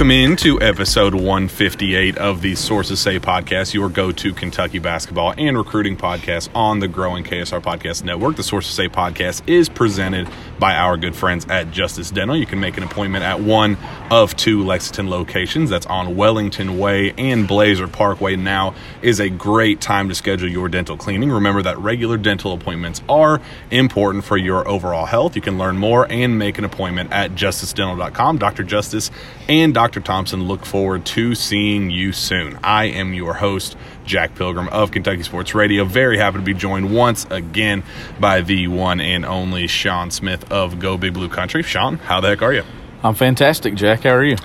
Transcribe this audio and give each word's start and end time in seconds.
Welcome 0.00 0.12
into 0.12 0.58
episode 0.62 1.12
158 1.12 2.16
of 2.16 2.40
the 2.40 2.54
Sources 2.54 2.98
Say 3.00 3.20
podcast, 3.20 3.74
your 3.74 3.90
go 3.90 4.10
to 4.12 4.32
Kentucky 4.32 4.78
basketball 4.78 5.34
and 5.36 5.58
recruiting 5.58 5.94
podcast 5.94 6.48
on 6.54 6.78
the 6.78 6.88
growing 6.88 7.22
KSR 7.22 7.60
Podcast 7.60 8.02
Network. 8.02 8.36
The 8.36 8.42
Sources 8.42 8.72
Say 8.72 8.88
podcast 8.88 9.46
is 9.46 9.68
presented 9.68 10.26
by 10.58 10.74
our 10.74 10.96
good 10.96 11.14
friends 11.14 11.44
at 11.50 11.70
Justice 11.70 12.10
Dental. 12.10 12.34
You 12.34 12.46
can 12.46 12.60
make 12.60 12.78
an 12.78 12.82
appointment 12.82 13.24
at 13.24 13.40
one 13.40 13.76
of 14.10 14.34
two 14.36 14.64
Lexington 14.64 15.10
locations 15.10 15.68
that's 15.68 15.84
on 15.84 16.16
Wellington 16.16 16.78
Way 16.78 17.12
and 17.18 17.46
Blazer 17.46 17.86
Parkway. 17.86 18.36
Now 18.36 18.74
is 19.02 19.20
a 19.20 19.28
great 19.28 19.82
time 19.82 20.08
to 20.08 20.14
schedule 20.14 20.48
your 20.48 20.70
dental 20.70 20.96
cleaning. 20.96 21.30
Remember 21.30 21.60
that 21.60 21.76
regular 21.78 22.16
dental 22.16 22.54
appointments 22.54 23.02
are 23.06 23.42
important 23.70 24.24
for 24.24 24.38
your 24.38 24.66
overall 24.66 25.04
health. 25.04 25.36
You 25.36 25.42
can 25.42 25.58
learn 25.58 25.76
more 25.76 26.10
and 26.10 26.38
make 26.38 26.56
an 26.56 26.64
appointment 26.64 27.12
at 27.12 27.34
justicedental.com. 27.34 28.38
Dr. 28.38 28.62
Justice 28.62 29.10
and 29.46 29.74
Dr. 29.74 29.89
Thompson 29.98 30.44
look 30.44 30.64
forward 30.64 31.04
to 31.06 31.34
seeing 31.34 31.90
you 31.90 32.12
soon. 32.12 32.56
I 32.62 32.84
am 32.84 33.12
your 33.12 33.34
host, 33.34 33.76
Jack 34.04 34.36
Pilgrim 34.36 34.68
of 34.68 34.92
Kentucky 34.92 35.24
Sports 35.24 35.52
Radio. 35.52 35.84
Very 35.84 36.16
happy 36.16 36.38
to 36.38 36.44
be 36.44 36.54
joined 36.54 36.94
once 36.94 37.26
again 37.30 37.82
by 38.20 38.42
the 38.42 38.68
one 38.68 39.00
and 39.00 39.24
only 39.24 39.66
Shawn 39.66 40.12
Smith 40.12 40.52
of 40.52 40.78
Go 40.78 40.96
Big 40.96 41.14
Blue 41.14 41.28
Country. 41.28 41.64
Shawn, 41.64 41.96
how 41.96 42.20
the 42.20 42.28
heck 42.28 42.42
are 42.42 42.52
you? 42.52 42.62
I'm 43.02 43.14
fantastic, 43.14 43.74
Jack. 43.74 44.04
How 44.04 44.10
are 44.10 44.22
you? 44.22 44.36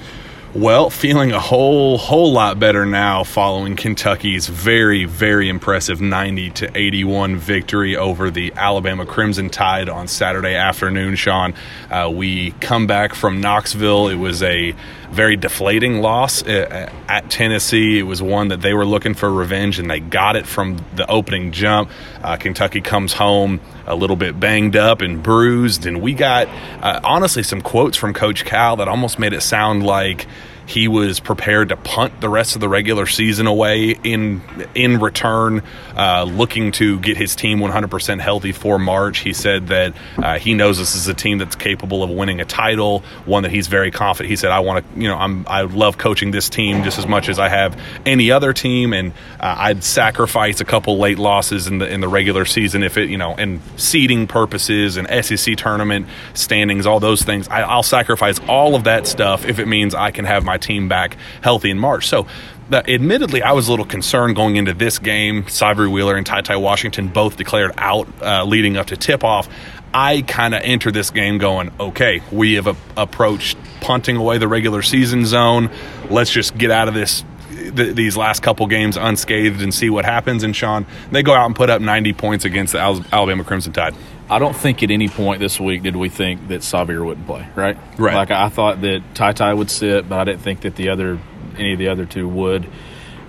Well, 0.56 0.90
feeling 0.90 1.34
a 1.34 1.40
whole 1.42 1.98
whole 1.98 2.32
lot 2.32 2.60
better 2.60 2.86
now 2.86 3.26
following 3.26 3.76
Kentucky's 3.76 4.48
very 4.48 5.04
very 5.04 5.50
impressive 5.50 6.00
90 6.00 6.52
to 6.52 6.72
81 6.74 7.36
victory 7.36 7.98
over 7.98 8.32
the 8.32 8.54
Alabama 8.56 9.06
Crimson 9.06 9.50
Tide 9.50 9.90
on 9.90 10.08
Saturday 10.08 10.56
afternoon. 10.56 11.18
Shawn, 11.18 11.54
uh, 11.92 12.10
we 12.10 12.52
come 12.62 12.88
back 12.88 13.14
from 13.14 13.42
Knoxville. 13.42 14.08
It 14.08 14.16
was 14.16 14.42
a 14.44 14.74
very 15.16 15.38
deflating 15.38 16.02
loss 16.02 16.44
uh, 16.44 16.92
at 17.08 17.30
Tennessee. 17.30 17.98
It 17.98 18.04
was 18.04 18.22
one 18.22 18.50
that 18.50 18.62
they 18.62 18.74
were 18.74 18.86
looking 18.86 19.14
for 19.14 19.32
revenge, 19.32 19.80
and 19.80 19.90
they 19.90 20.02
got 20.02 20.36
it 20.36 20.46
from 20.46 20.84
the 20.96 21.10
opening 21.10 21.54
jump. 21.54 21.90
Uh, 22.22 22.36
Kentucky 22.36 22.82
comes 22.82 23.14
home 23.14 23.62
a 23.88 23.96
little 23.96 24.18
bit 24.18 24.38
banged 24.40 24.76
up 24.76 25.02
and 25.02 25.24
bruised, 25.24 25.86
and 25.86 26.02
we 26.02 26.14
got 26.14 26.48
uh, 26.82 27.00
honestly 27.04 27.44
some 27.44 27.62
quotes 27.62 27.98
from 27.98 28.14
Coach 28.14 28.44
Cal 28.44 28.76
that 28.76 28.90
almost 28.90 29.18
made 29.18 29.32
it 29.32 29.42
sound 29.42 29.84
like 29.84 30.28
he 30.68 30.88
was 30.88 31.20
prepared 31.20 31.70
to 31.70 31.78
punt 31.78 32.22
the 32.22 32.30
rest 32.30 32.56
of 32.56 32.62
the 32.62 32.70
regular 32.70 33.06
season 33.06 33.48
away 33.48 33.92
in 34.04 34.42
in 34.74 35.00
return, 35.00 35.64
uh, 35.96 36.24
looking 36.24 36.72
to 36.74 37.00
get 37.00 37.18
his 37.18 37.36
team 37.36 37.60
100% 37.60 38.20
healthy 38.20 38.52
for 38.52 38.80
March. 38.80 39.20
He 39.20 39.34
said 39.34 39.68
that 39.68 39.94
uh, 40.18 40.40
he 40.40 40.54
knows 40.54 40.78
this 40.78 40.96
is 40.96 41.08
a 41.08 41.14
team 41.14 41.38
that's 41.38 41.56
capable 41.56 42.04
of 42.04 42.10
winning 42.10 42.42
a 42.42 42.46
title, 42.46 43.04
one 43.26 43.44
that 43.44 43.52
he's 43.52 43.68
very 43.68 43.92
confident. 43.92 44.30
He 44.30 44.36
said, 44.36 44.52
"I 44.52 44.60
want 44.60 44.86
to, 44.86 45.00
you 45.00 45.08
know, 45.08 45.18
I'm 45.18 45.46
I 45.48 45.62
love 45.62 45.98
coaching 45.98 46.32
this 46.32 46.50
team 46.50 46.84
just 46.84 46.98
as 46.98 47.08
much 47.08 47.30
as 47.30 47.40
I 47.40 47.50
have 47.50 47.80
any 48.06 48.32
other 48.32 48.54
team, 48.54 48.94
and 48.94 49.12
uh, 49.40 49.56
I'd 49.58 49.84
sacrifice 49.84 50.62
a 50.62 50.66
couple 50.66 50.98
late 50.98 51.20
losses 51.20 51.68
in 51.68 51.78
the 51.78 51.88
in 51.88 52.02
the 52.02 52.08
regular 52.08 52.46
season 52.46 52.84
if 52.84 52.98
it, 52.98 53.10
you 53.10 53.18
know, 53.18 53.36
and 53.36 53.62
seeding 53.78 54.28
purposes 54.28 54.98
and 54.98 55.08
SEC 55.26 55.56
tournament 55.58 56.08
standings, 56.34 56.86
all 56.86 57.00
those 57.00 57.24
things. 57.24 57.48
I, 57.48 57.62
I'll 57.62 57.84
sacrifice 57.84 58.40
all 58.48 58.76
of 58.76 58.86
that 58.86 59.08
stuff 59.08 59.46
if 59.46 59.60
it 59.60 59.68
means 59.68 59.94
I 59.94 60.12
can 60.12 60.26
have 60.26 60.44
my 60.44 60.55
team 60.58 60.88
back 60.88 61.18
healthy 61.42 61.70
in 61.70 61.80
March. 61.80 62.08
So, 62.08 62.28
that, 62.70 62.90
admittedly, 62.90 63.44
I 63.44 63.52
was 63.52 63.68
a 63.68 63.72
little 63.72 63.86
concerned 63.86 64.36
going 64.36 64.56
into 64.56 64.74
this 64.74 64.98
game. 64.98 65.44
Sahvir 65.44 65.92
Wheeler 65.92 66.16
and 66.16 66.26
Ty 66.26 66.42
Ty 66.42 66.58
Washington 66.58 67.10
both 67.10 67.38
declared 67.38 67.72
out 67.78 68.08
uh, 68.22 68.44
leading 68.44 68.76
up 68.78 68.88
to 68.88 68.98
tip 68.98 69.24
off. 69.24 69.48
I 69.94 70.24
kind 70.24 70.54
of 70.54 70.62
entered 70.64 70.94
this 70.94 71.10
game 71.12 71.38
going, 71.38 71.72
okay, 71.80 72.22
we 72.32 72.56
have 72.56 72.68
a, 72.68 72.76
approached 72.98 73.58
punting 73.82 74.18
away 74.18 74.40
the 74.40 74.48
regular 74.48 74.82
season 74.82 75.26
zone. 75.26 75.70
Let's 76.10 76.32
just 76.32 76.58
get 76.58 76.72
out 76.72 76.88
of 76.88 76.94
this 76.94 77.24
th- 77.50 77.96
these 77.96 78.18
last 78.18 78.42
couple 78.42 78.68
games 78.68 78.98
unscathed 78.98 79.62
and 79.62 79.74
see 79.74 79.90
what 79.90 80.06
happens. 80.06 80.44
And 80.44 80.56
Shawn, 80.56 80.86
they 81.12 81.24
go 81.24 81.34
out 81.34 81.46
and 81.46 81.56
put 81.56 81.70
up 81.70 81.82
90 81.82 82.14
points 82.14 82.46
against 82.46 82.74
the 82.74 82.80
Al- 82.80 83.06
Alabama 83.12 83.44
Crimson 83.44 83.74
Tide. 83.74 83.96
I 84.30 84.40
don't 84.40 84.56
think 84.56 84.82
at 84.82 84.90
any 84.90 85.08
point 85.08 85.40
this 85.40 85.60
week 85.60 85.84
did 85.84 85.96
we 85.96 86.10
think 86.10 86.48
that 86.48 86.62
Sahvir 86.62 87.06
wouldn't 87.06 87.28
play, 87.28 87.48
right? 87.56 87.78
Right. 87.98 88.16
Like 88.16 88.32
I 88.32 88.50
thought 88.50 88.82
that 88.82 89.04
Ty 89.14 89.34
Ty 89.34 89.54
would 89.54 89.70
sit, 89.70 90.10
but 90.10 90.20
I 90.20 90.24
didn't 90.24 90.42
think 90.42 90.62
that 90.62 90.76
the 90.76 90.90
other 90.90 91.20
any 91.58 91.74
of 91.74 91.80
the 91.80 91.90
other 91.90 92.06
two 92.06 92.28
would. 92.28 92.68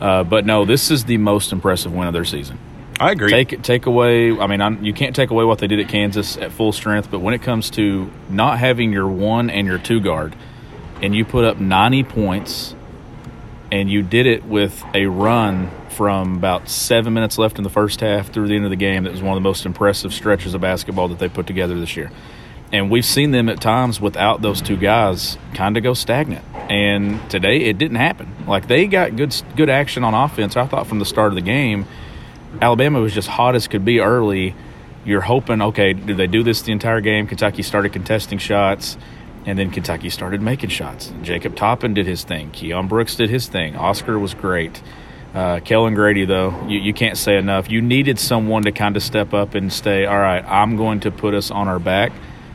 Uh, 0.00 0.24
but 0.24 0.44
no, 0.44 0.64
this 0.64 0.90
is 0.90 1.04
the 1.04 1.18
most 1.18 1.52
impressive 1.52 1.92
win 1.92 2.06
of 2.06 2.12
their 2.12 2.24
season. 2.24 2.58
I 2.98 3.12
agree. 3.12 3.30
Take 3.30 3.62
take 3.62 3.86
away. 3.86 4.38
I 4.38 4.46
mean, 4.46 4.60
I'm, 4.60 4.82
you 4.82 4.94
can't 4.94 5.14
take 5.14 5.30
away 5.30 5.44
what 5.44 5.58
they 5.58 5.66
did 5.66 5.80
at 5.80 5.88
Kansas 5.88 6.36
at 6.38 6.52
full 6.52 6.72
strength, 6.72 7.10
but 7.10 7.20
when 7.20 7.34
it 7.34 7.42
comes 7.42 7.70
to 7.70 8.10
not 8.30 8.58
having 8.58 8.92
your 8.92 9.06
one 9.06 9.50
and 9.50 9.66
your 9.66 9.78
two 9.78 10.00
guard, 10.00 10.34
and 11.02 11.14
you 11.14 11.24
put 11.24 11.44
up 11.44 11.60
90 11.60 12.04
points, 12.04 12.74
and 13.72 13.90
you 13.90 14.02
did 14.02 14.26
it 14.26 14.44
with 14.44 14.82
a 14.94 15.06
run 15.06 15.70
from 15.90 16.36
about 16.36 16.68
seven 16.68 17.14
minutes 17.14 17.38
left 17.38 17.58
in 17.58 17.64
the 17.64 17.70
first 17.70 18.00
half 18.00 18.32
through 18.32 18.48
the 18.48 18.54
end 18.54 18.64
of 18.64 18.70
the 18.70 18.76
game. 18.76 19.04
That 19.04 19.12
was 19.12 19.22
one 19.22 19.36
of 19.36 19.42
the 19.42 19.48
most 19.48 19.66
impressive 19.66 20.12
stretches 20.12 20.54
of 20.54 20.60
basketball 20.60 21.08
that 21.08 21.18
they 21.18 21.28
put 21.28 21.46
together 21.46 21.78
this 21.78 21.96
year. 21.96 22.10
And 22.72 22.90
we've 22.90 23.04
seen 23.04 23.30
them 23.30 23.48
at 23.48 23.60
times 23.60 24.00
without 24.00 24.42
those 24.42 24.60
two 24.60 24.76
guys 24.76 25.38
kind 25.54 25.76
of 25.76 25.82
go 25.82 25.94
stagnant. 25.94 26.44
And 26.68 27.28
today 27.30 27.62
it 27.62 27.78
didn't 27.78 27.96
happen. 27.96 28.32
Like 28.46 28.68
they 28.68 28.86
got 28.86 29.16
good 29.16 29.34
good 29.56 29.70
action 29.70 30.04
on 30.04 30.14
offense. 30.14 30.56
I 30.56 30.66
thought 30.66 30.86
from 30.86 30.98
the 30.98 31.04
start 31.04 31.28
of 31.28 31.36
the 31.36 31.42
game, 31.42 31.86
Alabama 32.60 33.00
was 33.00 33.14
just 33.14 33.28
hot 33.28 33.54
as 33.54 33.68
could 33.68 33.84
be 33.84 34.00
early. 34.00 34.54
You're 35.04 35.20
hoping, 35.20 35.62
okay, 35.62 35.92
do 35.92 36.14
they 36.14 36.26
do 36.26 36.42
this 36.42 36.62
the 36.62 36.72
entire 36.72 37.00
game? 37.00 37.28
Kentucky 37.28 37.62
started 37.62 37.92
contesting 37.92 38.38
shots, 38.38 38.98
and 39.46 39.58
then 39.58 39.70
Kentucky 39.70 40.10
started 40.10 40.42
making 40.42 40.70
shots. 40.70 41.12
Jacob 41.22 41.54
Toppin 41.54 41.94
did 41.94 42.06
his 42.06 42.24
thing. 42.24 42.50
Keion 42.50 42.88
Brooks 42.88 43.14
did 43.14 43.30
his 43.30 43.46
thing. 43.46 43.76
Oscar 43.76 44.18
was 44.18 44.34
great. 44.34 44.82
Uh, 45.32 45.60
Kellan 45.60 45.94
Grady, 45.94 46.24
though, 46.24 46.66
you, 46.66 46.80
you 46.80 46.92
can't 46.92 47.16
say 47.16 47.36
enough. 47.36 47.70
You 47.70 47.80
needed 47.80 48.18
someone 48.18 48.62
to 48.64 48.72
kind 48.72 48.96
of 48.96 49.02
step 49.02 49.32
up 49.34 49.54
and 49.54 49.72
stay, 49.72 50.04
all 50.06 50.18
right, 50.18 50.44
I'm 50.44 50.76
going 50.76 51.00
to 51.00 51.10
put 51.10 51.34
us 51.34 51.50
on 51.50 51.68
our 51.68 51.78
back. 51.78 52.12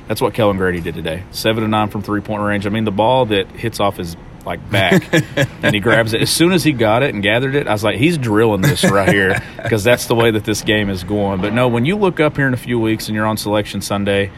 That's 0.07 0.19
what 0.19 0.34
Kellan 0.34 0.57
Grady 0.57 0.81
did 0.81 0.96
today. 0.96 1.24
Seven 1.31 1.63
to 1.63 1.69
nine 1.69 1.90
from 1.90 2.01
three 2.01 2.22
point 2.22 2.41
range. 2.41 2.66
I 2.66 2.69
mean, 2.69 2.84
the 2.84 2.91
ball 2.91 3.28
that 3.28 3.47
hits 3.51 3.80
off 3.80 3.97
his 3.97 4.18
like 4.46 4.72
back 4.72 5.07
and 5.63 5.74
he 5.74 5.80
grabs 5.80 6.13
it. 6.13 6.21
As 6.21 6.30
soon 6.31 6.51
as 6.51 6.63
he 6.63 6.71
got 6.71 7.04
it 7.04 7.13
and 7.13 7.21
gathered 7.24 7.56
it, 7.56 7.68
I 7.68 7.71
was 7.71 7.83
like, 7.83 7.98
he's 7.98 8.18
drilling 8.18 8.62
this 8.62 8.83
right 8.83 9.07
here 9.07 9.42
because 9.63 9.83
that's 9.83 10.07
the 10.07 10.15
way 10.15 10.31
that 10.31 10.44
this 10.44 10.63
game 10.63 10.89
is 10.89 11.04
going. 11.04 11.39
But 11.39 11.54
no, 11.54 11.68
when 11.68 11.86
you 11.86 11.95
look 11.95 12.19
up 12.19 12.36
here 12.36 12.48
in 12.48 12.54
a 12.54 12.57
few 12.57 12.80
weeks 12.80 13.07
and 13.07 13.15
you're 13.15 13.25
on 13.25 13.38
Selection 13.38 13.81
Sunday, 13.81 14.31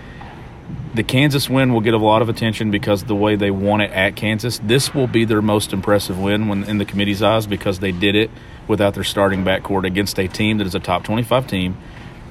the 0.93 1.03
Kansas 1.03 1.49
win 1.49 1.73
will 1.73 1.81
get 1.81 1.93
a 1.93 1.97
lot 1.97 2.21
of 2.21 2.29
attention 2.29 2.69
because 2.69 3.03
the 3.05 3.15
way 3.15 3.35
they 3.35 3.51
won 3.51 3.81
it 3.81 3.91
at 3.91 4.15
Kansas. 4.15 4.59
This 4.59 4.93
will 4.93 5.07
be 5.07 5.25
their 5.25 5.41
most 5.41 5.73
impressive 5.73 6.19
win 6.19 6.47
when 6.47 6.63
in 6.63 6.77
the 6.77 6.85
committee's 6.85 7.23
eyes 7.23 7.47
because 7.47 7.79
they 7.79 7.91
did 7.91 8.15
it 8.15 8.29
without 8.67 8.93
their 8.93 9.03
starting 9.03 9.43
backcourt 9.43 9.85
against 9.85 10.19
a 10.19 10.27
team 10.27 10.59
that 10.59 10.67
is 10.67 10.75
a 10.75 10.79
top 10.79 11.03
25 11.03 11.47
team, 11.47 11.77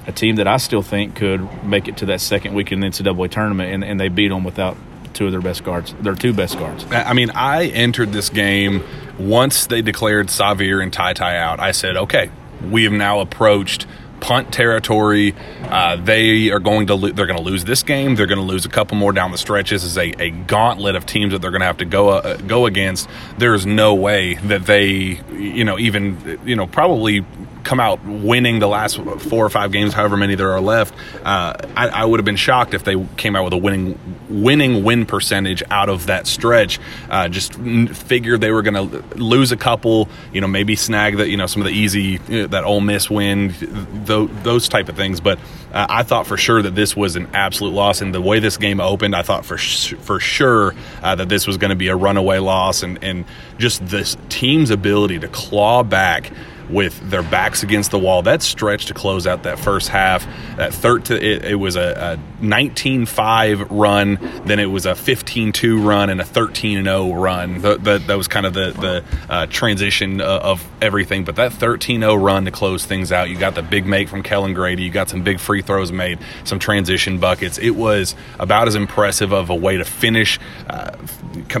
a 0.07 0.11
team 0.11 0.37
that 0.37 0.47
I 0.47 0.57
still 0.57 0.81
think 0.81 1.15
could 1.15 1.63
make 1.65 1.87
it 1.87 1.97
to 1.97 2.05
that 2.07 2.21
second 2.21 2.53
week 2.53 2.71
in 2.71 2.79
the 2.79 2.87
NCAA 2.87 3.29
tournament, 3.29 3.73
and, 3.73 3.83
and 3.83 3.99
they 3.99 4.07
beat 4.07 4.29
them 4.29 4.43
without 4.43 4.77
two 5.13 5.25
of 5.25 5.31
their 5.31 5.41
best 5.41 5.63
guards, 5.63 5.93
their 6.01 6.15
two 6.15 6.33
best 6.33 6.57
guards. 6.57 6.85
I 6.89 7.13
mean, 7.13 7.29
I 7.31 7.67
entered 7.67 8.11
this 8.11 8.29
game 8.29 8.83
once 9.19 9.67
they 9.67 9.81
declared 9.81 10.27
Sahvir 10.27 10.81
and 10.81 10.91
TyTy 10.91 11.37
out. 11.37 11.59
I 11.59 11.71
said, 11.71 11.97
okay, 11.97 12.31
we 12.69 12.85
have 12.85 12.93
now 12.93 13.19
approached 13.19 13.85
punt 14.23 14.53
territory. 14.53 15.35
Uh, 15.63 15.97
they 15.97 16.49
are 16.49 16.59
going 16.59 16.87
to 16.87 16.95
lo- 16.95 17.11
they're 17.11 17.25
going 17.25 17.37
to 17.37 17.43
lose 17.43 17.65
this 17.65 17.83
game. 17.83 18.15
They're 18.15 18.25
going 18.25 18.39
to 18.39 18.45
lose 18.45 18.65
a 18.65 18.69
couple 18.69 18.95
more 18.95 19.11
down 19.11 19.31
the 19.31 19.37
stretch. 19.37 19.71
This 19.71 19.83
is 19.83 19.97
a, 19.97 20.13
a 20.21 20.29
gauntlet 20.29 20.95
of 20.95 21.05
teams 21.05 21.33
that 21.33 21.39
they're 21.41 21.51
going 21.51 21.59
to 21.59 21.67
have 21.67 21.77
to 21.77 21.85
go 21.85 22.09
uh, 22.09 22.37
go 22.37 22.65
against. 22.65 23.09
There's 23.37 23.65
no 23.65 23.93
way 23.93 24.35
that 24.35 24.65
they 24.65 25.19
you 25.31 25.65
know 25.65 25.77
even 25.77 26.39
you 26.45 26.55
know 26.55 26.67
probably 26.67 27.25
come 27.63 27.79
out 27.79 28.03
winning 28.05 28.59
the 28.59 28.67
last 28.67 28.97
four 28.97 29.45
or 29.45 29.49
five 29.49 29.71
games, 29.71 29.93
however 29.93 30.17
many 30.17 30.35
there 30.35 30.51
are 30.51 30.61
left, 30.61 30.93
uh, 31.23 31.53
I, 31.75 31.87
I, 31.87 32.05
would 32.05 32.19
have 32.19 32.25
been 32.25 32.35
shocked 32.35 32.73
if 32.73 32.83
they 32.83 32.95
came 33.17 33.35
out 33.35 33.45
with 33.45 33.53
a 33.53 33.57
winning 33.57 33.97
winning 34.29 34.83
win 34.83 35.05
percentage 35.05 35.63
out 35.71 35.89
of 35.89 36.07
that 36.07 36.27
stretch. 36.27 36.79
Uh, 37.09 37.29
just 37.29 37.53
figured 37.55 38.41
they 38.41 38.51
were 38.51 38.61
going 38.61 38.89
to 38.89 39.15
lose 39.15 39.51
a 39.51 39.57
couple, 39.57 40.09
you 40.31 40.41
know, 40.41 40.47
maybe 40.47 40.75
snag 40.75 41.17
that 41.17 41.29
you 41.29 41.37
know 41.37 41.45
some 41.45 41.61
of 41.61 41.67
the 41.67 41.73
easy 41.73 42.19
you 42.27 42.41
know, 42.41 42.47
that 42.47 42.63
Ole 42.63 42.81
Miss 42.81 43.09
win, 43.09 43.53
th- 43.53 44.29
those 44.43 44.67
type 44.67 44.89
of 44.89 44.95
things. 44.95 45.19
But 45.19 45.39
uh, 45.73 45.87
I 45.89 46.03
thought 46.03 46.27
for 46.27 46.37
sure 46.37 46.61
that 46.61 46.75
this 46.75 46.95
was 46.95 47.15
an 47.15 47.29
absolute 47.33 47.73
loss, 47.73 48.01
and 48.01 48.13
the 48.13 48.21
way 48.21 48.39
this 48.39 48.57
game 48.57 48.79
opened, 48.79 49.15
I 49.15 49.21
thought 49.21 49.45
for 49.45 49.57
sh- 49.57 49.95
for 49.95 50.19
sure 50.19 50.75
uh, 51.01 51.15
that 51.15 51.29
this 51.29 51.47
was 51.47 51.57
going 51.57 51.69
to 51.69 51.75
be 51.75 51.87
a 51.87 51.95
runaway 51.95 52.39
loss, 52.39 52.83
and 52.83 53.01
and 53.03 53.25
just 53.57 53.85
this 53.87 54.17
team's 54.29 54.69
ability 54.69 55.19
to 55.19 55.27
claw 55.29 55.83
back 55.83 56.31
with 56.69 56.99
their 57.09 57.23
backs 57.23 57.63
against 57.63 57.91
the 57.91 57.99
wall. 57.99 58.21
That 58.21 58.41
stretch 58.41 58.87
to 58.87 58.93
close 58.93 59.27
out 59.27 59.43
that 59.43 59.59
first 59.59 59.89
half, 59.89 60.25
that 60.57 60.73
third 60.73 61.05
to 61.05 61.15
it, 61.15 61.45
it 61.45 61.55
was 61.55 61.75
a, 61.75 62.19
a 62.41 62.43
19-5 62.43 63.67
run, 63.69 64.19
then 64.45 64.59
it 64.59 64.65
was 64.65 64.85
a 64.85 64.93
15-2 64.93 65.83
run 65.83 66.09
and 66.09 66.21
a 66.21 66.23
13-0 66.23 67.21
run. 67.21 67.61
The, 67.61 67.77
the, 67.77 67.97
that 67.99 68.17
was 68.17 68.27
kind 68.27 68.45
of 68.45 68.53
the 68.53 68.71
the 68.71 69.03
uh, 69.29 69.45
transition 69.47 70.21
uh, 70.21 70.39
of 70.43 70.67
everything. 70.81 71.23
But 71.23 71.35
that 71.37 71.51
13-0 71.51 72.21
run 72.21 72.45
to 72.45 72.51
close 72.51 72.85
things 72.85 73.11
out, 73.11 73.29
you 73.29 73.37
got 73.37 73.55
the 73.55 73.63
big 73.63 73.85
make 73.85 74.09
from 74.09 74.23
Kellan 74.23 74.53
Grady, 74.53 74.83
you 74.83 74.91
got 74.91 75.09
some 75.09 75.23
big 75.23 75.39
free 75.39 75.61
throws 75.61 75.91
made, 75.91 76.19
some 76.43 76.59
transition 76.59 77.19
buckets. 77.19 77.57
It 77.57 77.71
was 77.71 78.15
about 78.39 78.67
as 78.67 78.75
impressive 78.75 79.33
of 79.33 79.49
a 79.49 79.55
way 79.55 79.77
to 79.77 79.85
finish, 79.85 80.39
uh, 80.69 80.91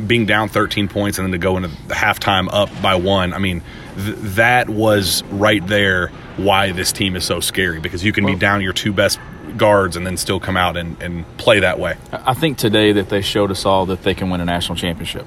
being 0.07 0.25
down 0.25 0.49
13 0.49 0.87
points 0.87 1.17
and 1.17 1.25
then 1.25 1.31
to 1.31 1.37
go 1.37 1.57
into 1.57 1.69
the 1.87 1.93
halftime 1.93 2.47
up 2.51 2.69
by 2.81 2.95
one. 2.95 3.33
I 3.33 3.39
mean 3.39 3.61
th- 3.95 4.17
that 4.35 4.69
was 4.69 5.23
right 5.25 5.65
there 5.67 6.09
why 6.37 6.71
this 6.71 6.91
team 6.91 7.15
is 7.15 7.23
so 7.23 7.39
scary 7.39 7.79
because 7.79 8.03
you 8.03 8.11
can 8.11 8.23
well, 8.23 8.33
be 8.33 8.39
down 8.39 8.61
your 8.61 8.73
two 8.73 8.93
best 8.93 9.19
guards 9.57 9.95
and 9.95 10.05
then 10.05 10.17
still 10.17 10.39
come 10.39 10.57
out 10.57 10.77
and, 10.77 11.01
and 11.01 11.25
play 11.37 11.59
that 11.59 11.79
way. 11.79 11.95
I 12.11 12.33
think 12.33 12.57
today 12.57 12.91
that 12.93 13.09
they 13.09 13.21
showed 13.21 13.51
us 13.51 13.65
all 13.65 13.85
that 13.87 14.03
they 14.03 14.13
can 14.13 14.29
win 14.29 14.41
a 14.41 14.45
national 14.45 14.77
championship. 14.77 15.25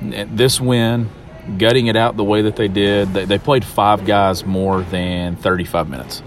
This 0.00 0.60
win, 0.60 1.08
gutting 1.58 1.86
it 1.86 1.96
out 1.96 2.16
the 2.16 2.24
way 2.24 2.42
that 2.42 2.56
they 2.56 2.68
did, 2.68 3.12
they, 3.14 3.24
they 3.24 3.38
played 3.38 3.64
five 3.64 4.04
guys 4.04 4.44
more 4.44 4.82
than 4.82 5.36
35 5.36 5.88
minutes. 5.88 6.22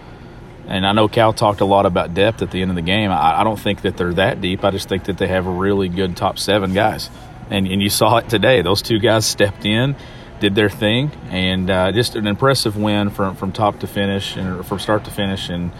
And 0.68 0.86
I 0.88 0.94
know 0.94 1.08
Cal 1.08 1.34
talked 1.34 1.62
a 1.62 1.66
lot 1.66 1.86
about 1.86 2.14
depth 2.14 2.42
at 2.42 2.52
the 2.52 2.62
end 2.62 2.72
of 2.72 2.76
the 2.76 2.82
game. 2.82 3.12
I, 3.12 3.42
I, 3.42 3.44
don't 3.44 3.60
think 3.60 3.82
that 3.82 3.98
they're 3.98 4.16
that 4.16 4.42
deep. 4.42 4.64
I 4.64 4.72
just 4.72 4.90
think 4.90 5.04
that 5.06 5.18
they 5.18 5.28
have 5.28 5.46
a 5.46 5.52
really 5.52 5.90
good 5.90 6.18
top 6.18 6.40
seven 6.40 6.74
guys. 6.74 7.12
And, 7.52 7.68
and 7.68 7.82
you 7.84 7.90
saw 7.90 8.18
it 8.18 8.30
today. 8.30 8.64
Those 8.64 8.82
two 8.82 8.98
guys 8.98 9.28
stepped 9.28 9.66
in 9.66 9.96
did 10.40 10.56
their 10.56 10.70
thing, 10.70 11.12
and 11.30 11.70
uh, 11.70 11.92
just 11.92 12.16
an 12.16 12.28
impressive 12.28 12.76
win 12.76 13.10
from 13.10 13.36
from 13.36 13.52
top 13.52 13.80
to 13.80 13.88
finish 13.88 14.36
and 14.36 14.66
from 14.66 14.80
start 14.80 15.06
to 15.06 15.12
finish, 15.12 15.50
and 15.50 15.72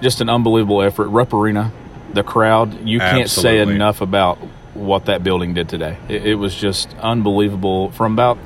just 0.00 0.20
an 0.20 0.28
unbelievable 0.28 0.82
effort. 0.82 1.08
Rupp 1.08 1.32
Arena, 1.32 1.72
the 2.12 2.22
crowd, 2.22 2.86
you 2.86 2.98
can't 2.98 3.22
Absolutely. 3.22 3.66
say 3.66 3.74
enough 3.74 4.00
about 4.00 4.38
what 4.74 5.06
that 5.06 5.22
building 5.24 5.54
did 5.54 5.68
today. 5.68 5.98
It, 6.08 6.26
it, 6.26 6.34
was 6.36 6.54
just 6.54 6.94
unbelievable 6.98 7.90
from 7.90 8.12
about 8.12 8.38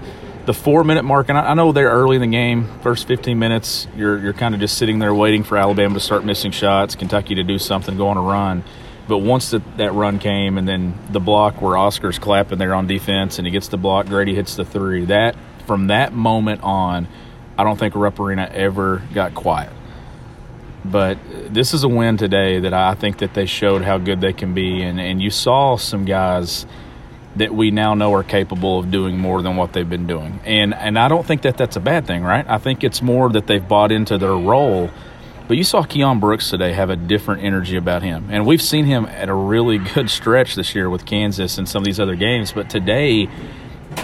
the 0.46 0.54
four 0.54 0.82
minute 0.82 1.04
mark, 1.04 1.28
and 1.28 1.36
I, 1.36 1.50
I 1.50 1.54
know 1.54 1.72
they're 1.72 1.90
early 1.90 2.16
in 2.16 2.22
the 2.22 2.28
game, 2.28 2.68
first 2.80 3.06
15 3.06 3.38
minutes, 3.38 3.86
you're 3.96 4.18
you're 4.18 4.32
kind 4.32 4.54
of 4.54 4.60
just 4.60 4.78
sitting 4.78 4.98
there 4.98 5.14
waiting 5.14 5.42
for 5.42 5.58
Alabama 5.58 5.94
to 5.94 6.00
start 6.00 6.24
missing 6.24 6.52
shots, 6.52 6.94
Kentucky 6.94 7.34
to 7.34 7.42
do 7.42 7.58
something, 7.58 7.96
go 7.96 8.08
on 8.08 8.16
a 8.16 8.22
run 8.22 8.64
but 9.08 9.18
once 9.18 9.50
the, 9.50 9.62
that 9.76 9.92
run 9.92 10.18
came, 10.18 10.58
and 10.58 10.66
then 10.66 10.94
the 11.10 11.20
block 11.20 11.60
where 11.60 11.76
Oscar's 11.76 12.18
clapping 12.18 12.58
there 12.58 12.74
on 12.74 12.86
defense, 12.86 13.38
and 13.38 13.46
he 13.46 13.50
gets 13.50 13.68
the 13.68 13.76
block, 13.76 14.06
Grady 14.06 14.34
hits 14.34 14.56
the 14.56 14.64
three. 14.64 15.04
That 15.06 15.36
from 15.66 15.88
that 15.88 16.12
moment 16.12 16.62
on, 16.62 17.08
I 17.58 17.64
don't 17.64 17.78
think 17.78 17.94
Rupp 17.94 18.18
Arena 18.20 18.50
ever 18.52 19.02
got 19.12 19.34
quiet. 19.34 19.72
But 20.84 21.18
this 21.48 21.74
is 21.74 21.84
a 21.84 21.88
win 21.88 22.16
today 22.16 22.60
that 22.60 22.74
I 22.74 22.94
think 22.94 23.18
that 23.18 23.34
they 23.34 23.46
showed 23.46 23.82
how 23.82 23.98
good 23.98 24.20
they 24.20 24.32
can 24.32 24.54
be, 24.54 24.82
and, 24.82 25.00
and 25.00 25.22
you 25.22 25.30
saw 25.30 25.76
some 25.76 26.04
guys 26.04 26.66
that 27.36 27.54
we 27.54 27.70
now 27.70 27.94
know 27.94 28.12
are 28.14 28.24
capable 28.24 28.78
of 28.78 28.90
doing 28.90 29.18
more 29.18 29.42
than 29.42 29.56
what 29.56 29.72
they've 29.72 29.88
been 29.88 30.06
doing. 30.06 30.40
And 30.44 30.74
and 30.74 30.98
I 30.98 31.08
don't 31.08 31.26
think 31.26 31.42
that 31.42 31.56
that's 31.56 31.76
a 31.76 31.80
bad 31.80 32.06
thing, 32.06 32.22
right? 32.22 32.44
I 32.48 32.58
think 32.58 32.84
it's 32.84 33.00
more 33.00 33.30
that 33.30 33.46
they've 33.46 33.66
bought 33.66 33.90
into 33.92 34.18
their 34.18 34.36
role 34.36 34.90
but 35.48 35.56
you 35.56 35.64
saw 35.64 35.82
Keion 35.82 36.20
Brooks 36.20 36.50
today 36.50 36.72
have 36.72 36.90
a 36.90 36.96
different 36.96 37.42
energy 37.42 37.76
about 37.76 38.02
him. 38.02 38.28
And 38.30 38.46
we've 38.46 38.62
seen 38.62 38.84
him 38.84 39.06
at 39.06 39.28
a 39.28 39.34
really 39.34 39.78
good 39.78 40.10
stretch 40.10 40.54
this 40.54 40.74
year 40.74 40.88
with 40.88 41.04
Kansas 41.04 41.58
and 41.58 41.68
some 41.68 41.82
of 41.82 41.84
these 41.84 42.00
other 42.00 42.16
games. 42.16 42.52
But 42.52 42.70
today, 42.70 43.28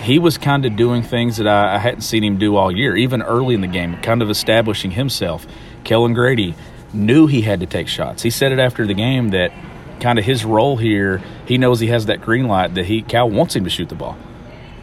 he 0.02 0.18
was 0.18 0.38
kind 0.38 0.64
of 0.64 0.76
doing 0.76 1.02
things 1.02 1.36
that 1.38 1.46
I, 1.46 1.76
I 1.76 1.78
hadn't 1.78 2.02
seen 2.02 2.24
him 2.24 2.38
do 2.38 2.56
all 2.56 2.70
year, 2.70 2.96
even 2.96 3.22
early 3.22 3.54
in 3.54 3.60
the 3.60 3.66
game, 3.66 3.96
kind 4.02 4.22
of 4.22 4.30
establishing 4.30 4.92
himself. 4.92 5.46
Kellan 5.84 6.14
Grady 6.14 6.54
knew 6.92 7.26
he 7.26 7.42
had 7.42 7.60
to 7.60 7.66
take 7.66 7.88
shots. 7.88 8.22
He 8.22 8.30
said 8.30 8.52
it 8.52 8.58
after 8.58 8.86
the 8.86 8.94
game 8.94 9.30
that 9.30 9.52
kind 10.00 10.18
of 10.18 10.24
his 10.24 10.44
role 10.44 10.76
here, 10.76 11.22
he 11.46 11.58
knows 11.58 11.80
he 11.80 11.88
has 11.88 12.06
that 12.06 12.20
green 12.20 12.46
light 12.46 12.74
that 12.74 12.86
he 12.86 13.02
Cal 13.02 13.28
wants 13.28 13.56
him 13.56 13.64
to 13.64 13.70
shoot 13.70 13.88
the 13.88 13.94
ball. 13.94 14.16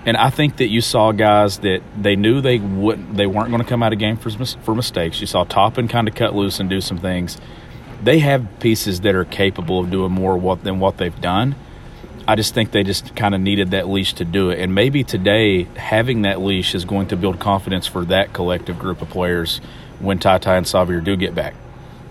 And 0.06 0.16
I 0.16 0.30
think 0.30 0.58
that 0.58 0.68
you 0.68 0.82
saw 0.82 1.12
guys 1.12 1.60
that 1.60 1.82
they 2.00 2.16
knew 2.16 2.40
they 2.40 2.60
wouldn't, 2.60 3.18
they 3.18 3.26
weren't 3.26 3.50
going 3.50 3.62
to 3.62 3.68
come 3.68 3.82
out 3.82 3.92
of 3.92 4.00
game 4.00 4.18
for 4.18 4.30
for 4.30 4.76
mistakes. 4.76 5.20
You 5.20 5.28
saw 5.28 5.44
Toppin 5.44 5.88
kind 5.88 6.08
of 6.08 6.14
cut 6.14 6.36
loose 6.36 6.60
and 6.60 6.70
do 6.70 6.80
some 6.80 7.00
things. 7.00 7.38
They 8.04 8.20
have 8.20 8.48
pieces 8.60 9.02
that 9.02 9.16
are 9.16 9.26
capable 9.26 9.80
of 9.80 9.90
doing 9.90 10.12
more 10.12 10.38
what, 10.38 10.64
than 10.64 10.80
what 10.80 10.98
they've 10.98 11.20
done. 11.22 11.56
I 12.28 12.36
just 12.36 12.54
think 12.54 12.72
they 12.72 12.84
just 12.84 13.16
kind 13.16 13.34
of 13.34 13.42
needed 13.42 13.72
that 13.72 13.88
leash 13.88 14.14
to 14.16 14.26
do 14.26 14.50
it. 14.50 14.60
And 14.60 14.74
maybe 14.76 15.04
today 15.04 15.64
having 15.76 16.24
that 16.24 16.42
leash 16.42 16.76
is 16.76 16.86
going 16.86 17.08
to 17.08 17.16
build 17.16 17.40
confidence 17.40 17.88
for 17.88 18.06
that 18.06 18.34
collective 18.34 18.80
group 18.80 19.02
of 19.02 19.10
players 19.10 19.60
when 20.00 20.20
Ty 20.20 20.40
Ty 20.40 20.58
and 20.58 20.66
Sahvir 20.66 21.04
do 21.04 21.16
get 21.16 21.34
back. 21.34 21.56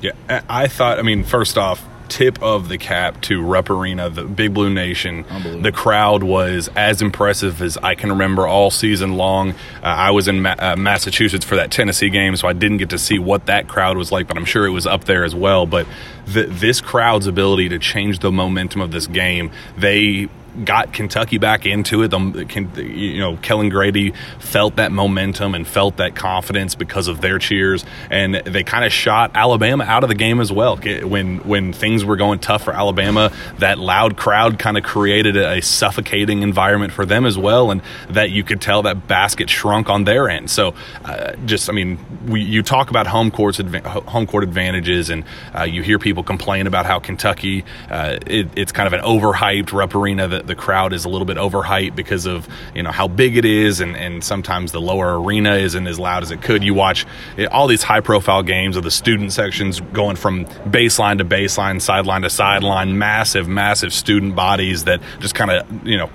Yeah, 0.01 0.13
I 0.49 0.69
thought. 0.69 0.99
I 0.99 1.03
mean, 1.03 1.25
first 1.25 1.57
off, 1.57 1.85
tip 2.09 2.43
of 2.43 2.69
the 2.69 2.79
cap 2.79 3.21
to 3.23 3.43
Rupp 3.43 3.71
Arena, 3.71 4.11
the 4.11 4.25
Big 4.25 4.55
Blue 4.55 4.71
Nation. 4.73 5.25
The 5.63 5.73
crowd 5.73 6.23
was 6.23 6.69
as 6.77 7.03
impressive 7.03 7.61
as 7.63 7.77
I 7.79 7.95
can 7.95 8.11
remember 8.11 8.47
all 8.47 8.71
season 8.71 9.17
long. 9.17 9.51
Uh, 9.51 9.55
I 9.87 10.11
was 10.11 10.29
in 10.29 10.43
Ma- 10.43 10.57
uh, 10.59 10.77
Massachusetts 10.77 11.45
for 11.45 11.57
that 11.57 11.71
Tennessee 11.71 12.11
game, 12.11 12.37
so 12.37 12.49
I 12.49 12.53
didn't 12.53 12.79
get 12.79 12.91
to 12.91 12.99
see 12.99 13.19
what 13.19 13.47
that 13.47 13.69
crowd 13.69 13.97
was 13.97 14.13
like, 14.13 14.29
but 14.29 14.37
I'm 14.37 14.45
sure 14.45 14.67
it 14.67 14.71
was 14.71 14.87
up 14.87 15.05
there 15.05 15.25
as 15.25 15.35
well. 15.35 15.67
But 15.67 15.87
the, 16.27 16.45
this 16.45 16.81
crowd's 16.81 17.27
ability 17.27 17.69
to 17.71 17.79
change 17.79 18.21
the 18.21 18.33
momentum 18.33 18.81
of 18.81 18.91
this 18.91 19.07
game, 19.07 19.51
they 19.77 20.29
got 20.63 20.93
Kentucky 20.93 21.39
back 21.39 21.67
into 21.67 22.03
it. 22.03 22.09
The, 22.09 22.85
you 22.85 23.21
know, 23.21 23.37
Kellan 23.39 23.69
Grady 23.69 24.13
felt 24.39 24.77
that 24.77 24.93
momentum 24.93 25.55
and 25.55 25.67
felt 25.67 25.97
that 25.97 26.15
confidence 26.15 26.75
because 26.75 27.09
of 27.09 27.21
their 27.21 27.39
cheers, 27.39 27.85
and 28.11 28.35
they 28.35 28.63
kind 28.63 28.85
of 28.85 28.93
shot 28.93 29.33
Alabama 29.35 29.85
out 29.85 30.05
of 30.05 30.09
the 30.09 30.15
game 30.15 30.41
as 30.41 30.53
well. 30.53 30.77
When 30.77 31.39
when 31.39 31.73
things 31.73 32.05
were 32.05 32.17
going 32.17 32.39
tough 32.39 32.63
for 32.65 32.73
Alabama, 32.73 33.33
that 33.59 33.79
loud 33.79 34.17
crowd 34.17 34.59
kind 34.59 34.77
of 34.77 34.85
created 34.85 35.37
a 35.37 35.61
suffocating 35.61 36.43
environment 36.43 36.93
for 36.93 37.07
them 37.07 37.27
as 37.27 37.37
well, 37.37 37.71
and 37.71 37.83
that 38.11 38.31
you 38.31 38.45
could 38.45 38.61
tell 38.61 38.83
that 38.83 39.09
basket 39.09 39.51
shrunk 39.51 39.89
on 39.89 40.05
their 40.05 40.29
end. 40.29 40.51
So, 40.51 40.75
uh, 41.05 41.35
just 41.47 41.69
I 41.69 41.73
mean, 41.73 41.99
we, 42.27 42.43
you 42.43 42.63
talk 42.63 42.91
about 42.91 43.07
home 43.07 43.31
courts 43.31 43.59
home 43.59 44.27
court 44.27 44.45
advantages, 44.45 45.11
and 45.11 45.25
uh, 45.57 45.63
you 45.63 45.83
hear 45.83 45.99
people 45.99 46.23
complain 46.23 46.67
about 46.67 46.87
how 46.87 46.99
Kentucky 46.99 47.65
uh, 47.91 48.19
it, 48.27 48.49
it's 48.57 48.73
kind 48.73 48.87
of 48.87 48.93
an 48.93 49.01
overhyped 49.01 49.73
Rupp 49.73 49.95
Arena 49.95 50.29
that 50.29 50.44
the 50.47 50.55
crowd 50.55 50.93
is 50.93 51.05
a 51.05 51.09
little 51.09 51.25
bit 51.25 51.37
overhyped 51.37 51.97
because 51.97 52.27
of 52.27 52.49
you 52.75 52.83
know 52.83 52.91
how 52.91 53.09
big 53.09 53.37
it 53.37 53.45
is, 53.45 53.81
and, 53.81 53.97
and 53.97 54.23
sometimes 54.23 54.73
the 54.73 54.81
lower 54.81 55.21
arena 55.21 55.55
isn't 55.55 55.87
as 55.87 55.99
loud 55.99 56.23
as 56.23 56.31
it 56.31 56.43
could. 56.43 56.63
You 56.63 56.75
watch 56.75 57.07
eh, 57.39 57.47
all 57.47 57.67
these 57.67 57.83
high 57.83 58.01
profile 58.01 58.43
games 58.43 58.77
of 58.77 58.83
the 58.83 58.91
student 58.91 59.33
sections 59.33 59.81
going 59.81 60.17
from 60.17 60.45
baseline 60.45 61.19
to 61.19 61.25
baseline, 61.25 61.81
sideline 61.81 62.23
to 62.23 62.31
sideline, 62.31 62.99
massive, 62.99 63.49
massive 63.49 63.93
student 63.93 64.35
bodies 64.37 64.85
that 64.85 65.01
just 65.21 65.35
kind 65.35 65.51
of 65.51 65.87
you 65.87 65.99
know 65.99 66.11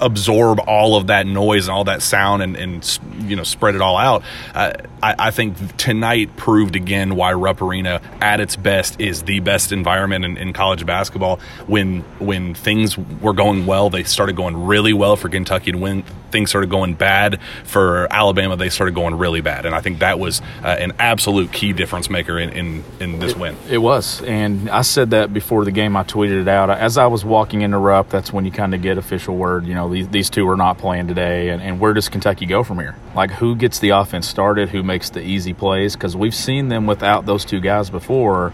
absorb 0.00 0.60
all 0.66 0.96
of 0.96 1.06
that 1.06 1.26
noise 1.26 1.68
and 1.68 1.74
all 1.74 1.84
that 1.84 2.02
sound 2.02 2.42
and, 2.42 2.56
and 2.56 2.98
you 3.20 3.36
know 3.36 3.44
spread 3.44 3.74
it 3.74 3.80
all 3.80 3.96
out. 3.96 4.22
Uh, 4.54 4.72
I, 5.02 5.14
I, 5.18 5.30
think 5.30 5.76
tonight 5.76 6.36
proved 6.36 6.76
again 6.76 7.16
why 7.16 7.32
Rupp 7.32 7.60
Arena 7.60 8.00
at 8.20 8.40
its 8.40 8.56
best 8.56 9.00
is 9.00 9.22
the 9.22 9.40
best 9.40 9.72
environment 9.72 10.24
in, 10.24 10.36
in, 10.36 10.52
college 10.52 10.86
basketball. 10.86 11.40
When 11.66 12.00
when 12.18 12.54
things 12.54 12.96
were 12.96 13.32
going 13.32 13.66
well, 13.66 13.90
they 13.90 14.04
started 14.04 14.36
going 14.36 14.64
really 14.64 14.92
well 14.92 15.16
for 15.16 15.28
Kentucky, 15.28 15.70
and 15.72 15.80
when 15.80 16.04
things 16.30 16.50
started 16.50 16.70
going 16.70 16.94
bad 16.94 17.40
for 17.64 18.06
Alabama, 18.10 18.56
they 18.56 18.70
started 18.70 18.94
going 18.94 19.16
really 19.16 19.40
bad. 19.40 19.66
And 19.66 19.74
I 19.74 19.80
think 19.80 19.98
that 19.98 20.18
was 20.18 20.40
uh, 20.62 20.68
an 20.68 20.92
absolute 20.98 21.52
key 21.52 21.72
difference 21.72 22.08
maker 22.08 22.38
in, 22.38 22.50
in, 22.50 22.84
in 23.00 23.18
this 23.18 23.32
it, 23.32 23.38
win. 23.38 23.56
It 23.68 23.78
was, 23.78 24.22
and 24.22 24.70
I 24.70 24.82
said 24.82 25.10
that 25.10 25.34
before 25.34 25.64
the 25.64 25.72
game. 25.72 25.96
I 25.96 26.04
tweeted 26.04 26.42
it 26.42 26.48
out 26.48 26.70
as 26.70 26.96
I 26.96 27.06
was 27.06 27.24
walking 27.24 27.62
into 27.62 27.78
Rupp. 27.78 28.08
That's 28.08 28.32
when 28.32 28.44
you 28.44 28.50
kind 28.50 28.74
of 28.74 28.80
get 28.80 28.98
official 28.98 29.36
word 29.36 29.66
you 29.66 29.74
know, 29.74 29.88
these, 29.88 30.08
these 30.08 30.30
two 30.30 30.48
are 30.48 30.56
not 30.56 30.78
playing 30.78 31.08
today, 31.08 31.48
and, 31.48 31.62
and 31.62 31.80
where 31.80 31.92
does 31.92 32.08
Kentucky 32.08 32.46
go 32.46 32.62
from 32.62 32.78
here? 32.78 32.96
Like, 33.14 33.30
who 33.30 33.54
gets 33.56 33.78
the 33.78 33.90
offense 33.90 34.26
started? 34.26 34.70
Who 34.70 34.82
makes 34.82 35.10
the 35.10 35.20
easy 35.20 35.52
plays? 35.52 35.94
Because 35.94 36.16
we've 36.16 36.34
seen 36.34 36.68
them 36.68 36.86
without 36.86 37.26
those 37.26 37.44
two 37.44 37.60
guys 37.60 37.90
before, 37.90 38.52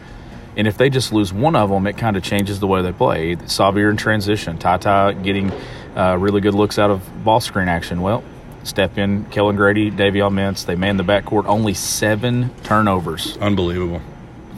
and 0.56 0.66
if 0.66 0.76
they 0.76 0.90
just 0.90 1.12
lose 1.12 1.32
one 1.32 1.54
of 1.54 1.70
them, 1.70 1.86
it 1.86 1.96
kind 1.96 2.16
of 2.16 2.24
changes 2.24 2.58
the 2.58 2.66
way 2.66 2.82
they 2.82 2.92
play. 2.92 3.36
Sahvir 3.36 3.90
in 3.90 3.96
transition, 3.96 4.58
TyTy 4.58 5.22
getting 5.22 5.52
uh, 5.96 6.16
really 6.18 6.40
good 6.40 6.54
looks 6.54 6.78
out 6.78 6.90
of 6.90 7.24
ball 7.24 7.38
screen 7.38 7.68
action. 7.68 8.00
Well, 8.00 8.24
step 8.64 8.98
in 8.98 9.24
Kellan 9.26 9.54
Grady, 9.54 9.92
Davion 9.92 10.32
Mintz. 10.32 10.66
They 10.66 10.74
man 10.74 10.96
the 10.96 11.04
backcourt. 11.04 11.46
Only 11.46 11.74
seven 11.74 12.50
turnovers 12.64 13.36
Unbelievable. 13.36 14.02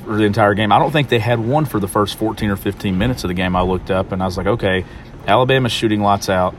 for 0.07 0.17
the 0.17 0.25
entire 0.25 0.55
game. 0.55 0.73
I 0.73 0.79
don't 0.79 0.91
think 0.91 1.11
they 1.11 1.19
had 1.19 1.39
one 1.39 1.67
for 1.67 1.79
the 1.79 1.89
first 1.89 2.17
14 2.17 2.49
or 2.49 2.57
15 2.57 2.97
minutes 2.97 3.23
of 3.25 3.29
the 3.29 3.35
game. 3.35 3.55
I 3.55 3.61
looked 3.61 3.91
up 3.91 4.13
and 4.13 4.23
I 4.23 4.27
was 4.27 4.39
like, 4.39 4.47
okay, 4.47 4.87
Alabama's 5.27 5.73
shooting 5.73 6.01
lots 6.01 6.31
out. 6.31 6.55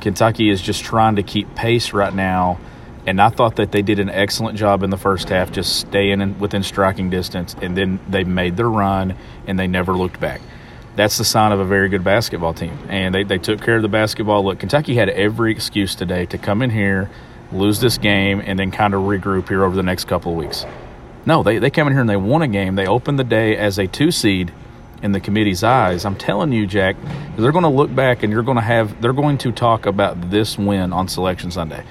Kentucky 0.00 0.48
is 0.48 0.62
just 0.62 0.84
trying 0.84 1.16
to 1.16 1.24
keep 1.24 1.56
pace 1.56 1.92
right 1.92 2.14
now. 2.14 2.58
And 3.06 3.20
I 3.20 3.28
thought 3.28 3.56
that 3.56 3.70
they 3.70 3.82
did 3.82 4.00
an 4.00 4.10
excellent 4.10 4.58
job 4.58 4.82
in 4.82 4.90
the 4.90 4.96
first 4.96 5.28
half, 5.28 5.52
just 5.52 5.76
staying 5.76 6.20
in, 6.20 6.38
within 6.40 6.62
striking 6.62 7.08
distance. 7.08 7.54
And 7.62 7.76
then 7.76 8.00
they 8.08 8.24
made 8.24 8.56
their 8.56 8.68
run 8.68 9.14
and 9.46 9.58
they 9.58 9.68
never 9.68 9.92
looked 9.92 10.18
back. 10.18 10.40
That's 10.96 11.18
the 11.18 11.24
sign 11.24 11.52
of 11.52 11.60
a 11.60 11.64
very 11.64 11.88
good 11.88 12.02
basketball 12.02 12.54
team. 12.54 12.76
And 12.88 13.14
they, 13.14 13.22
they 13.22 13.38
took 13.38 13.60
care 13.60 13.76
of 13.76 13.82
the 13.82 13.88
basketball. 13.88 14.44
Look, 14.44 14.58
Kentucky 14.58 14.96
had 14.96 15.08
every 15.10 15.52
excuse 15.52 15.94
today 15.94 16.26
to 16.26 16.38
come 16.38 16.62
in 16.62 16.70
here, 16.70 17.10
lose 17.52 17.80
this 17.80 17.96
game, 17.98 18.42
and 18.44 18.58
then 18.58 18.70
kind 18.70 18.92
of 18.92 19.02
regroup 19.02 19.48
here 19.48 19.62
over 19.62 19.76
the 19.76 19.82
next 19.82 20.06
couple 20.06 20.32
of 20.32 20.38
weeks. 20.38 20.66
No, 21.26 21.42
they, 21.42 21.58
they 21.58 21.70
came 21.70 21.86
in 21.86 21.92
here 21.92 22.00
and 22.00 22.10
they 22.10 22.16
won 22.16 22.42
a 22.42 22.48
game. 22.48 22.74
They 22.74 22.86
opened 22.86 23.18
the 23.18 23.24
day 23.24 23.56
as 23.56 23.78
a 23.78 23.86
two 23.86 24.10
seed 24.10 24.52
in 25.02 25.12
the 25.12 25.20
committee's 25.20 25.62
eyes. 25.62 26.04
I'm 26.04 26.16
telling 26.16 26.52
you, 26.52 26.66
Jack, 26.66 26.96
they're 27.36 27.52
going 27.52 27.62
to 27.62 27.68
look 27.68 27.94
back 27.94 28.22
and 28.22 28.32
you're 28.32 28.42
going 28.42 28.56
to 28.56 28.62
have 28.62 29.00
they're 29.02 29.12
going 29.12 29.38
to 29.38 29.52
talk 29.52 29.86
about 29.86 30.30
this 30.30 30.56
win 30.56 30.92
on 30.92 31.08
Selection 31.08 31.50
Sunday. 31.50 31.84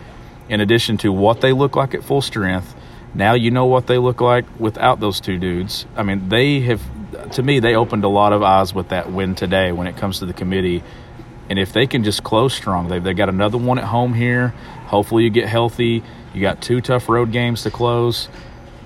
In 0.47 0.61
addition 0.61 0.97
to 0.97 1.11
what 1.11 1.41
they 1.41 1.51
look 1.51 1.75
like 1.75 1.93
at 1.93 2.03
full 2.03 2.21
strength, 2.21 2.75
now 3.13 3.33
you 3.33 3.49
know 3.49 3.65
what 3.65 3.87
they 3.87 3.97
look 3.97 4.21
like 4.21 4.45
without 4.59 4.99
those 4.99 5.19
two 5.19 5.37
dudes. 5.37 5.85
I 5.95 6.03
mean, 6.03 6.29
they 6.29 6.59
have 6.61 6.81
to 7.31 7.41
me 7.41 7.59
they 7.59 7.75
opened 7.75 8.03
a 8.03 8.09
lot 8.09 8.33
of 8.33 8.43
eyes 8.43 8.73
with 8.73 8.89
that 8.89 9.11
win 9.11 9.35
today 9.35 9.71
when 9.71 9.87
it 9.87 9.97
comes 9.97 10.19
to 10.19 10.25
the 10.25 10.33
committee. 10.33 10.83
And 11.49 11.59
if 11.59 11.73
they 11.73 11.87
can 11.87 12.03
just 12.03 12.23
close 12.23 12.53
strong, 12.53 12.87
they've, 12.87 13.03
they've 13.03 13.15
got 13.15 13.29
another 13.29 13.57
one 13.57 13.77
at 13.77 13.85
home 13.85 14.13
here. 14.13 14.49
Hopefully, 14.87 15.23
you 15.23 15.29
get 15.29 15.47
healthy. 15.47 16.03
You 16.33 16.41
got 16.41 16.61
two 16.61 16.81
tough 16.81 17.07
road 17.07 17.31
games 17.31 17.63
to 17.63 17.71
close. 17.71 18.27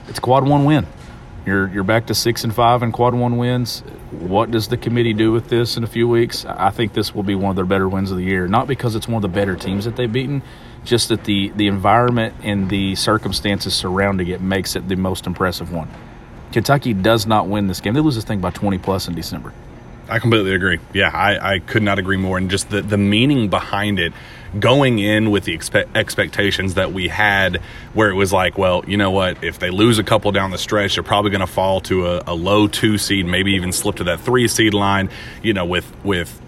It's 0.07 0.19
quad 0.19 0.47
one 0.47 0.65
win. 0.65 0.85
You're 1.45 1.67
you're 1.69 1.83
back 1.83 2.07
to 2.07 2.15
six 2.15 2.43
and 2.43 2.53
five 2.53 2.83
in 2.83 2.91
quad 2.91 3.15
one 3.15 3.37
wins. 3.37 3.79
What 4.11 4.51
does 4.51 4.67
the 4.67 4.77
committee 4.77 5.13
do 5.13 5.31
with 5.31 5.49
this 5.49 5.77
in 5.77 5.83
a 5.83 5.87
few 5.87 6.07
weeks? 6.07 6.45
I 6.45 6.69
think 6.69 6.93
this 6.93 7.15
will 7.15 7.23
be 7.23 7.35
one 7.35 7.51
of 7.51 7.55
their 7.55 7.65
better 7.65 7.87
wins 7.87 8.11
of 8.11 8.17
the 8.17 8.23
year. 8.23 8.47
Not 8.47 8.67
because 8.67 8.95
it's 8.95 9.07
one 9.07 9.15
of 9.15 9.21
the 9.21 9.35
better 9.35 9.55
teams 9.55 9.85
that 9.85 9.95
they've 9.95 10.11
beaten, 10.11 10.43
just 10.89 11.09
that 11.09 11.23
the 11.23 11.49
the 11.49 11.67
environment 11.67 12.33
and 12.43 12.69
the 12.69 12.95
circumstances 12.95 13.73
surrounding 13.75 14.27
it 14.27 14.41
makes 14.41 14.75
it 14.75 14.89
the 14.89 14.95
most 14.95 15.27
impressive 15.27 15.71
one. 15.71 15.87
Kentucky 16.51 16.93
does 16.95 17.27
not 17.27 17.47
win 17.47 17.67
this 17.67 17.79
game. 17.79 17.93
They 17.93 17.99
lose 17.99 18.15
this 18.15 18.23
thing 18.23 18.41
by 18.41 18.49
20 18.49 18.79
plus 18.79 19.07
in 19.07 19.13
December. 19.13 19.53
I 20.09 20.17
completely 20.17 20.55
agree. 20.55 20.79
Yeah, 20.91 21.11
I, 21.13 21.53
I 21.53 21.59
could 21.59 21.83
not 21.83 21.99
agree 21.99 22.17
more. 22.17 22.39
And 22.39 22.49
just 22.49 22.71
the, 22.71 22.81
the 22.81 22.97
meaning 22.97 23.49
behind 23.49 23.99
it, 23.99 24.11
going 24.59 24.97
in 24.97 25.29
with 25.29 25.43
the 25.43 25.55
expe- 25.55 25.87
expectations 25.95 26.73
that 26.73 26.91
we 26.91 27.07
had, 27.07 27.57
where 27.93 28.09
it 28.09 28.15
was 28.15 28.33
like, 28.33 28.57
well, 28.57 28.83
you 28.87 28.97
know 28.97 29.11
what? 29.11 29.43
If 29.43 29.59
they 29.59 29.69
lose 29.69 29.99
a 29.99 30.03
couple 30.03 30.31
down 30.31 30.49
the 30.49 30.57
stretch, 30.57 30.95
they're 30.95 31.03
probably 31.03 31.29
going 31.29 31.41
to 31.41 31.47
fall 31.47 31.81
to 31.81 32.07
a, 32.07 32.23
a 32.25 32.33
low 32.33 32.67
two 32.67 32.97
seed, 32.97 33.27
maybe 33.27 33.51
even 33.53 33.71
slip 33.71 33.97
to 33.97 34.05
that 34.05 34.21
three 34.21 34.47
seed 34.47 34.73
line. 34.73 35.11
You 35.43 35.53
know, 35.53 35.65
with 35.65 35.85
with 36.03 36.41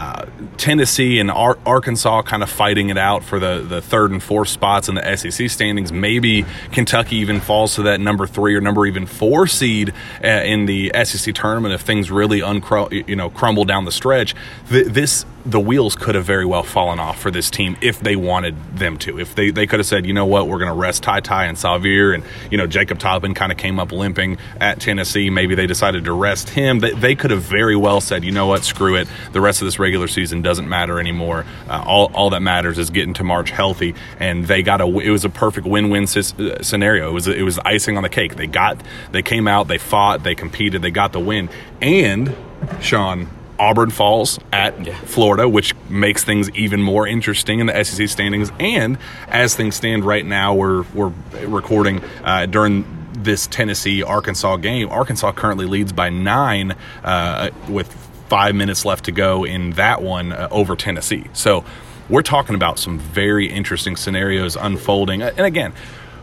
uh, 0.00 0.24
Tennessee 0.56 1.18
and 1.18 1.30
Ar- 1.30 1.58
Arkansas 1.66 2.22
kind 2.22 2.42
of 2.42 2.48
fighting 2.48 2.88
it 2.88 2.96
out 2.96 3.22
for 3.22 3.38
the, 3.38 3.60
the 3.60 3.82
third 3.82 4.10
and 4.10 4.22
fourth 4.22 4.48
spots 4.48 4.88
in 4.88 4.94
the 4.94 5.16
SEC 5.16 5.50
standings. 5.50 5.92
Maybe 5.92 6.46
Kentucky 6.72 7.16
even 7.16 7.38
falls 7.40 7.74
to 7.74 7.82
that 7.82 8.00
number 8.00 8.26
three 8.26 8.54
or 8.54 8.62
number 8.62 8.86
even 8.86 9.04
four 9.04 9.46
seed 9.46 9.92
uh, 10.24 10.26
in 10.26 10.64
the 10.64 10.90
SEC 11.04 11.34
tournament 11.34 11.74
if 11.74 11.82
things 11.82 12.10
really 12.10 12.40
uncru- 12.40 13.06
you 13.06 13.14
know 13.14 13.28
crumble 13.28 13.66
down 13.66 13.84
the 13.84 13.92
stretch. 13.92 14.34
Th- 14.70 14.86
this 14.86 15.26
the 15.44 15.60
wheels 15.60 15.94
could 15.94 16.14
have 16.14 16.24
very 16.24 16.44
well 16.44 16.62
fallen 16.62 16.98
off 16.98 17.18
for 17.18 17.30
this 17.30 17.50
team 17.50 17.76
if 17.80 18.00
they 18.00 18.16
wanted 18.16 18.54
them 18.76 18.98
to. 18.98 19.18
If 19.18 19.34
they, 19.34 19.50
they 19.50 19.66
could 19.66 19.80
have 19.80 19.86
said, 19.86 20.04
you 20.06 20.12
know 20.12 20.26
what, 20.26 20.48
we're 20.48 20.58
going 20.58 20.72
to 20.72 20.78
rest 20.78 21.02
Ty 21.02 21.20
Ty 21.20 21.46
and 21.46 21.56
Sahvir, 21.56 22.14
and 22.14 22.24
you 22.50 22.58
know 22.58 22.66
Jacob 22.66 22.98
Toppin 22.98 23.34
kind 23.34 23.50
of 23.50 23.58
came 23.58 23.78
up 23.78 23.92
limping 23.92 24.38
at 24.60 24.80
Tennessee. 24.80 25.30
Maybe 25.30 25.54
they 25.54 25.66
decided 25.66 26.04
to 26.04 26.12
rest 26.12 26.50
him. 26.50 26.80
They, 26.80 26.92
they 26.92 27.14
could 27.14 27.30
have 27.30 27.42
very 27.42 27.76
well 27.76 28.00
said, 28.00 28.24
you 28.24 28.32
know 28.32 28.46
what, 28.46 28.64
screw 28.64 28.96
it. 28.96 29.08
The 29.32 29.40
rest 29.40 29.62
of 29.62 29.66
this 29.66 29.78
regular 29.78 30.08
season 30.08 30.42
doesn't 30.42 30.68
matter 30.68 31.00
anymore. 31.00 31.44
Uh, 31.68 31.82
all 31.86 32.10
all 32.14 32.30
that 32.30 32.42
matters 32.42 32.78
is 32.78 32.90
getting 32.90 33.14
to 33.14 33.24
March 33.24 33.50
healthy, 33.50 33.94
and 34.18 34.46
they 34.46 34.62
got 34.62 34.80
a. 34.80 34.86
It 35.00 35.10
was 35.10 35.24
a 35.24 35.30
perfect 35.30 35.66
win-win 35.66 36.06
sis- 36.06 36.38
uh, 36.38 36.62
scenario. 36.62 37.08
It 37.08 37.12
was 37.12 37.28
it 37.28 37.42
was 37.42 37.58
icing 37.60 37.96
on 37.96 38.02
the 38.02 38.08
cake. 38.08 38.36
They 38.36 38.46
got 38.46 38.82
they 39.12 39.22
came 39.22 39.48
out, 39.48 39.68
they 39.68 39.78
fought, 39.78 40.22
they 40.22 40.34
competed, 40.34 40.82
they 40.82 40.90
got 40.90 41.12
the 41.12 41.20
win, 41.20 41.48
and 41.80 42.36
Shawn. 42.80 43.28
Auburn 43.60 43.90
falls 43.90 44.40
at 44.52 44.86
Florida, 45.06 45.46
which 45.46 45.74
makes 45.90 46.24
things 46.24 46.48
even 46.52 46.80
more 46.80 47.06
interesting 47.06 47.60
in 47.60 47.66
the 47.66 47.84
SEC 47.84 48.08
standings. 48.08 48.50
And 48.58 48.96
as 49.28 49.54
things 49.54 49.76
stand 49.76 50.04
right 50.04 50.24
now, 50.24 50.54
we're 50.54 50.82
we're 50.94 51.12
recording 51.46 52.02
uh, 52.24 52.46
during 52.46 52.86
this 53.12 53.46
Tennessee 53.46 54.02
Arkansas 54.02 54.56
game. 54.56 54.88
Arkansas 54.88 55.32
currently 55.32 55.66
leads 55.66 55.92
by 55.92 56.08
nine 56.08 56.74
uh, 57.04 57.50
with 57.68 57.92
five 58.30 58.54
minutes 58.54 58.86
left 58.86 59.04
to 59.04 59.12
go 59.12 59.44
in 59.44 59.72
that 59.72 60.00
one 60.00 60.32
uh, 60.32 60.48
over 60.50 60.74
Tennessee. 60.74 61.26
So 61.34 61.64
we're 62.08 62.22
talking 62.22 62.54
about 62.54 62.78
some 62.78 62.98
very 62.98 63.46
interesting 63.46 63.94
scenarios 63.94 64.56
unfolding. 64.56 65.20
And 65.20 65.40
again, 65.40 65.74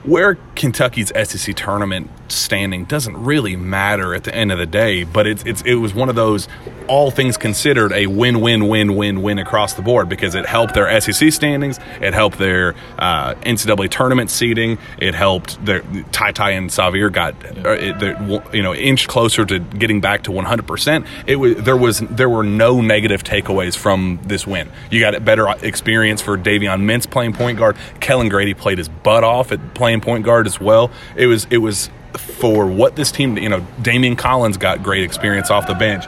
where 0.08 0.36
Kentucky's 0.56 1.12
SEC 1.30 1.56
tournament 1.56 2.10
standing 2.30 2.86
doesn't 2.86 3.18
really 3.22 3.56
matter 3.56 4.16
at 4.16 4.24
the 4.24 4.34
end 4.34 4.52
of 4.52 4.58
the 4.58 4.66
day, 4.66 5.04
but 5.04 5.28
it's, 5.28 5.44
it's 5.44 5.62
it 5.64 5.76
was 5.76 5.94
one 5.94 6.10
of 6.10 6.16
those 6.16 6.48
all 6.88 7.12
things 7.12 7.38
considered 7.38 7.92
a 7.92 8.08
win 8.08 8.40
win 8.40 8.68
win 8.68 8.96
win 8.96 9.22
win 9.22 9.38
across 9.38 9.74
the 9.74 9.82
board 9.82 10.08
because 10.08 10.36
it 10.36 10.46
helped 10.46 10.74
their 10.74 11.00
SEC 11.02 11.32
standings, 11.32 11.80
it 12.02 12.14
helped 12.14 12.38
their 12.38 12.76
uh, 12.98 13.34
NCAA 13.36 13.90
tournament 13.90 14.30
seeding, 14.30 14.78
it 14.98 15.14
helped 15.14 15.64
their 15.66 15.82
Ty 16.12 16.32
Ty 16.32 16.52
and 16.52 16.70
Sahvir 16.70 17.12
got 17.12 17.34
uh, 17.66 17.72
it, 17.72 18.54
you 18.54 18.64
know 18.64 18.74
inch 18.74 19.08
closer 19.08 19.46
to 19.46 19.60
getting 19.60 20.02
back 20.02 20.24
to 20.24 20.32
100. 20.32 20.66
percent 20.66 21.06
It 21.26 21.36
was 21.36 21.56
there 21.56 21.78
was 21.78 22.00
there 22.00 22.30
were 22.30 22.44
no 22.44 22.82
negative 22.82 23.24
takeaways 23.24 23.76
from 23.76 24.20
this 24.24 24.48
win. 24.48 24.70
You 24.90 25.00
got 25.00 25.16
a 25.16 25.20
better 25.20 25.48
experience 25.62 26.22
for 26.22 26.38
Davion 26.38 26.84
Mintz 26.84 27.10
playing 27.10 27.34
point 27.34 27.58
guard. 27.58 27.78
Kellan 28.00 28.30
Grady 28.30 28.54
played 28.54 28.78
his 28.78 28.90
butt 28.90 29.24
off 29.24 29.52
at 29.52 29.74
playing 29.74 29.97
point 30.02 30.26
guard 30.26 30.48
as 30.48 30.60
well. 30.60 30.92
It 31.16 31.28
was 31.28 31.48
it 31.50 31.58
was 31.58 31.90
for 32.18 32.68
what 32.68 32.96
this 32.96 33.12
team, 33.12 33.38
you 33.38 33.50
know, 33.50 33.62
Daimion 33.82 34.18
Collins 34.18 34.58
got 34.58 34.84
great 34.84 35.04
experience 35.04 35.52
off 35.52 35.68
the 35.68 35.76
bench. 35.76 36.06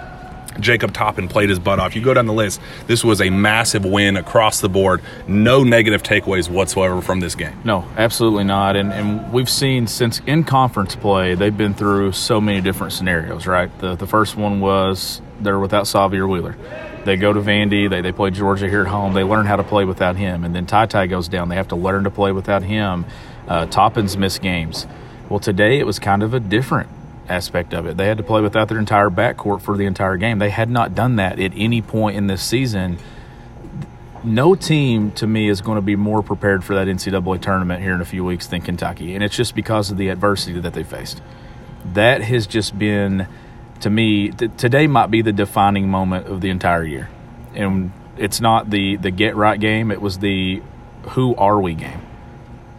Jacob 0.59 0.93
Toppin 0.93 1.27
played 1.27 1.49
his 1.49 1.59
butt 1.59 1.79
off. 1.79 1.95
You 1.95 2.01
go 2.01 2.13
down 2.13 2.25
the 2.25 2.33
list. 2.33 2.59
This 2.87 3.03
was 3.03 3.21
a 3.21 3.29
massive 3.29 3.85
win 3.85 4.17
across 4.17 4.59
the 4.59 4.67
board. 4.67 5.01
No 5.27 5.63
negative 5.63 6.03
takeaways 6.03 6.49
whatsoever 6.49 7.01
from 7.01 7.21
this 7.21 7.35
game. 7.35 7.57
No, 7.63 7.87
absolutely 7.97 8.43
not. 8.43 8.75
And 8.75 8.91
and 8.91 9.31
we've 9.31 9.49
seen 9.49 9.87
since 9.87 10.19
in 10.25 10.43
conference 10.43 10.95
play, 10.95 11.35
they've 11.35 11.55
been 11.55 11.73
through 11.73 12.11
so 12.11 12.41
many 12.41 12.61
different 12.61 12.93
scenarios, 12.93 13.47
right? 13.47 13.75
The 13.79 13.95
the 13.95 14.07
first 14.07 14.35
one 14.35 14.59
was 14.59 15.21
they're 15.39 15.59
without 15.59 15.85
Sahvir 15.85 16.29
Wheeler. 16.29 16.57
They 17.05 17.15
go 17.15 17.31
to 17.31 17.39
Vandy, 17.39 17.89
they, 17.89 18.01
they 18.01 18.11
play 18.11 18.29
Georgia 18.29 18.67
here 18.67 18.81
at 18.81 18.87
home. 18.87 19.13
They 19.13 19.23
learn 19.23 19.45
how 19.45 19.55
to 19.55 19.63
play 19.63 19.85
without 19.85 20.17
him. 20.17 20.43
And 20.43 20.53
then 20.53 20.65
Ty 20.65 20.87
Ty 20.87 21.07
goes 21.07 21.29
down. 21.29 21.47
They 21.47 21.55
have 21.55 21.69
to 21.69 21.75
learn 21.77 22.03
to 22.03 22.11
play 22.11 22.31
without 22.33 22.61
him. 22.61 23.05
Uh, 23.49 23.65
Toppin's 23.65 24.15
missed 24.15 24.41
games. 24.41 24.87
Well, 25.27 25.39
today 25.39 25.79
it 25.79 25.85
was 25.85 25.99
kind 25.99 26.23
of 26.23 26.33
a 26.33 26.39
different 26.39 26.89
aspect 27.27 27.73
of 27.73 27.85
it. 27.85 27.97
They 27.97 28.07
had 28.07 28.17
to 28.17 28.23
play 28.23 28.41
without 28.41 28.69
their 28.69 28.79
entire 28.79 29.09
backcourt 29.09 29.61
for 29.61 29.75
the 29.75 29.85
entire 29.85 30.17
game. 30.17 30.39
They 30.39 30.51
had 30.51 30.69
not 30.69 30.95
done 30.95 31.15
that 31.17 31.39
at 31.39 31.51
any 31.55 31.81
point 31.81 32.15
in 32.15 32.27
this 32.27 32.43
season. 32.43 32.99
No 34.23 34.53
team, 34.53 35.11
to 35.13 35.27
me, 35.27 35.49
is 35.49 35.61
going 35.61 35.77
to 35.77 35.81
be 35.81 35.95
more 35.95 36.21
prepared 36.21 36.63
for 36.63 36.75
that 36.75 36.87
NCAA 36.87 37.41
tournament 37.41 37.81
here 37.81 37.95
in 37.95 38.01
a 38.01 38.05
few 38.05 38.23
weeks 38.23 38.47
than 38.47 38.61
Kentucky. 38.61 39.15
And 39.15 39.23
it's 39.23 39.35
just 39.35 39.55
because 39.55 39.89
of 39.91 39.97
the 39.97 40.09
adversity 40.09 40.59
that 40.59 40.73
they 40.73 40.83
faced. 40.83 41.21
That 41.93 42.21
has 42.21 42.45
just 42.45 42.77
been, 42.77 43.27
to 43.79 43.89
me, 43.89 44.29
th- 44.31 44.51
today 44.57 44.87
might 44.87 45.09
be 45.09 45.21
the 45.21 45.31
defining 45.31 45.89
moment 45.89 46.27
of 46.27 46.41
the 46.41 46.49
entire 46.49 46.83
year. 46.83 47.09
And 47.55 47.91
it's 48.17 48.41
not 48.41 48.69
the, 48.69 48.97
the 48.97 49.11
get 49.11 49.35
right 49.35 49.59
game, 49.59 49.89
it 49.89 50.01
was 50.01 50.19
the 50.19 50.61
who 51.09 51.35
are 51.35 51.59
we 51.59 51.73
game. 51.73 52.01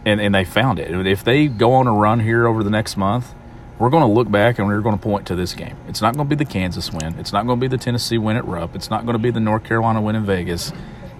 And, 0.03 0.19
and 0.19 0.33
they 0.33 0.45
found 0.45 0.79
it. 0.79 0.89
If 1.07 1.23
they 1.23 1.47
go 1.47 1.73
on 1.73 1.87
a 1.87 1.93
run 1.93 2.21
here 2.21 2.47
over 2.47 2.63
the 2.63 2.71
next 2.71 2.97
month, 2.97 3.35
we're 3.77 3.91
going 3.91 4.01
to 4.01 4.11
look 4.11 4.31
back 4.31 4.57
and 4.57 4.67
we're 4.67 4.81
going 4.81 4.97
to 4.97 5.01
point 5.01 5.27
to 5.27 5.35
this 5.35 5.53
game. 5.53 5.75
It's 5.87 6.01
not 6.01 6.15
going 6.15 6.27
to 6.27 6.35
be 6.35 6.43
the 6.43 6.49
Kansas 6.49 6.91
win. 6.91 7.19
It's 7.19 7.31
not 7.31 7.45
going 7.45 7.59
to 7.59 7.61
be 7.61 7.67
the 7.67 7.77
Tennessee 7.77 8.17
win 8.17 8.35
at 8.35 8.45
Rupp. 8.45 8.75
It's 8.75 8.89
not 8.89 9.05
going 9.05 9.13
to 9.13 9.19
be 9.19 9.31
the 9.31 9.39
North 9.39 9.63
Carolina 9.63 10.01
win 10.01 10.15
in 10.15 10.25
Vegas. 10.25 10.71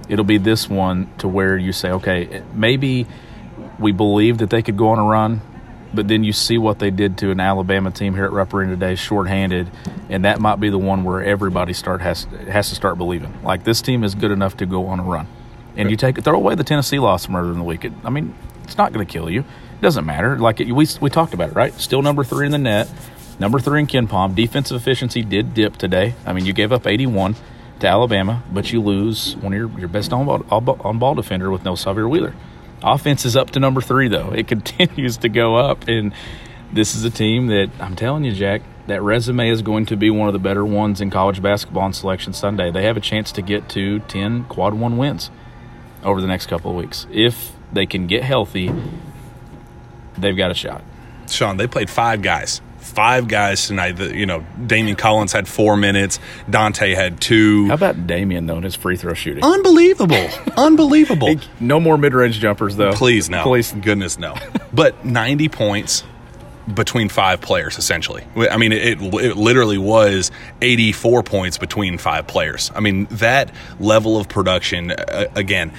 It'll 0.10 0.26
be 0.26 0.38
this 0.40 0.68
one 0.70 1.12
to 1.20 1.28
where 1.28 1.58
you 1.58 1.74
say, 1.74 1.92
okay, 1.92 2.44
maybe 2.54 3.06
we 3.80 3.92
believe 3.92 4.40
that 4.40 4.50
they 4.50 4.62
could 4.62 4.78
go 4.78 4.90
on 4.90 5.00
a 5.00 5.04
run 5.04 5.42
But 5.94 6.08
then 6.08 6.24
you 6.24 6.32
see 6.34 6.58
what 6.58 6.80
they 6.80 6.90
did 6.90 7.18
to 7.20 7.32
an 7.32 7.40
Alabama 7.40 7.92
team 7.92 8.14
here 8.14 8.26
at 8.26 8.32
Rupp 8.32 8.54
Arena 8.54 8.72
today, 8.74 8.96
shorthanded, 8.96 9.70
and 10.10 10.24
that 10.24 10.40
might 10.40 10.60
be 10.60 10.70
the 10.70 10.78
one 10.78 11.04
where 11.04 11.22
everybody 11.24 11.74
start 11.74 12.02
has 12.02 12.24
has 12.50 12.70
to 12.70 12.76
start 12.76 12.98
believing. 12.98 13.44
Like 13.44 13.66
this 13.66 13.82
team 13.82 14.04
is 14.04 14.16
good 14.16 14.32
enough 14.32 14.56
to 14.58 14.66
go 14.66 14.88
on 14.88 15.00
a 15.00 15.04
run. 15.04 15.28
And 15.76 15.90
you 15.90 15.98
take 15.98 16.22
throw 16.24 16.36
away 16.36 16.56
the 16.56 16.64
Tennessee 16.64 17.00
loss 17.00 17.26
from 17.26 17.36
earlier 17.36 17.52
in 17.52 17.58
the 17.58 17.64
week. 17.66 17.86
It, 17.86 17.94
I 18.06 18.10
mean, 18.10 18.34
it's 18.72 18.78
not 18.78 18.94
going 18.94 19.06
to 19.06 19.12
kill 19.12 19.30
you. 19.30 19.42
It 19.42 19.82
doesn't 19.82 20.06
matter. 20.06 20.40
Like 20.40 20.62
it, 20.62 20.72
we 20.72 20.88
we 21.02 21.10
talked 21.10 21.34
about 21.34 21.50
it, 21.50 21.56
right? 21.56 21.74
Still 21.74 22.02
number 22.02 22.24
three 22.24 22.46
in 22.46 22.54
the 22.54 22.58
net, 22.58 22.90
number 23.38 23.60
three 23.60 23.82
in 23.82 23.88
KenPom. 23.88 24.34
Defensive 24.34 24.78
efficiency 24.78 25.24
did 25.24 25.54
dip 25.54 25.76
today. 25.76 26.16
I 26.26 26.32
mean, 26.32 26.46
you 26.46 26.54
gave 26.54 26.72
up 26.72 26.88
81 26.88 27.36
to 27.82 27.88
Alabama, 27.88 28.44
but 28.50 28.72
you 28.72 28.82
lose 28.82 29.36
one 29.38 29.52
of 29.52 29.60
your, 29.60 29.80
your 29.80 29.90
best 29.90 30.14
on 30.14 30.26
ball, 30.26 30.78
on 30.82 31.00
ball 31.00 31.16
defender 31.16 31.52
with 31.52 31.66
no 31.66 31.74
Sahvir 31.74 32.10
Wheeler. 32.10 32.34
Offense 32.82 33.26
is 33.26 33.36
up 33.36 33.52
to 33.52 33.60
number 33.60 33.82
three, 33.82 34.08
though. 34.08 34.32
It 34.32 34.48
continues 34.48 35.18
to 35.18 35.30
go 35.30 35.58
up. 35.58 35.90
And 35.90 36.14
this 36.72 36.96
is 36.96 37.04
a 37.04 37.10
team 37.10 37.48
that 37.48 37.72
I'm 37.80 37.98
telling 37.98 38.24
you, 38.24 38.32
Jack, 38.32 38.62
that 38.88 39.02
resume 39.02 39.50
is 39.50 39.62
going 39.62 39.88
to 39.88 39.98
be 39.98 40.10
one 40.10 40.30
of 40.30 40.34
the 40.34 40.40
better 40.40 40.66
ones 40.66 41.02
in 41.02 41.10
college 41.10 41.42
basketball 41.42 41.84
on 41.84 41.92
Selection 41.94 42.32
Sunday. 42.32 42.72
They 42.72 42.84
have 42.84 42.96
a 42.96 43.02
chance 43.02 43.34
to 43.34 43.42
get 43.42 43.68
to 43.70 44.00
10 44.00 44.46
quad 44.46 44.74
one 44.76 44.98
wins 44.98 45.30
over 46.04 46.22
the 46.22 46.28
next 46.28 46.48
couple 46.48 46.72
of 46.72 46.78
weeks. 46.78 47.06
If 47.12 47.52
they 47.74 47.86
can 47.86 48.08
get 48.08 48.24
healthy, 48.24 48.72
they've 50.18 50.38
got 50.38 50.52
a 50.52 50.56
shot. 50.56 50.84
Shawn, 51.28 51.58
they 51.58 51.68
played 51.68 51.90
five 51.90 52.22
guys. 52.22 52.62
Five 52.80 53.28
guys 53.28 53.68
tonight. 53.68 54.00
You 54.00 54.26
know, 54.26 54.46
Daimion 54.60 54.98
Collins 54.98 55.32
had 55.32 55.48
four 55.48 55.78
minutes. 55.78 56.20
Dontaie 56.50 56.96
had 56.96 57.22
two. 57.22 57.68
How 57.68 57.76
about 57.76 57.96
Daimion, 58.08 58.48
though, 58.48 58.58
in 58.58 58.64
his 58.64 58.76
free 58.76 58.98
throw 58.98 59.14
shooting? 59.14 59.44
Unbelievable. 59.44 60.28
Unbelievable. 60.58 61.36
No 61.60 61.80
more 61.80 61.98
mid 61.98 62.14
range 62.14 62.40
jumpers, 62.40 62.76
though. 62.76 62.92
Please, 62.92 63.30
no. 63.30 63.44
Please. 63.44 63.72
Goodness, 63.72 64.18
no. 64.18 64.36
but 64.74 65.06
90 65.06 65.48
points 65.50 66.04
between 66.74 67.10
five 67.10 67.40
players, 67.42 67.78
essentially. 67.78 68.26
I 68.36 68.58
mean, 68.58 68.72
it, 68.72 69.02
it 69.02 69.38
literally 69.38 69.78
was 69.78 70.32
84 70.62 71.24
points 71.24 71.58
between 71.58 71.98
five 71.98 72.28
players. 72.28 72.72
I 72.76 72.80
mean, 72.80 73.06
that 73.12 73.52
level 73.80 74.18
of 74.18 74.28
production, 74.28 74.92
uh, 74.92 75.28
again, 75.36 75.72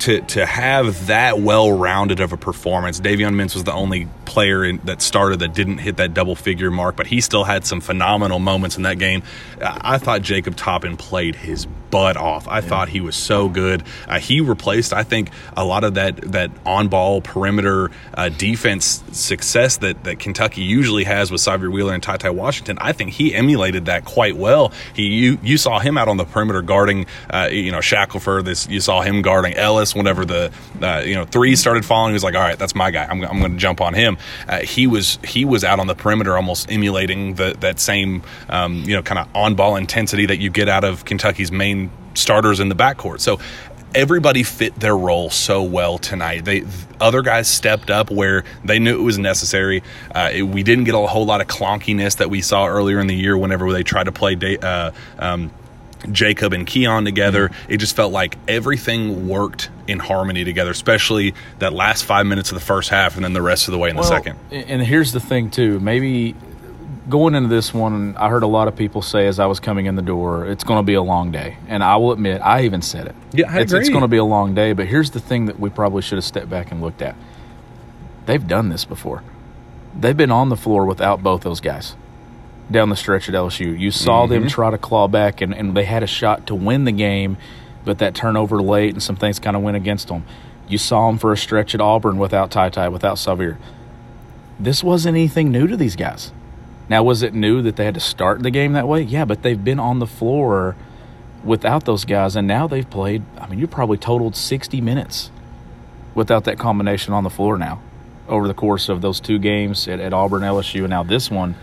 to 0.00 0.20
to 0.22 0.46
have 0.46 1.06
that 1.06 1.40
well 1.40 1.72
rounded 1.72 2.20
of 2.20 2.32
a 2.32 2.36
performance. 2.36 3.00
Davion 3.00 3.34
Mintz 3.34 3.54
was 3.54 3.64
the 3.64 3.72
only 3.72 4.08
player 4.24 4.64
in, 4.64 4.78
that 4.84 5.02
started 5.02 5.40
that 5.40 5.54
didn't 5.54 5.78
hit 5.78 5.96
that 5.96 6.14
double 6.14 6.34
figure 6.34 6.70
mark, 6.70 6.96
but 6.96 7.06
he 7.06 7.20
still 7.20 7.44
had 7.44 7.64
some 7.66 7.80
phenomenal 7.80 8.38
moments 8.38 8.76
in 8.76 8.82
that 8.82 8.98
game. 8.98 9.22
I 9.60 9.98
thought 9.98 10.22
Jacob 10.22 10.56
Toppin 10.56 10.96
played 10.96 11.34
his 11.34 11.66
butt 11.90 12.16
off. 12.16 12.46
I 12.46 12.56
yeah. 12.56 12.60
thought 12.60 12.88
he 12.88 13.00
was 13.00 13.16
so 13.16 13.48
good. 13.48 13.82
Uh, 14.06 14.18
he 14.18 14.40
replaced, 14.40 14.92
I 14.92 15.02
think, 15.02 15.30
a 15.56 15.64
lot 15.64 15.84
of 15.84 15.94
that 15.94 16.16
that 16.32 16.50
on 16.66 16.88
ball 16.88 17.20
perimeter 17.20 17.90
uh, 18.14 18.28
defense 18.28 19.02
success 19.12 19.78
that 19.78 20.04
that 20.04 20.18
Kentucky 20.18 20.62
usually 20.62 21.04
has 21.04 21.30
with 21.30 21.40
Sahvir 21.40 21.72
Wheeler 21.72 21.94
and 21.94 22.02
Ty 22.02 22.18
Ty 22.18 22.30
Washington. 22.30 22.78
I 22.80 22.92
think 22.92 23.12
he 23.12 23.34
emulated 23.34 23.86
that 23.86 24.04
quite 24.04 24.36
well. 24.36 24.72
He 24.94 25.04
you 25.04 25.38
you 25.42 25.58
saw 25.58 25.78
him 25.78 25.96
out 25.96 26.08
on 26.08 26.16
the 26.16 26.24
perimeter 26.24 26.62
guarding, 26.62 27.06
uh, 27.30 27.48
you 27.50 27.72
know, 27.72 27.80
Shackelford. 27.80 28.44
This 28.44 28.68
you 28.68 28.80
saw 28.80 29.00
him 29.00 29.22
guarding 29.22 29.54
Ellis 29.54 29.87
whenever 29.94 30.24
the 30.24 30.52
uh, 30.80 31.02
you 31.04 31.14
know 31.14 31.24
three 31.24 31.56
started 31.56 31.84
falling. 31.84 32.10
He 32.10 32.14
was 32.14 32.24
like, 32.24 32.34
all 32.34 32.40
right, 32.40 32.58
that's 32.58 32.74
my 32.74 32.90
guy. 32.90 33.04
I'm, 33.04 33.22
I'm 33.24 33.38
going 33.40 33.52
to 33.52 33.58
jump 33.58 33.80
on 33.80 33.94
him. 33.94 34.18
Uh, 34.48 34.60
he 34.60 34.86
was 34.86 35.18
he 35.24 35.44
was 35.44 35.64
out 35.64 35.80
on 35.80 35.86
the 35.86 35.94
perimeter, 35.94 36.36
almost 36.36 36.70
emulating 36.70 37.34
the, 37.34 37.56
that 37.60 37.80
same 37.80 38.22
um, 38.48 38.82
you 38.84 38.94
know 38.94 39.02
kind 39.02 39.18
of 39.18 39.28
on 39.34 39.54
ball 39.54 39.76
intensity 39.76 40.26
that 40.26 40.38
you 40.38 40.50
get 40.50 40.68
out 40.68 40.84
of 40.84 41.04
Kentucky's 41.04 41.52
main 41.52 41.90
starters 42.14 42.60
in 42.60 42.68
the 42.68 42.74
backcourt. 42.74 43.20
So 43.20 43.38
everybody 43.94 44.42
fit 44.42 44.74
their 44.76 44.96
role 44.96 45.30
so 45.30 45.62
well 45.62 45.98
tonight. 45.98 46.44
They 46.44 46.64
other 47.00 47.22
guys 47.22 47.48
stepped 47.48 47.90
up 47.90 48.10
where 48.10 48.44
they 48.64 48.78
knew 48.78 48.98
it 48.98 49.02
was 49.02 49.18
necessary. 49.18 49.82
Uh, 50.14 50.30
it, 50.32 50.42
we 50.42 50.62
didn't 50.62 50.84
get 50.84 50.94
a 50.94 51.06
whole 51.06 51.26
lot 51.26 51.40
of 51.40 51.46
clunkiness 51.46 52.18
that 52.18 52.30
we 52.30 52.40
saw 52.42 52.66
earlier 52.66 53.00
in 53.00 53.06
the 53.06 53.14
year 53.14 53.36
whenever 53.36 53.72
they 53.72 53.82
tried 53.82 54.04
to 54.04 54.12
play. 54.12 54.34
Day, 54.34 54.58
uh, 54.58 54.92
um, 55.18 55.50
Jacob 56.12 56.52
and 56.52 56.66
Keion 56.66 57.04
together. 57.04 57.48
Mm-hmm. 57.48 57.72
It 57.72 57.76
just 57.78 57.96
felt 57.96 58.12
like 58.12 58.36
everything 58.46 59.28
worked 59.28 59.70
in 59.86 59.98
harmony 59.98 60.44
together, 60.44 60.70
especially 60.70 61.34
that 61.58 61.72
last 61.72 62.04
five 62.04 62.26
minutes 62.26 62.50
of 62.50 62.54
the 62.54 62.64
first 62.64 62.90
half 62.90 63.16
and 63.16 63.24
then 63.24 63.32
the 63.32 63.42
rest 63.42 63.68
of 63.68 63.72
the 63.72 63.78
way 63.78 63.90
in 63.90 63.96
well, 63.96 64.04
the 64.04 64.08
second. 64.08 64.38
And 64.50 64.82
here's 64.82 65.12
the 65.12 65.20
thing, 65.20 65.50
too. 65.50 65.80
Maybe 65.80 66.34
going 67.08 67.34
into 67.34 67.48
this 67.48 67.72
one, 67.72 68.16
I 68.16 68.28
heard 68.28 68.42
a 68.42 68.48
lot 68.48 68.68
of 68.68 68.76
people 68.76 69.02
say 69.02 69.26
as 69.26 69.38
I 69.38 69.46
was 69.46 69.60
coming 69.60 69.86
in 69.86 69.96
the 69.96 70.02
door, 70.02 70.46
it's 70.46 70.64
going 70.64 70.78
to 70.78 70.86
be 70.86 70.94
a 70.94 71.02
long 71.02 71.32
day. 71.32 71.56
And 71.66 71.82
I 71.82 71.96
will 71.96 72.12
admit, 72.12 72.40
I 72.42 72.62
even 72.62 72.82
said 72.82 73.06
it. 73.06 73.14
Yeah, 73.32 73.50
I 73.50 73.60
it's, 73.60 73.72
agree. 73.72 73.80
It's 73.80 73.88
going 73.88 74.02
to 74.02 74.08
be 74.08 74.18
a 74.18 74.24
long 74.24 74.54
day. 74.54 74.72
But 74.72 74.86
here's 74.86 75.10
the 75.10 75.20
thing 75.20 75.46
that 75.46 75.58
we 75.58 75.70
probably 75.70 76.02
should 76.02 76.18
have 76.18 76.24
stepped 76.24 76.50
back 76.50 76.70
and 76.70 76.80
looked 76.80 77.02
at. 77.02 77.16
They've 78.26 78.46
done 78.46 78.68
this 78.68 78.84
before. 78.84 79.22
They've 79.98 80.16
been 80.16 80.30
on 80.30 80.50
the 80.50 80.56
floor 80.56 80.84
without 80.84 81.22
both 81.22 81.42
those 81.42 81.60
guys 81.60 81.96
down 82.70 82.88
the 82.88 82.96
stretch 82.96 83.28
at 83.28 83.34
LSU. 83.34 83.78
You 83.78 83.90
saw 83.90 84.24
mm-hmm. 84.24 84.32
them 84.32 84.48
try 84.48 84.70
to 84.70 84.78
claw 84.78 85.08
back, 85.08 85.40
and, 85.40 85.54
and 85.54 85.76
they 85.76 85.84
had 85.84 86.02
a 86.02 86.06
shot 86.06 86.46
to 86.48 86.54
win 86.54 86.84
the 86.84 86.92
game, 86.92 87.36
but 87.84 87.98
that 87.98 88.14
turnover 88.14 88.60
late 88.60 88.92
and 88.92 89.02
some 89.02 89.16
things 89.16 89.38
kind 89.38 89.56
of 89.56 89.62
went 89.62 89.76
against 89.76 90.08
them. 90.08 90.24
You 90.68 90.78
saw 90.78 91.08
them 91.08 91.18
for 91.18 91.32
a 91.32 91.36
stretch 91.36 91.74
at 91.74 91.80
Auburn 91.80 92.18
without 92.18 92.50
Ty 92.50 92.70
Ty, 92.70 92.88
without 92.90 93.16
Sahvir. 93.16 93.56
This 94.60 94.84
wasn't 94.84 95.16
anything 95.16 95.50
new 95.50 95.66
to 95.66 95.76
these 95.76 95.96
guys. 95.96 96.32
Now, 96.88 97.02
was 97.02 97.22
it 97.22 97.34
new 97.34 97.62
that 97.62 97.76
they 97.76 97.84
had 97.84 97.94
to 97.94 98.00
start 98.00 98.42
the 98.42 98.50
game 98.50 98.72
that 98.72 98.88
way? 98.88 99.02
Yeah, 99.02 99.24
but 99.24 99.42
they've 99.42 99.62
been 99.62 99.78
on 99.78 99.98
the 99.98 100.06
floor 100.06 100.76
without 101.44 101.84
those 101.84 102.04
guys, 102.04 102.36
and 102.36 102.46
now 102.46 102.66
they've 102.66 102.88
played. 102.88 103.22
I 103.38 103.46
mean, 103.46 103.58
you 103.58 103.66
probably 103.66 103.98
totaled 103.98 104.36
60 104.36 104.80
minutes 104.80 105.30
without 106.14 106.44
that 106.44 106.58
combination 106.58 107.12
on 107.12 107.24
the 107.24 107.30
floor 107.30 107.56
now 107.56 107.80
over 108.28 108.46
the 108.46 108.54
course 108.54 108.88
of 108.88 109.00
those 109.00 109.20
two 109.20 109.38
games 109.38 109.88
at, 109.88 110.00
at 110.00 110.12
Auburn, 110.12 110.42
LSU, 110.42 110.80
and 110.80 110.90
now 110.90 111.02
this 111.02 111.30
one. 111.30 111.54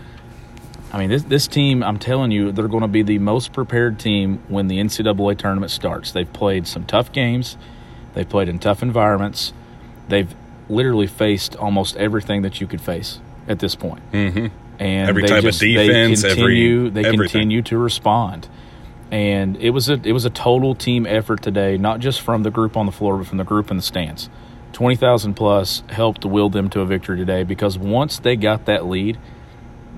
I 0.92 0.98
mean, 0.98 1.10
this 1.10 1.24
this 1.24 1.46
team, 1.46 1.82
I'm 1.82 1.98
telling 1.98 2.30
you, 2.30 2.52
they're 2.52 2.68
going 2.68 2.82
to 2.82 2.88
be 2.88 3.02
the 3.02 3.18
most 3.18 3.52
prepared 3.52 3.98
team 3.98 4.42
when 4.48 4.68
the 4.68 4.78
NCAA 4.78 5.36
tournament 5.36 5.72
starts. 5.72 6.12
They've 6.12 6.32
played 6.32 6.66
some 6.66 6.84
tough 6.84 7.12
games, 7.12 7.56
they've 8.14 8.28
played 8.28 8.48
in 8.48 8.58
tough 8.58 8.82
environments, 8.82 9.52
they've 10.08 10.32
literally 10.68 11.06
faced 11.06 11.56
almost 11.56 11.96
everything 11.96 12.42
that 12.42 12.60
you 12.60 12.66
could 12.66 12.80
face 12.80 13.20
at 13.48 13.58
this 13.58 13.74
point. 13.74 14.02
Mm-hmm. 14.12 14.46
And 14.78 15.08
every 15.08 15.22
they 15.22 15.28
type 15.28 15.42
just, 15.42 15.62
of 15.62 15.68
defense, 15.68 16.22
they 16.22 16.28
continue, 16.28 16.86
every 16.86 16.90
they 16.90 17.08
everything. 17.08 17.30
continue 17.30 17.62
to 17.62 17.78
respond. 17.78 18.48
And 19.10 19.56
it 19.58 19.70
was 19.70 19.88
a 19.88 19.94
it 20.02 20.12
was 20.12 20.24
a 20.24 20.30
total 20.30 20.74
team 20.74 21.06
effort 21.06 21.42
today, 21.42 21.76
not 21.76 22.00
just 22.00 22.20
from 22.20 22.42
the 22.42 22.50
group 22.50 22.76
on 22.76 22.86
the 22.86 22.92
floor, 22.92 23.16
but 23.16 23.26
from 23.26 23.38
the 23.38 23.44
group 23.44 23.70
in 23.70 23.76
the 23.76 23.82
stands. 23.82 24.28
Twenty 24.72 24.96
thousand 24.96 25.34
plus 25.34 25.82
helped 25.88 26.22
to 26.22 26.28
will 26.28 26.50
them 26.50 26.68
to 26.70 26.80
a 26.80 26.86
victory 26.86 27.16
today 27.16 27.44
because 27.44 27.78
once 27.78 28.18
they 28.18 28.36
got 28.36 28.66
that 28.66 28.86
lead, 28.86 29.18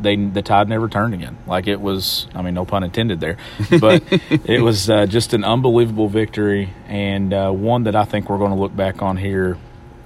they 0.00 0.16
the 0.16 0.42
tide 0.42 0.68
never 0.68 0.88
turned 0.88 1.14
again. 1.14 1.38
Like 1.46 1.66
it 1.66 1.80
was, 1.80 2.26
I 2.34 2.42
mean, 2.42 2.54
no 2.54 2.64
pun 2.64 2.84
intended 2.84 3.20
there, 3.20 3.36
but 3.80 4.02
it 4.30 4.60
was 4.60 4.88
uh, 4.88 5.06
just 5.06 5.34
an 5.34 5.44
unbelievable 5.44 6.08
victory 6.08 6.72
and 6.86 7.32
uh, 7.32 7.50
one 7.50 7.84
that 7.84 7.96
I 7.96 8.04
think 8.04 8.28
we're 8.28 8.38
going 8.38 8.52
to 8.52 8.58
look 8.58 8.74
back 8.74 9.02
on 9.02 9.16
here 9.16 9.58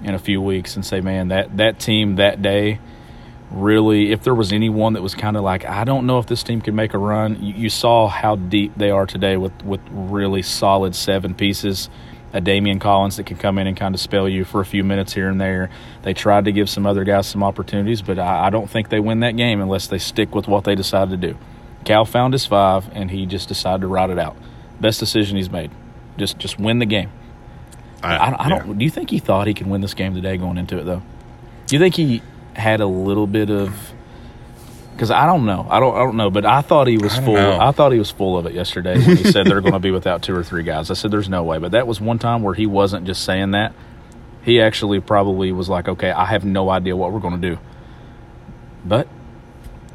in 0.03 0.15
a 0.15 0.19
few 0.19 0.41
weeks 0.41 0.77
and 0.77 0.85
say, 0.85 1.01
man, 1.01 1.29
that 1.29 1.57
that 1.57 1.79
team 1.79 2.17
that 2.17 2.43
day 2.43 2.81
really, 3.53 4.13
if 4.13 4.23
there 4.23 4.35
was 4.35 4.53
anyone 4.53 4.95
that 4.95 5.03
was 5.03 5.15
kind 5.15 5.37
of 5.37 5.43
like, 5.43 5.65
I 5.65 5.85
don't 5.85 6.07
know 6.07 6.19
if 6.19 6.27
this 6.27 6.43
team 6.43 6.61
can 6.61 6.75
make 6.75 6.95
a 6.95 6.99
run. 6.99 7.43
You, 7.43 7.55
you 7.55 7.71
saw 7.71 8.09
how 8.09 8.37
deep 8.37 8.73
they 8.77 8.91
are 8.91 9.07
today 9.07 9.37
with 9.37 9.53
with 9.63 9.81
really 9.91 10.43
solid 10.43 10.95
seven 10.95 11.35
pieces 11.35 11.89
a 12.33 12.41
Daimion 12.41 12.81
Collins 12.81 13.17
that 13.17 13.27
can 13.27 13.37
come 13.37 13.59
in 13.59 13.67
and 13.67 13.77
kind 13.77 13.95
of 13.95 14.01
spell 14.01 14.29
you 14.29 14.45
for 14.45 14.61
a 14.61 14.65
few 14.65 14.83
minutes 14.85 15.13
here 15.13 15.29
and 15.29 15.41
there. 15.41 15.71
They 16.03 16.15
tried 16.15 16.47
to 16.47 16.53
give 16.53 16.71
some 16.71 16.87
other 16.87 17.05
guys 17.05 17.27
some 17.27 17.43
opportunities, 17.43 18.03
but 18.03 18.19
I, 18.19 18.47
I 18.47 18.51
don't 18.51 18.69
think 18.71 18.89
they 18.89 19.01
win 19.01 19.21
that 19.21 19.37
game 19.37 19.61
unless 19.61 19.87
they 19.87 19.99
stick 19.99 20.35
with 20.35 20.49
what 20.49 20.65
they 20.65 20.75
decided 20.75 21.21
to 21.21 21.33
do. 21.33 21.39
Cal 21.85 22.05
found 22.05 22.33
his 22.33 22.47
five, 22.47 22.89
and 22.93 23.11
he 23.11 23.27
just 23.27 23.49
decided 23.49 23.83
to 23.83 23.89
ride 23.89 24.11
it 24.11 24.19
out. 24.19 24.37
Best 24.81 25.01
decision 25.01 25.37
he's 25.37 25.51
made. 25.51 25.71
Just 26.17 26.39
just 26.39 26.59
win 26.59 26.79
the 26.79 26.87
game. 26.87 27.11
I, 28.03 28.17
I, 28.17 28.47
I 28.47 28.49
don't. 28.49 28.67
yeah. 28.67 28.75
Do 28.75 28.85
you 28.85 28.91
think 28.91 29.11
he 29.11 29.19
thought 29.19 29.47
he 29.47 29.55
could 29.55 29.67
win 29.67 29.81
this 29.81 29.95
game 29.95 30.15
today 30.15 30.37
going 30.37 30.59
into 30.59 30.79
it 30.79 30.85
though? 30.85 31.03
Do 31.67 31.77
you 31.77 31.81
think 31.81 31.95
he 31.95 32.23
had 32.55 32.81
a 32.81 32.87
little 32.87 33.27
bit 33.27 33.51
of? 33.51 33.93
Because 34.93 35.11
I 35.11 35.27
don't 35.27 35.47
know. 35.47 35.67
I 35.69 35.81
don't. 35.81 35.95
I 35.95 35.99
don't 36.01 36.17
know. 36.17 36.31
But 36.31 36.45
I 36.45 36.61
thought 36.61 36.87
he 36.87 36.99
was 36.99 37.15
I 37.15 37.25
full. 37.25 37.35
know. 37.35 37.59
I 37.59 37.73
thought 37.73 37.93
he 37.93 37.99
was 37.99 38.11
full 38.11 38.37
of 38.37 38.47
it 38.47 38.53
yesterday 38.53 38.95
when 38.95 39.17
he 39.17 39.25
said 39.25 39.47
they're 39.47 39.61
going 39.61 39.73
to 39.73 39.79
be 39.81 39.91
without 39.91 40.23
two 40.23 40.35
or 40.35 40.45
three 40.45 40.63
guys. 40.63 40.91
I 40.91 40.95
said 40.95 41.11
there's 41.11 41.29
no 41.29 41.43
way. 41.43 41.59
But 41.59 41.73
that 41.73 41.87
was 41.87 42.01
one 42.01 42.19
time 42.19 42.43
where 42.43 42.55
he 42.55 42.67
wasn't 42.67 43.07
just 43.07 43.25
saying 43.25 43.53
that. 43.53 43.75
He 44.45 44.61
actually 44.61 45.01
probably 45.01 45.53
was 45.53 45.69
like, 45.69 45.89
okay, 45.89 46.11
I 46.11 46.27
have 46.27 46.45
no 46.45 46.69
idea 46.69 46.97
what 46.97 47.13
we're 47.13 47.21
going 47.21 47.41
to 47.41 47.51
do. 47.51 47.59
But 48.85 49.09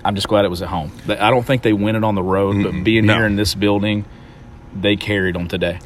I'm 0.03 0.15
just 0.15 0.27
glad 0.27 0.45
it 0.45 0.49
was 0.49 0.61
at 0.61 0.69
home. 0.69 0.91
I 1.07 1.29
don't 1.29 1.45
think 1.45 1.63
they 1.63 1.73
win 1.73 1.95
it 1.95 2.03
on 2.03 2.15
the 2.15 2.23
road, 2.23 2.63
but 2.63 2.83
being 2.83 3.05
no. 3.05 3.15
here 3.15 3.25
in 3.25 3.35
this 3.35 3.55
building, 3.55 4.05
they 4.73 4.95
carried 4.95 5.35
them 5.35 5.47
today. 5.47 5.79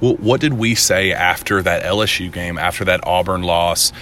Well, 0.00 0.14
what 0.16 0.40
did 0.40 0.54
we 0.54 0.74
say 0.74 1.12
after 1.12 1.62
that 1.62 1.82
LSU 1.82 2.32
game, 2.32 2.58
after 2.58 2.84
that 2.86 3.06
Auburn 3.06 3.42
loss? 3.42 3.92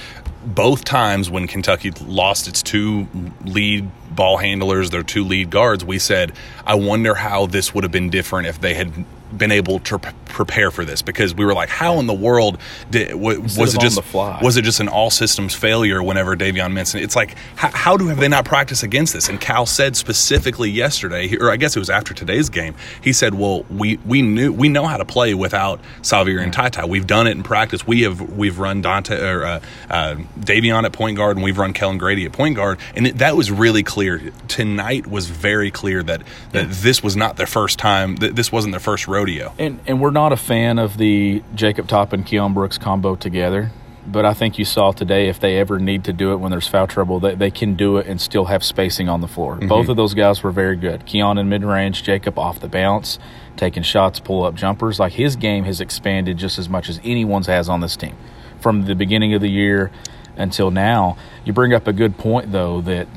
Both 0.45 0.85
times 0.85 1.31
when 1.31 1.47
Kentucky 1.47 1.91
lost 2.07 2.49
its 2.49 2.63
two 2.63 3.07
lead 3.45 3.91
ball 4.15 4.37
handlers, 4.37 4.91
their 4.91 5.03
two 5.03 5.25
lead 5.25 5.51
guards, 5.51 5.85
we 5.85 5.99
said, 5.99 6.33
I 6.67 6.75
wonder 6.75 7.15
how 7.15 7.47
this 7.47 7.75
would 7.75 7.85
have 7.85 7.93
been 7.93 8.11
different 8.11 8.47
if 8.49 8.61
they 8.61 8.75
had 8.75 9.05
been 9.37 9.53
able 9.53 9.79
to 9.81 9.99
p- 9.99 10.11
prepare 10.27 10.71
for 10.71 10.85
this 10.85 11.03
because 11.03 11.35
we 11.35 11.45
were 11.45 11.55
like, 11.55 11.69
how 11.69 11.99
in 11.99 12.07
the 12.07 12.15
world 12.15 12.59
did 12.91 13.09
w- 13.11 13.41
was 13.41 13.75
it 13.75 13.81
just 13.81 13.97
was 14.43 14.57
it 14.57 14.63
just 14.63 14.81
an 14.81 14.89
all 14.89 15.11
systems 15.11 15.55
failure 15.55 16.03
whenever 16.03 16.37
Davion 16.37 16.73
Minson? 16.73 17.01
It's 17.01 17.17
like 17.17 17.37
how, 17.57 17.71
how 17.71 17.97
do 17.97 18.09
have 18.09 18.19
they 18.19 18.29
not 18.29 18.45
practiced 18.45 18.83
against 18.83 19.13
this? 19.13 19.29
And 19.29 19.41
Cal 19.41 19.67
said 19.67 19.97
specifically 19.97 20.71
yesterday, 20.71 21.37
or 21.37 21.51
I 21.51 21.57
guess 21.57 21.77
it 21.77 21.79
was 21.79 21.91
after 21.91 22.15
today's 22.15 22.49
game, 22.49 22.75
he 23.01 23.13
said, 23.13 23.35
"Well, 23.35 23.65
we 23.71 23.99
we 23.99 24.23
knew 24.23 24.53
we 24.53 24.69
know 24.69 24.87
how 24.87 24.97
to 24.97 25.05
play 25.05 25.35
without 25.35 25.81
Sahvir 26.03 26.43
and 26.43 26.53
Tai. 26.53 26.87
We've 26.87 27.07
done 27.07 27.27
it 27.27 27.33
in 27.33 27.43
practice. 27.43 27.87
We 27.87 28.03
have 28.03 28.21
we've 28.21 28.59
run 28.59 28.83
Dontaie 28.83 29.23
or 29.23 29.45
uh, 29.45 29.61
uh, 29.91 30.17
Davion 30.41 30.85
at 30.85 30.93
point 30.93 31.17
guard, 31.17 31.37
and 31.37 31.45
we've 31.45 31.59
run 31.59 31.73
Kellan 31.73 31.99
Grady 31.99 32.25
at 32.25 32.33
point 32.33 32.57
guard, 32.57 32.79
and 32.95 33.07
it, 33.07 33.19
that 33.19 33.37
was 33.37 33.51
really 33.51 33.83
clear. 33.83 34.33
Tonight 34.49 35.07
was 35.07 35.29
very 35.29 35.71
clear 35.71 36.03
that 36.03 36.23
that 36.53 36.71
this 36.71 37.03
was 37.03 37.17
not 37.17 37.37
their 37.37 37.47
first 37.47 37.79
time. 37.79 38.17
That 38.17 38.35
this 38.37 38.51
wasn't 38.51 38.73
their 38.73 38.81
first 38.81 39.07
rodeo. 39.25 39.55
And 39.59 39.81
and 39.87 40.01
we're 40.01 40.11
not 40.11 40.33
a 40.33 40.37
fan 40.37 40.79
of 40.79 40.97
the 40.99 41.43
Jacob 41.55 41.89
Top 41.89 42.13
and 42.13 42.27
Keion 42.27 42.55
Brooks 42.55 42.79
combo 42.79 43.17
together. 43.17 43.71
But 44.07 44.27
I 44.27 44.35
think 44.35 44.59
you 44.59 44.67
saw 44.67 44.93
today 44.93 45.29
if 45.29 45.41
they 45.41 45.59
ever 45.59 45.79
need 45.79 46.05
to 46.05 46.13
do 46.13 46.33
it 46.33 46.37
when 46.37 46.51
there's 46.51 46.69
foul 46.69 46.87
trouble, 46.87 47.21
they, 47.21 47.35
they 47.35 47.51
can 47.51 47.75
do 47.75 47.97
it 47.97 48.07
and 48.07 48.21
still 48.21 48.45
have 48.45 48.63
spacing 48.63 49.09
on 49.09 49.23
the 49.23 49.29
floor. 49.29 49.57
Mm-hmm. 49.57 49.69
Both 49.69 49.89
of 49.89 49.97
those 49.97 50.13
guys 50.13 50.43
were 50.43 50.51
very 50.51 50.77
good. 50.77 51.07
Keion 51.07 51.41
in 51.41 51.49
mid 51.49 51.65
range, 51.65 52.03
Jacob 52.03 52.39
off 52.39 52.61
the 52.61 52.69
bounce, 52.69 53.19
taking 53.57 53.83
shots, 53.83 54.21
pull 54.21 54.45
up 54.45 54.55
jumpers. 54.55 55.01
Like 55.01 55.15
his 55.15 55.37
game 55.37 55.65
has 55.65 55.81
expanded 55.81 56.37
just 56.37 56.59
as 56.59 56.69
much 56.69 56.91
as 56.91 57.01
anyone's 57.03 57.47
has 57.47 57.69
on 57.69 57.81
this 57.81 57.97
team 57.97 58.17
from 58.61 58.85
the 58.85 58.95
beginning 58.95 59.33
of 59.35 59.41
the 59.41 59.51
year 59.51 59.91
until 60.37 60.71
now. 60.71 61.17
You 61.45 61.53
bring 61.53 61.73
up 61.73 61.87
a 61.87 61.93
good 61.93 62.19
point 62.19 62.53
though 62.53 62.83
that 62.83 63.09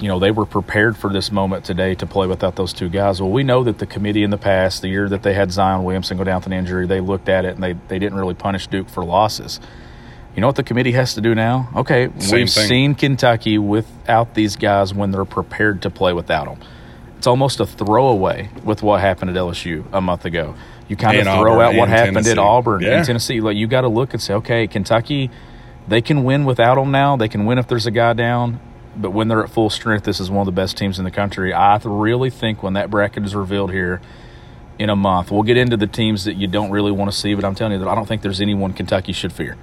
you 0.00 0.08
know 0.08 0.18
they 0.18 0.30
were 0.30 0.46
prepared 0.46 0.96
for 0.96 1.10
this 1.12 1.32
moment 1.32 1.64
today 1.64 1.94
to 1.96 2.06
play 2.06 2.26
without 2.26 2.56
those 2.56 2.72
two 2.72 2.88
guys. 2.88 3.20
Well, 3.20 3.30
we 3.30 3.42
know 3.42 3.64
that 3.64 3.78
the 3.78 3.86
committee 3.86 4.22
in 4.22 4.30
the 4.30 4.38
past, 4.38 4.82
the 4.82 4.88
year 4.88 5.08
that 5.08 5.22
they 5.22 5.32
had 5.34 5.50
Zion 5.52 5.84
Williamson 5.84 6.16
go 6.18 6.24
down 6.24 6.36
with 6.40 6.46
an 6.46 6.52
injury, 6.52 6.86
they 6.86 7.00
looked 7.00 7.28
at 7.28 7.44
it 7.44 7.54
and 7.54 7.62
they 7.62 7.72
they 7.88 7.98
didn't 7.98 8.18
really 8.18 8.34
punish 8.34 8.66
Duke 8.66 8.88
for 8.88 9.04
losses. 9.04 9.58
You 10.34 10.42
know 10.42 10.48
what 10.48 10.56
the 10.56 10.62
committee 10.64 10.92
has 10.92 11.14
to 11.14 11.22
do 11.22 11.34
now? 11.34 11.70
Okay, 11.74 12.10
Same 12.18 12.40
we've 12.40 12.50
thing. 12.50 12.68
seen 12.68 12.94
Kentucky 12.94 13.56
without 13.56 14.34
these 14.34 14.56
guys 14.56 14.92
when 14.92 15.10
they're 15.10 15.24
prepared 15.24 15.80
to 15.82 15.90
play 15.90 16.12
without 16.12 16.44
them. 16.46 16.58
It's 17.16 17.26
almost 17.26 17.58
a 17.60 17.64
throwaway 17.64 18.50
with 18.62 18.82
what 18.82 19.00
happened 19.00 19.30
at 19.30 19.36
LSU 19.36 19.84
a 19.94 20.02
month 20.02 20.26
ago. 20.26 20.54
You 20.88 20.96
kind 20.96 21.16
of 21.16 21.26
And 21.26 21.40
throw 21.40 21.52
Auburn 21.54 21.64
out 21.64 21.74
what 21.78 21.88
happened 21.88 22.16
Tennessee. 22.16 22.30
at 22.32 22.38
Auburn 22.38 22.82
Yeah. 22.82 22.96
and 22.98 23.06
Tennessee. 23.06 23.40
Like 23.40 23.56
you 23.56 23.66
got 23.66 23.80
to 23.80 23.88
look 23.88 24.12
and 24.12 24.20
say, 24.22 24.34
okay, 24.34 24.66
Kentucky, 24.66 25.30
they 25.88 26.02
can 26.02 26.22
win 26.22 26.44
without 26.44 26.74
them 26.74 26.90
now. 26.90 27.16
They 27.16 27.28
can 27.28 27.46
win 27.46 27.56
if 27.56 27.66
there's 27.66 27.86
a 27.86 27.90
guy 27.90 28.12
down. 28.12 28.60
But 28.96 29.10
when 29.10 29.28
they're 29.28 29.44
at 29.44 29.50
full 29.50 29.70
strength, 29.70 30.04
this 30.04 30.20
is 30.20 30.30
one 30.30 30.40
of 30.40 30.46
the 30.46 30.58
best 30.58 30.76
teams 30.76 30.98
in 30.98 31.04
the 31.04 31.10
country. 31.10 31.52
I 31.52 31.78
really 31.84 32.30
think 32.30 32.62
when 32.62 32.72
that 32.74 32.90
bracket 32.90 33.24
is 33.24 33.34
revealed 33.34 33.72
here 33.72 34.00
in 34.78 34.90
a 34.90 34.96
month, 34.96 35.30
we'll 35.30 35.42
get 35.42 35.56
into 35.56 35.76
the 35.76 35.86
teams 35.86 36.24
that 36.24 36.34
you 36.34 36.46
don't 36.46 36.70
really 36.70 36.92
want 36.92 37.10
to 37.10 37.16
see. 37.16 37.34
But 37.34 37.44
I'm 37.44 37.54
telling 37.54 37.74
you 37.74 37.78
that 37.80 37.88
I 37.88 37.94
don't 37.94 38.06
think 38.06 38.22
there's 38.22 38.40
anyone 38.40 38.72
Kentucky 38.72 39.12
should 39.12 39.32
fear 39.32 39.56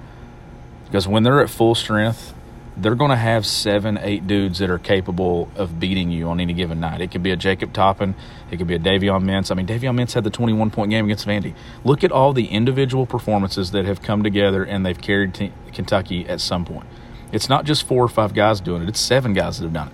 because 0.86 1.08
when 1.08 1.24
they're 1.24 1.42
at 1.42 1.50
full 1.50 1.74
strength, 1.74 2.36
they're 2.78 2.96
going 2.96 3.10
to 3.10 3.16
have 3.16 3.46
seven, 3.46 3.98
eight 4.02 4.28
dudes 4.28 4.60
that 4.60 4.70
are 4.70 4.80
capable 4.80 5.50
of 5.56 5.80
beating 5.80 6.12
you 6.12 6.28
on 6.28 6.40
any 6.40 6.54
given 6.54 6.80
night. 6.80 7.02
It 7.02 7.12
could 7.12 7.24
be 7.24 7.32
a 7.32 7.36
Jacob 7.36 7.74
Toppin, 7.74 8.16
it 8.52 8.58
could 8.58 8.68
be 8.68 8.76
a 8.76 8.80
Davion 8.80 9.24
Mintz. 9.24 9.52
I 9.52 9.56
mean, 9.56 9.68
Davion 9.68 10.00
Mintz 10.00 10.14
had 10.14 10.24
the 10.24 10.30
21 10.30 10.72
point 10.72 10.92
game 10.92 11.06
against 11.06 11.28
Vandy. 11.28 11.56
Look 11.84 12.04
at 12.04 12.12
all 12.12 12.34
the 12.34 12.46
individual 12.46 13.06
performances 13.06 13.72
that 13.72 13.86
have 13.86 14.02
come 14.02 14.24
together 14.24 14.64
and 14.64 14.86
they've 14.86 15.00
carried 15.00 15.34
t- 15.34 15.52
Kentucky 15.72 16.28
at 16.28 16.42
some 16.42 16.66
point. 16.66 16.86
It's 17.34 17.50
not 17.50 17.66
just 17.66 17.84
four 17.84 18.04
or 18.04 18.08
five 18.08 18.34
guys 18.34 18.62
doing 18.62 18.84
it; 18.84 18.90
it's 18.90 19.02
seven 19.02 19.34
guys 19.34 19.58
that 19.58 19.66
have 19.66 19.74
done 19.74 19.88
it. 19.90 19.94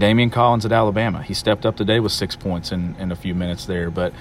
Daimion 0.00 0.32
Collins 0.32 0.66
at 0.66 0.72
Alabama, 0.72 1.22
he 1.22 1.32
stepped 1.32 1.64
up 1.64 1.76
today 1.76 2.00
with 2.00 2.12
six 2.12 2.34
points 2.34 2.72
in, 2.72 2.96
in 2.96 3.12
a 3.12 3.16
few 3.16 3.34
minutes 3.34 3.66
there, 3.66 3.90
but 3.90 4.12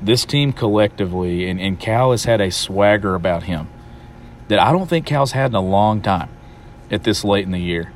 this 0.00 0.24
team 0.24 0.52
collectively, 0.52 1.48
and, 1.48 1.60
and 1.60 1.78
Cal 1.78 2.10
has 2.10 2.24
had 2.24 2.40
a 2.40 2.50
swagger 2.50 3.14
about 3.14 3.44
him 3.44 3.68
that 4.48 4.58
I 4.58 4.72
don't 4.72 4.88
think 4.88 5.06
Cal's 5.06 5.32
had 5.32 5.50
in 5.50 5.54
a 5.54 5.60
long 5.60 6.00
time 6.02 6.28
at 6.90 7.04
this 7.04 7.24
late 7.24 7.44
in 7.44 7.52
the 7.52 7.58
year. 7.58 7.92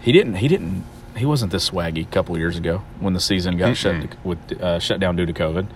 He 0.00 0.12
didn't. 0.12 0.36
He 0.36 0.48
didn't. 0.48 0.84
He 1.16 1.24
wasn't 1.24 1.52
this 1.52 1.70
swaggy 1.70 2.02
a 2.02 2.10
couple 2.10 2.36
years 2.36 2.56
ago 2.56 2.82
when 2.98 3.14
the 3.14 3.20
season 3.20 3.56
got 3.56 3.76
shut 3.76 4.16
with 4.24 4.60
uh, 4.60 4.78
shut 4.80 5.00
down 5.00 5.16
due 5.16 5.26
to 5.26 5.32
COVID. 5.32 5.66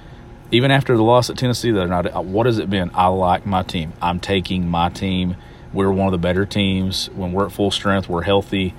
Even 0.50 0.70
after 0.70 0.96
the 0.96 1.02
loss 1.02 1.30
at 1.30 1.36
Tennessee 1.36 1.70
the 1.70 1.80
other 1.82 1.88
night, 1.88 2.06
uh, 2.06 2.20
what 2.20 2.46
has 2.46 2.58
it 2.58 2.68
been? 2.68 2.90
I 2.94 3.06
like 3.06 3.46
my 3.46 3.62
team. 3.62 3.92
I'm 4.02 4.18
taking 4.18 4.68
my 4.68 4.88
team. 4.88 5.36
We're 5.72 5.90
one 5.90 6.06
of 6.06 6.12
the 6.12 6.18
better 6.18 6.46
teams. 6.46 7.08
When 7.10 7.32
we're 7.32 7.46
at 7.46 7.52
full 7.52 7.70
strength, 7.70 8.08
we're 8.08 8.22
healthy. 8.22 8.74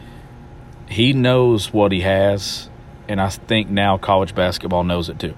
He 0.90 1.14
knows 1.14 1.72
what 1.72 1.92
he 1.92 2.02
has, 2.02 2.70
and 3.08 3.22
I 3.22 3.30
think 3.30 3.70
now 3.70 3.98
college 3.98 4.34
basketball 4.34 4.84
knows 4.84 5.08
it 5.08 5.20
too. 5.20 5.36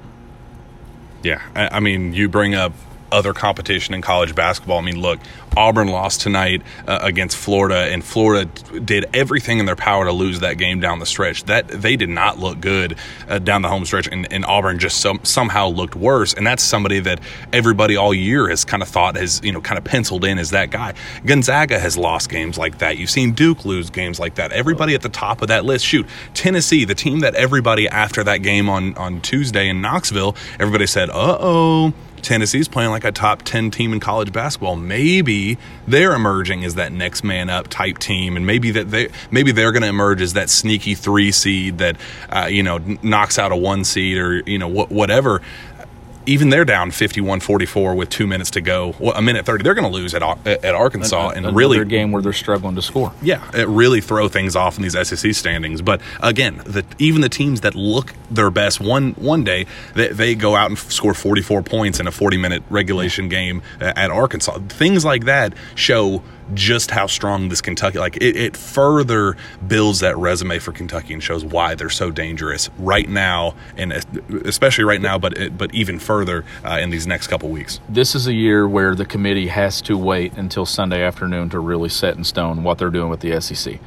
Yeah, 1.24 1.42
I, 1.54 1.78
I 1.78 1.80
mean, 1.80 2.14
you 2.14 2.30
bring 2.30 2.56
up 2.56 2.74
other 3.12 3.34
competition 3.34 3.94
in 3.94 4.02
college 4.02 4.36
basketball. 4.36 4.80
I 4.80 4.82
mean, 4.82 5.00
look, 5.00 5.20
Auburn 5.58 5.90
lost 5.90 6.22
tonight 6.22 6.62
uh, 6.88 7.00
against 7.02 7.36
Florida, 7.36 7.92
and 7.92 8.04
Florida 8.04 8.46
did 8.80 9.06
everything 9.14 9.60
in 9.60 9.66
their 9.66 9.76
power 9.76 10.06
to 10.06 10.12
lose 10.12 10.40
that 10.40 10.58
game 10.58 10.80
down 10.80 11.00
the 11.00 11.06
stretch. 11.06 11.44
That 11.46 11.68
they 11.68 11.96
did 11.96 12.10
not 12.10 12.40
look 12.40 12.62
good 12.62 12.98
uh, 13.28 13.40
down 13.40 13.62
the 13.62 13.68
home 13.68 13.86
stretch, 13.86 14.08
and, 14.08 14.32
and 14.32 14.46
Auburn 14.46 14.80
just 14.80 15.02
some, 15.02 15.20
somehow 15.24 15.68
looked 15.68 15.96
worse. 15.96 16.34
And 16.34 16.48
that's 16.48 16.64
somebody 16.64 17.00
that 17.02 17.20
everybody 17.52 17.98
all 17.98 18.14
year 18.14 18.48
has 18.50 18.64
kind 18.64 18.82
of 18.82 18.88
thought 18.88 19.16
has 19.16 19.42
you 19.44 19.52
know 19.52 19.62
kind 19.62 19.78
of 19.78 19.84
penciled 19.84 20.24
in 20.24 20.40
as 20.40 20.52
that 20.52 20.72
guy. 20.72 20.94
Gonzaga 21.26 21.80
has 21.80 21.98
lost 21.98 22.30
games 22.30 22.58
like 22.58 22.78
that. 22.78 22.98
You've 22.98 23.10
seen 23.10 23.34
Duke 23.34 23.66
lose 23.66 23.90
games 23.90 24.20
like 24.20 24.36
that. 24.36 24.52
Everybody 24.52 24.96
at 24.96 25.02
the 25.02 25.10
top 25.10 25.42
of 25.42 25.50
that 25.50 25.66
list, 25.66 25.86
shoot, 25.86 26.08
Tennessee, 26.34 26.86
the 26.86 26.96
team 26.96 27.20
that 27.20 27.36
everybody 27.36 27.90
after 27.90 28.24
that 28.24 28.38
game 28.38 28.70
on 28.70 28.96
on 28.96 29.22
Tuesday 29.22 29.68
in 29.68 29.82
Knoxville, 29.82 30.36
everybody 30.60 30.88
said, 30.88 31.10
"Uh 31.10 31.38
oh." 31.40 31.94
Tennessee's 32.22 32.68
playing 32.68 32.92
like 32.92 33.04
a 33.04 33.12
top 33.12 33.42
10 33.44 33.72
team 33.72 33.94
in 33.94 34.00
college 34.00 34.32
basketball. 34.32 34.76
Maybe 34.76 35.58
they're 35.88 36.14
emerging 36.14 36.64
as 36.64 36.76
that 36.76 36.92
next 36.92 37.24
man 37.24 37.50
up 37.50 37.68
type 37.68 37.98
team 37.98 38.36
and 38.36 38.46
maybe 38.46 38.72
that 38.72 38.92
they 38.92 39.10
maybe 39.30 39.52
they're 39.52 39.72
going 39.72 39.82
to 39.84 39.90
emerge 39.90 40.22
as 40.22 40.34
that 40.34 40.50
sneaky 40.50 40.96
3 40.96 41.32
seed 41.32 41.78
that 41.80 41.98
uh, 42.30 42.48
you 42.50 42.64
know 42.64 42.78
knocks 43.02 43.38
out 43.38 43.52
a 43.52 43.56
1 43.56 43.84
seed 43.84 44.18
or 44.18 44.42
you 44.46 44.58
know 44.58 44.70
wh- 44.70 44.92
whatever. 44.92 45.42
Even 46.26 46.50
they're 46.50 46.66
down 46.66 46.92
51-44 46.92 47.96
with 47.96 48.10
2 48.10 48.28
minutes 48.28 48.52
to 48.52 48.62
go. 48.62 48.96
Well, 49.00 49.16
a 49.16 49.22
minute 49.22 49.46
30. 49.46 49.64
They're 49.64 49.74
going 49.74 49.92
to 49.92 49.94
lose 49.94 50.14
at 50.14 50.22
at 50.46 50.76
Arkansas 50.76 51.30
and 51.30 51.40
Another 51.40 51.56
really 51.56 51.86
game 51.86 52.12
where 52.12 52.22
they're 52.22 52.34
struggling 52.34 52.76
to 52.76 52.82
score. 52.82 53.12
yeah, 53.22 53.50
it 53.54 53.68
really 53.68 54.02
throw 54.02 54.28
things 54.28 54.56
off 54.56 54.78
in 54.78 54.84
these 54.84 54.94
SEC 55.08 55.34
standings. 55.34 55.82
But 55.82 56.02
again, 56.22 56.62
the, 56.66 56.86
even 57.00 57.22
the 57.22 57.30
teams 57.30 57.62
that 57.62 57.76
look 57.76 58.14
their 58.30 58.52
best 58.52 58.80
one 58.80 59.12
one 59.14 59.44
day, 59.44 59.66
they, 59.96 60.10
they 60.10 60.36
go 60.36 60.56
out 60.56 60.70
and 60.70 60.78
score 60.78 61.14
44 61.14 61.64
points 61.64 62.00
in 62.00 62.08
a 62.08 62.12
40 62.12 62.38
minute 62.38 62.64
regulation 62.70 63.28
game 63.30 63.62
uh, 63.80 63.94
at 63.96 64.12
Arkansas. 64.12 64.60
Things 64.70 65.04
like 65.04 65.26
that 65.26 65.54
show 65.76 66.22
just 66.54 66.92
how 66.92 67.08
strong 67.08 67.50
this 67.50 67.62
Kentucky 67.62 68.00
like 68.00 68.18
it, 68.18 68.36
it 68.36 68.58
further 68.58 69.38
builds 69.68 70.00
that 70.00 70.18
resume 70.18 70.60
for 70.60 70.72
Kentucky 70.72 71.14
and 71.14 71.24
shows 71.24 71.44
why 71.44 71.76
they're 71.76 71.90
so 71.90 72.12
dangerous 72.12 72.70
right 72.78 73.08
now 73.08 73.56
and 73.78 73.94
especially 74.46 74.84
right 74.84 75.02
now 75.02 75.18
but 75.18 75.58
but 75.58 75.74
even 75.74 76.00
further 76.00 76.44
uh, 76.66 76.80
in 76.82 76.90
these 76.90 77.08
next 77.08 77.28
couple 77.28 77.50
weeks. 77.50 77.80
this 77.90 78.16
is 78.16 78.28
a 78.28 78.34
year 78.34 78.68
where 78.68 78.96
the 78.96 79.06
committee 79.06 79.48
has 79.48 79.82
to 79.82 79.98
wait 79.98 80.34
until 80.34 80.66
Sunday 80.66 81.04
afternoon 81.04 81.50
to 81.50 81.60
really 81.60 81.90
set 81.90 82.16
in 82.18 82.24
stone 82.24 82.64
what 82.64 82.78
they're 82.78 82.90
doing 82.90 83.10
with 83.10 83.22
the 83.22 83.40
SEC. 83.42 83.80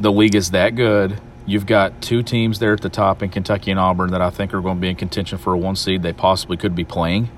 The 0.00 0.12
league 0.12 0.34
is 0.34 0.50
that 0.50 0.70
good. 0.70 1.20
You've 1.46 1.66
got 1.66 2.00
two 2.00 2.22
teams 2.22 2.58
there 2.58 2.72
at 2.72 2.80
the 2.80 2.88
top 2.88 3.22
in 3.22 3.28
Kentucky 3.28 3.70
and 3.70 3.78
Auburn 3.78 4.10
that 4.12 4.22
I 4.22 4.30
think 4.30 4.54
are 4.54 4.60
going 4.60 4.76
to 4.76 4.80
be 4.80 4.88
in 4.88 4.96
contention 4.96 5.38
for 5.38 5.52
a 5.52 5.58
one 5.58 5.76
seed. 5.76 6.02
They 6.02 6.12
possibly 6.12 6.56
could 6.56 6.74
be 6.74 6.84
playing 6.84 7.28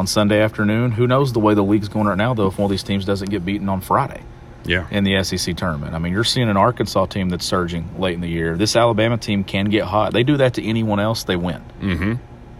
on 0.00 0.06
Sunday 0.08 0.40
afternoon. 0.40 0.92
Who 0.92 1.06
knows 1.06 1.32
the 1.32 1.38
way 1.38 1.54
the 1.54 1.62
league's 1.62 1.88
going 1.88 2.06
right 2.06 2.16
now, 2.18 2.34
though, 2.34 2.46
if 2.48 2.58
one 2.58 2.64
of 2.64 2.70
these 2.70 2.82
teams 2.82 3.04
doesn't 3.04 3.30
get 3.30 3.44
beaten 3.44 3.68
on 3.68 3.80
Friday 3.82 4.22
Yeah. 4.64 4.86
in 4.90 5.04
the 5.04 5.22
SEC 5.22 5.54
tournament. 5.56 5.94
I 5.94 5.98
mean, 5.98 6.12
you're 6.12 6.24
seeing 6.24 6.48
an 6.48 6.56
Arkansas 6.56 7.06
team 7.06 7.28
that's 7.28 7.44
surging 7.44 7.84
late 7.98 8.14
in 8.14 8.22
the 8.22 8.28
year. 8.28 8.56
This 8.56 8.74
Alabama 8.74 9.18
team 9.18 9.44
can 9.44 9.66
get 9.66 9.84
hot. 9.84 10.12
They 10.12 10.22
do 10.24 10.38
that 10.38 10.54
to 10.54 10.64
anyone 10.66 10.98
else, 11.00 11.24
they 11.24 11.36
win. 11.36 11.62
Mm-hmm. 11.80 12.14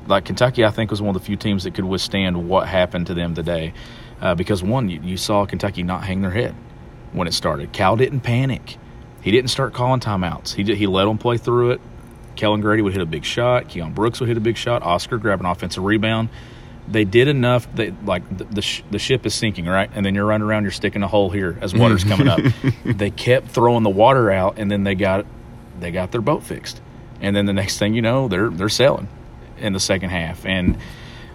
Like 0.06 0.26
Kentucky, 0.26 0.64
I 0.64 0.70
think 0.70 0.90
was 0.90 1.00
one 1.00 1.16
of 1.16 1.20
the 1.20 1.26
few 1.26 1.36
teams 1.36 1.64
that 1.64 1.74
could 1.74 1.84
withstand 1.86 2.46
what 2.48 2.68
happened 2.68 3.06
to 3.08 3.14
them 3.14 3.34
today, 3.34 3.72
uh, 4.20 4.34
because 4.34 4.62
one, 4.62 4.88
you, 4.90 5.00
you 5.02 5.16
saw 5.16 5.46
Kentucky 5.46 5.82
not 5.82 6.04
hang 6.04 6.20
their 6.20 6.30
head 6.30 6.54
when 7.12 7.26
it 7.26 7.32
started. 7.32 7.72
Cal 7.72 7.96
didn't 7.96 8.20
panic. 8.20 8.76
He 9.22 9.30
didn't 9.30 9.50
start 9.50 9.72
calling 9.72 10.00
timeouts. 10.00 10.54
He 10.54 10.62
did, 10.62 10.76
he 10.76 10.86
let 10.86 11.06
them 11.06 11.16
play 11.18 11.38
through 11.38 11.70
it. 11.72 11.80
Kellan 12.36 12.60
Grady 12.60 12.82
would 12.82 12.92
hit 12.92 13.02
a 13.02 13.06
big 13.06 13.24
shot. 13.24 13.68
Keion 13.68 13.94
Brooks 13.94 14.20
would 14.20 14.28
hit 14.28 14.36
a 14.36 14.40
big 14.40 14.56
shot. 14.56 14.82
Oscar 14.82 15.18
grab 15.18 15.40
an 15.40 15.46
offensive 15.46 15.84
rebound. 15.84 16.28
They 16.90 17.04
did 17.04 17.28
enough 17.28 17.72
that 17.76 18.04
like 18.04 18.22
the 18.36 18.44
the, 18.44 18.62
sh- 18.62 18.82
the 18.90 18.98
ship 18.98 19.24
is 19.24 19.34
sinking, 19.34 19.66
right? 19.66 19.90
And 19.94 20.04
then 20.04 20.14
you're 20.14 20.26
running 20.26 20.46
around, 20.46 20.64
you're 20.64 20.72
sticking 20.72 21.02
a 21.02 21.08
hole 21.08 21.30
here 21.30 21.56
as 21.60 21.74
water's 21.74 22.04
coming 22.04 22.28
up. 22.28 22.40
They 22.84 23.10
kept 23.10 23.48
throwing 23.48 23.84
the 23.84 23.90
water 23.90 24.30
out, 24.30 24.58
and 24.58 24.70
then 24.70 24.84
they 24.84 24.94
got 24.94 25.24
they 25.78 25.90
got 25.90 26.10
their 26.10 26.20
boat 26.20 26.42
fixed. 26.42 26.80
And 27.20 27.36
then 27.36 27.46
the 27.46 27.52
next 27.52 27.78
thing 27.78 27.94
you 27.94 28.02
know, 28.02 28.28
they're 28.28 28.48
they're 28.50 28.68
sailing 28.68 29.08
in 29.58 29.72
the 29.72 29.80
second 29.80 30.10
half. 30.10 30.44
And 30.44 30.78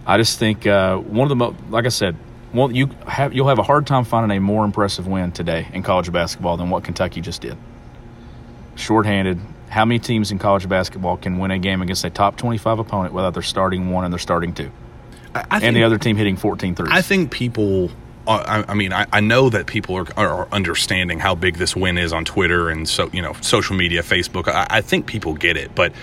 I 0.05 0.17
just 0.17 0.39
think 0.39 0.67
uh, 0.67 0.97
one 0.97 1.31
of 1.31 1.37
the 1.37 1.71
like 1.71 1.85
I 1.85 1.89
said, 1.89 2.15
well, 2.53 2.71
you 2.71 2.87
have 3.07 3.33
you'll 3.33 3.47
have 3.47 3.59
a 3.59 3.63
hard 3.63 3.87
time 3.87 4.03
finding 4.03 4.35
a 4.37 4.41
more 4.41 4.65
impressive 4.65 5.07
win 5.07 5.31
today 5.31 5.67
in 5.73 5.83
college 5.83 6.11
basketball 6.11 6.57
than 6.57 6.69
what 6.69 6.83
Kentucky 6.83 7.21
just 7.21 7.41
did. 7.41 7.57
Shorthanded. 8.75 9.39
How 9.69 9.83
many 9.83 9.99
teams 9.99 10.31
in 10.31 10.39
college 10.39 10.69
basketball 10.69 11.17
can 11.17 11.37
win 11.37 11.51
a 11.51 11.57
game 11.59 11.81
against 11.81 12.05
a 12.05 12.09
top 12.09 12.37
25 12.37 12.79
opponent 12.79 13.13
without 13.13 13.33
their 13.33 13.43
starting 13.43 13.89
one 13.89 14.05
and 14.05 14.13
their 14.13 14.19
starting 14.19 14.53
two? 14.53 14.71
I 15.35 15.59
and 15.61 15.75
the 15.75 15.83
other 15.83 15.97
team 15.97 16.15
hitting 16.15 16.37
14 16.37 16.75
threes. 16.75 16.89
I 16.91 17.01
think 17.01 17.31
people. 17.31 17.91
Uh, 18.27 18.63
I, 18.65 18.71
I 18.71 18.73
mean, 18.73 18.91
I, 18.91 19.05
I 19.13 19.19
know 19.19 19.49
that 19.49 19.67
people 19.67 19.95
are, 19.97 20.07
are 20.17 20.47
understanding 20.51 21.19
how 21.19 21.35
big 21.35 21.57
this 21.57 21.75
win 21.75 21.99
is 21.99 22.11
on 22.11 22.25
Twitter 22.25 22.69
and 22.69 22.89
so 22.89 23.09
you 23.13 23.21
know 23.21 23.33
social 23.41 23.75
media, 23.75 24.01
Facebook. 24.01 24.47
I, 24.47 24.65
I 24.69 24.81
think 24.81 25.05
people 25.05 25.33
get 25.35 25.57
it, 25.57 25.75
but 25.75 25.93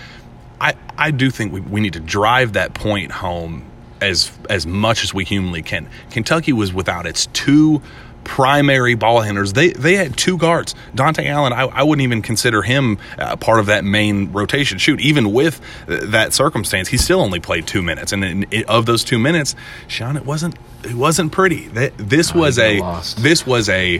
I 0.60 0.74
I 0.96 1.10
do 1.10 1.30
think 1.30 1.52
we, 1.52 1.60
we 1.60 1.80
need 1.80 1.94
to 1.94 2.00
drive 2.00 2.52
that 2.52 2.74
point 2.74 3.10
home 3.10 3.64
as 4.00 4.30
as 4.50 4.66
much 4.66 5.02
as 5.02 5.12
we 5.12 5.24
humanly 5.24 5.62
can. 5.62 5.88
Kentucky 6.10 6.52
was 6.52 6.72
without 6.72 7.06
its 7.06 7.26
two 7.26 7.82
primary 8.24 8.94
ball 8.94 9.20
handlers. 9.20 9.52
They 9.52 9.70
they 9.72 9.94
had 9.96 10.16
two 10.16 10.36
guards. 10.38 10.74
Dontaie 10.94 11.26
Allen, 11.26 11.52
I, 11.52 11.62
I 11.64 11.82
wouldn't 11.82 12.02
even 12.04 12.22
consider 12.22 12.62
him 12.62 12.98
uh, 13.18 13.36
part 13.36 13.60
of 13.60 13.66
that 13.66 13.84
main 13.84 14.32
rotation. 14.32 14.78
Shoot, 14.78 15.00
even 15.00 15.32
with 15.32 15.60
uh, 15.88 15.98
that 16.06 16.32
circumstance, 16.32 16.88
he 16.88 16.96
still 16.96 17.20
only 17.20 17.40
played 17.40 17.66
two 17.66 17.82
minutes. 17.82 18.12
And 18.12 18.24
in, 18.24 18.42
in- 18.44 18.64
of 18.68 18.86
those 18.86 19.04
two 19.04 19.18
minutes, 19.18 19.54
Shawn, 19.88 20.16
it 20.16 20.24
wasn't 20.24 20.56
it 20.84 20.94
wasn't 20.94 21.32
pretty. 21.32 21.68
That 21.68 21.96
this 21.98 22.34
was 22.34 22.56
he 22.56 22.62
a 22.62 22.78
got 22.78 22.84
lost. 22.84 23.22
this 23.22 23.46
was 23.46 23.68
a. 23.68 23.98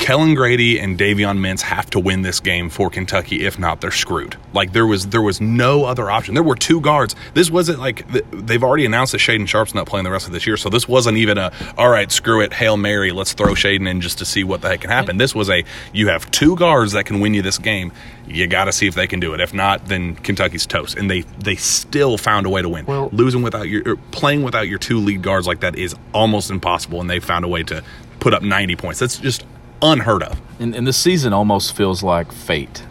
Kellan 0.00 0.34
Grady 0.34 0.80
and 0.80 0.98
Davion 0.98 1.38
Mintz 1.38 1.60
have 1.60 1.90
to 1.90 2.00
win 2.00 2.22
this 2.22 2.40
game 2.40 2.70
for 2.70 2.88
Kentucky. 2.88 3.44
If 3.44 3.58
not, 3.58 3.82
they're 3.82 3.90
screwed. 3.90 4.36
Like 4.54 4.72
there 4.72 4.86
was 4.86 5.08
there 5.08 5.20
was 5.20 5.40
no 5.42 5.84
other 5.84 6.10
option. 6.10 6.32
There 6.34 6.42
were 6.42 6.56
two 6.56 6.80
guards. 6.80 7.14
This 7.34 7.50
wasn't 7.50 7.80
like 7.80 8.06
they've 8.32 8.64
already 8.64 8.86
announced 8.86 9.12
that 9.12 9.18
Shaedon 9.18 9.46
Sharpe's 9.46 9.74
not 9.74 9.86
playing 9.86 10.04
the 10.04 10.10
rest 10.10 10.26
of 10.26 10.32
this 10.32 10.46
year. 10.46 10.56
So 10.56 10.70
this 10.70 10.88
wasn't 10.88 11.18
even 11.18 11.36
a 11.36 11.52
all 11.76 11.90
right, 11.90 12.10
screw 12.10 12.40
it, 12.40 12.54
hail 12.54 12.78
mary, 12.78 13.12
let's 13.12 13.34
throw 13.34 13.48
Shaedon 13.52 13.88
in 13.88 14.00
just 14.00 14.18
to 14.18 14.24
see 14.24 14.42
what 14.42 14.62
the 14.62 14.68
heck 14.68 14.80
can 14.80 14.90
happen. 14.90 15.18
This 15.18 15.34
was 15.34 15.50
a 15.50 15.64
you 15.92 16.08
have 16.08 16.30
two 16.30 16.56
guards 16.56 16.92
that 16.92 17.04
can 17.04 17.20
win 17.20 17.34
you 17.34 17.42
this 17.42 17.58
game. 17.58 17.92
You 18.26 18.46
got 18.46 18.64
to 18.64 18.72
see 18.72 18.86
if 18.86 18.94
they 18.94 19.06
can 19.06 19.20
do 19.20 19.34
it. 19.34 19.40
If 19.40 19.52
not, 19.52 19.86
then 19.86 20.16
Kentucky's 20.16 20.66
toast. 20.66 20.96
And 20.96 21.10
they 21.10 21.20
they 21.38 21.56
still 21.56 22.16
found 22.16 22.46
a 22.46 22.48
way 22.48 22.62
to 22.62 22.68
win. 22.68 22.86
Well- 22.86 23.10
Losing 23.12 23.42
without 23.42 23.68
your 23.68 23.82
or 23.86 23.96
playing 24.12 24.42
without 24.44 24.66
your 24.66 24.78
two 24.78 24.98
lead 24.98 25.20
guards 25.22 25.46
like 25.46 25.60
that 25.60 25.76
is 25.76 25.94
almost 26.14 26.50
impossible. 26.50 27.00
And 27.02 27.10
they 27.10 27.20
found 27.20 27.44
a 27.44 27.48
way 27.48 27.62
to 27.64 27.84
put 28.18 28.32
up 28.32 28.42
ninety 28.42 28.76
points. 28.76 28.98
That's 28.98 29.18
just 29.18 29.44
unheard 29.82 30.22
of. 30.22 30.40
And, 30.58 30.74
and 30.74 30.86
the 30.86 30.92
season 30.92 31.32
almost 31.32 31.74
feels 31.76 32.02
like 32.02 32.32
fate 32.32 32.84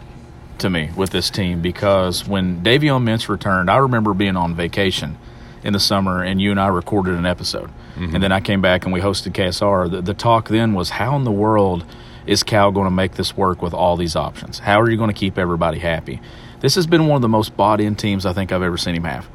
to 0.58 0.70
me 0.70 0.90
with 0.96 1.10
this 1.10 1.30
team 1.30 1.62
because 1.62 2.26
when 2.26 2.62
Davion 2.62 3.02
Mintz 3.02 3.28
returned, 3.28 3.70
I 3.70 3.78
remember 3.78 4.14
being 4.14 4.36
on 4.36 4.54
vacation 4.54 5.18
in 5.62 5.72
the 5.72 5.80
summer 5.80 6.22
and 6.22 6.40
you 6.40 6.50
and 6.50 6.60
I 6.60 6.68
recorded 6.68 7.14
an 7.14 7.26
episode. 7.26 7.70
Mm-hmm. 7.96 8.14
And 8.14 8.24
then 8.24 8.32
I 8.32 8.40
came 8.40 8.60
back 8.60 8.84
and 8.84 8.92
we 8.92 9.00
hosted 9.00 9.32
KSR. 9.32 9.90
The, 9.90 10.02
the 10.02 10.14
talk 10.14 10.48
then 10.48 10.74
was 10.74 10.90
how 10.90 11.16
in 11.16 11.24
the 11.24 11.32
world 11.32 11.84
is 12.26 12.42
Cal 12.42 12.70
going 12.70 12.86
to 12.86 12.90
make 12.90 13.14
this 13.14 13.36
work 13.36 13.62
with 13.62 13.74
all 13.74 13.96
these 13.96 14.16
options? 14.16 14.60
How 14.60 14.80
are 14.80 14.90
you 14.90 14.96
going 14.96 15.10
to 15.10 15.14
keep 15.14 15.38
everybody 15.38 15.78
happy? 15.78 16.20
This 16.60 16.74
has 16.74 16.86
been 16.86 17.06
one 17.06 17.16
of 17.16 17.22
the 17.22 17.28
most 17.28 17.56
bought 17.56 17.80
in 17.80 17.96
teams 17.96 18.26
I 18.26 18.32
think 18.32 18.52
I've 18.52 18.62
ever 18.62 18.76
seen 18.76 18.94
him 18.94 19.04
have. 19.04 19.28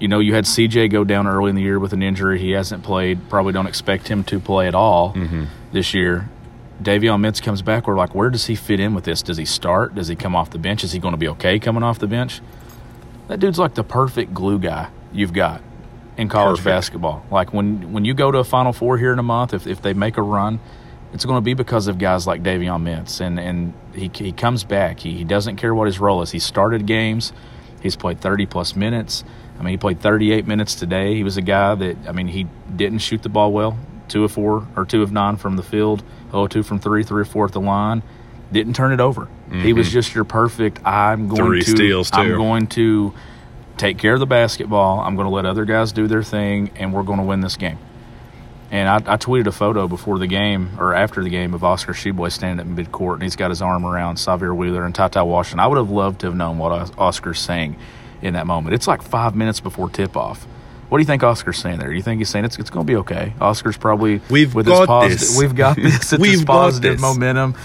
You 0.00 0.08
know, 0.08 0.18
you 0.18 0.34
had 0.34 0.44
CJ 0.44 0.90
go 0.90 1.04
down 1.04 1.26
early 1.26 1.50
in 1.50 1.56
the 1.56 1.62
year 1.62 1.78
with 1.78 1.92
an 1.92 2.02
injury. 2.02 2.38
He 2.38 2.50
hasn't 2.52 2.82
played. 2.82 3.28
Probably 3.28 3.52
don't 3.52 3.66
expect 3.66 4.08
him 4.08 4.24
to 4.24 4.40
play 4.40 4.66
at 4.66 4.74
all 4.74 5.12
mm-hmm. 5.12 5.44
this 5.72 5.94
year. 5.94 6.28
Davion 6.84 7.20
Mintz 7.20 7.42
comes 7.42 7.62
back. 7.62 7.86
We're 7.86 7.96
like, 7.96 8.14
where 8.14 8.30
does 8.30 8.46
he 8.46 8.54
fit 8.54 8.80
in 8.80 8.94
with 8.94 9.04
this? 9.04 9.22
Does 9.22 9.36
he 9.36 9.44
start? 9.44 9.94
Does 9.94 10.08
he 10.08 10.16
come 10.16 10.36
off 10.36 10.50
the 10.50 10.58
bench? 10.58 10.84
Is 10.84 10.92
he 10.92 10.98
going 10.98 11.12
to 11.12 11.18
be 11.18 11.28
okay 11.28 11.58
coming 11.58 11.82
off 11.82 11.98
the 11.98 12.06
bench? 12.06 12.40
That 13.28 13.40
dude's 13.40 13.58
like 13.58 13.74
the 13.74 13.84
perfect 13.84 14.34
glue 14.34 14.58
guy 14.58 14.90
you've 15.12 15.32
got 15.32 15.62
in 16.16 16.28
college 16.28 16.58
Perfect. 16.58 16.64
basketball. 16.66 17.26
Like 17.30 17.52
when 17.52 17.92
when 17.92 18.04
you 18.04 18.14
go 18.14 18.30
to 18.30 18.38
a 18.38 18.44
Final 18.44 18.72
Four 18.72 18.98
here 18.98 19.12
in 19.12 19.18
a 19.18 19.22
month, 19.22 19.54
if, 19.54 19.66
if 19.66 19.82
they 19.82 19.94
make 19.94 20.16
a 20.16 20.22
run, 20.22 20.60
it's 21.14 21.24
going 21.24 21.36
to 21.36 21.40
be 21.40 21.54
because 21.54 21.86
of 21.86 21.98
guys 21.98 22.26
like 22.26 22.42
Davion 22.42 22.82
Mintz. 22.82 23.20
And, 23.20 23.38
and 23.38 23.72
he, 23.94 24.10
he 24.12 24.32
comes 24.32 24.64
back. 24.64 25.00
He, 25.00 25.14
he 25.14 25.24
doesn't 25.24 25.56
care 25.56 25.74
what 25.74 25.86
his 25.86 26.00
role 26.00 26.22
is. 26.22 26.32
He 26.32 26.40
started 26.40 26.86
games. 26.86 27.32
He's 27.80 27.96
played 27.96 28.20
30 28.20 28.46
plus 28.46 28.74
minutes. 28.74 29.24
I 29.58 29.62
mean, 29.62 29.72
he 29.72 29.76
played 29.76 30.00
38 30.00 30.46
minutes 30.46 30.74
today. 30.74 31.14
He 31.14 31.22
was 31.22 31.36
a 31.36 31.42
guy 31.42 31.76
that, 31.76 31.96
I 32.08 32.12
mean, 32.12 32.26
he 32.26 32.48
didn't 32.74 32.98
shoot 32.98 33.22
the 33.22 33.28
ball 33.28 33.52
well. 33.52 33.78
Two 34.08 34.24
of 34.24 34.32
four 34.32 34.66
or 34.76 34.84
two 34.84 35.02
of 35.02 35.12
nine 35.12 35.36
from 35.36 35.56
the 35.56 35.62
field. 35.62 36.02
Oh, 36.34 36.46
two 36.46 36.62
from 36.62 36.80
three, 36.80 37.02
three 37.04 37.22
or 37.22 37.24
four 37.24 37.46
at 37.46 37.52
the 37.52 37.60
line. 37.60 38.02
Didn't 38.52 38.74
turn 38.74 38.92
it 38.92 39.00
over. 39.00 39.28
He 39.50 39.72
was 39.72 39.90
just 39.90 40.14
your 40.14 40.24
perfect. 40.24 40.84
I'm 40.84 41.28
going 41.28 41.40
Mm-hmm. 41.40 41.46
Three 41.46 41.62
to. 41.62 41.70
steals, 41.70 42.10
I'm 42.12 42.26
going 42.36 42.66
to 42.68 43.14
take 43.76 43.98
care 43.98 44.14
of 44.14 44.20
the 44.20 44.26
basketball. 44.26 45.00
I'm 45.00 45.14
going 45.16 45.26
to 45.26 45.30
let 45.34 45.46
other 45.46 45.64
guys 45.64 45.92
do 45.92 46.06
their 46.06 46.22
thing, 46.22 46.70
and 46.76 46.92
we're 46.92 47.02
going 47.04 47.18
to 47.20 47.24
win 47.24 47.40
this 47.40 47.56
game. 47.56 47.78
And 48.70 48.88
I, 48.88 48.96
I 48.96 49.16
tweeted 49.16 49.46
a 49.46 49.52
photo 49.52 49.86
before 49.86 50.18
the 50.18 50.26
game 50.26 50.70
or 50.80 50.92
after 50.94 51.22
the 51.22 51.28
game 51.30 51.54
of 51.54 51.62
Oscar 51.62 51.92
Tshiebwe 51.92 52.32
standing 52.32 52.66
at 52.66 52.86
midcourt, 52.86 53.14
and 53.14 53.22
he's 53.22 53.36
got 53.36 53.50
his 53.50 53.62
arm 53.62 53.84
around 53.86 54.16
Sahvir 54.16 54.54
Wheeler 54.56 54.84
and 54.84 54.94
TyTy 54.94 55.24
Washington. 55.24 55.60
I 55.60 55.68
would 55.68 55.78
have 55.78 55.90
loved 55.90 56.20
to 56.20 56.26
have 56.26 56.34
known 56.36 56.58
what 56.58 56.72
Os- 56.72 56.92
Oscar's 56.98 57.38
saying 57.38 57.76
in 58.22 58.34
that 58.34 58.46
moment. 58.46 58.74
It's 58.74 58.88
like 58.88 59.02
five 59.02 59.36
minutes 59.36 59.60
before 59.60 59.88
tip 59.90 60.16
off. 60.16 60.46
What 60.94 60.98
do 60.98 61.02
you 61.02 61.06
think 61.06 61.24
Oscar's 61.24 61.58
saying 61.58 61.80
there? 61.80 61.88
Do 61.88 61.96
you 61.96 62.02
think 62.02 62.20
he's 62.20 62.28
saying 62.28 62.44
it's, 62.44 62.56
it's 62.56 62.70
going 62.70 62.86
to 62.86 62.88
be 62.88 62.96
okay? 62.98 63.32
Oscar's 63.40 63.76
probably 63.76 64.20
We've 64.30 64.54
with 64.54 64.66
got 64.66 64.78
his 64.78 64.86
positive, 64.86 65.18
this. 65.18 65.38
We've 65.40 65.54
got 65.56 65.74
this. 65.74 66.12
It's 66.12 66.22
We've 66.22 66.46
positive 66.46 66.92
this. 66.92 67.00
momentum. 67.00 67.56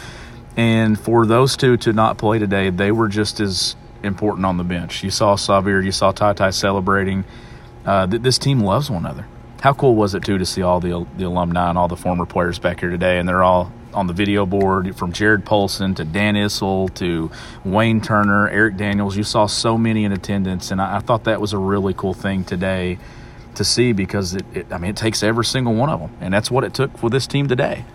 And 0.58 1.00
for 1.00 1.28
those 1.28 1.56
two 1.56 1.78
to 1.78 1.94
not 1.94 2.18
play 2.18 2.40
today, 2.40 2.72
they 2.72 2.92
were 2.92 3.08
just 3.08 3.40
as 3.40 3.76
important 4.02 4.48
on 4.48 4.58
the 4.58 4.64
bench. 4.64 5.04
You 5.04 5.12
saw 5.12 5.36
Sahvir, 5.36 5.86
you 5.86 5.92
saw 5.92 6.12
TyTy 6.12 6.52
celebrating. 6.52 7.24
Uh, 7.86 8.08
th- 8.08 8.24
this 8.24 8.40
team 8.40 8.62
loves 8.62 8.90
one 8.90 9.06
another. 9.06 9.28
How 9.62 9.74
cool 9.74 9.94
was 9.94 10.16
it 10.16 10.24
too 10.24 10.40
to 10.40 10.46
see 10.48 10.64
all 10.64 10.80
the 10.80 11.06
the 11.16 11.26
alumni 11.26 11.70
and 11.70 11.78
all 11.78 11.88
the 11.88 11.96
former 11.96 12.26
players 12.26 12.58
back 12.58 12.80
here 12.80 12.90
today, 12.90 13.20
and 13.20 13.30
they're 13.30 13.44
all 13.44 13.72
on 13.94 14.08
the 14.08 14.14
video 14.14 14.48
board 14.48 14.96
from 14.96 15.14
Jarrod 15.14 15.46
Polson 15.46 15.94
to 15.96 16.04
Dan 16.04 16.34
Issel 16.36 16.92
to 16.96 17.30
Wayne 17.64 18.02
Turner, 18.02 18.50
Eric 18.50 18.78
Daniels. 18.78 19.16
You 19.16 19.24
saw 19.24 19.46
so 19.46 19.78
many 19.78 20.04
in 20.04 20.14
attendance, 20.14 20.72
and 20.72 20.82
I, 20.82 20.96
I 20.96 21.00
thought 21.00 21.26
that 21.26 21.40
was 21.40 21.54
a 21.54 21.60
really 21.60 21.94
cool 21.94 22.16
thing 22.16 22.44
today 22.44 22.98
to 23.56 23.64
see 23.64 23.94
because 23.94 24.36
it, 24.36 24.46
it, 24.54 24.72
I 24.72 24.78
mean, 24.78 24.92
it 24.92 24.98
takes 24.98 25.24
every 25.24 25.46
single 25.46 25.74
one 25.74 25.90
of 25.90 26.00
them, 26.00 26.12
and 26.22 26.34
that's 26.34 26.50
what 26.50 26.64
it 26.64 26.74
took 26.74 26.98
for 26.98 27.10
this 27.10 27.28
team 27.28 27.48
today. 27.48 27.86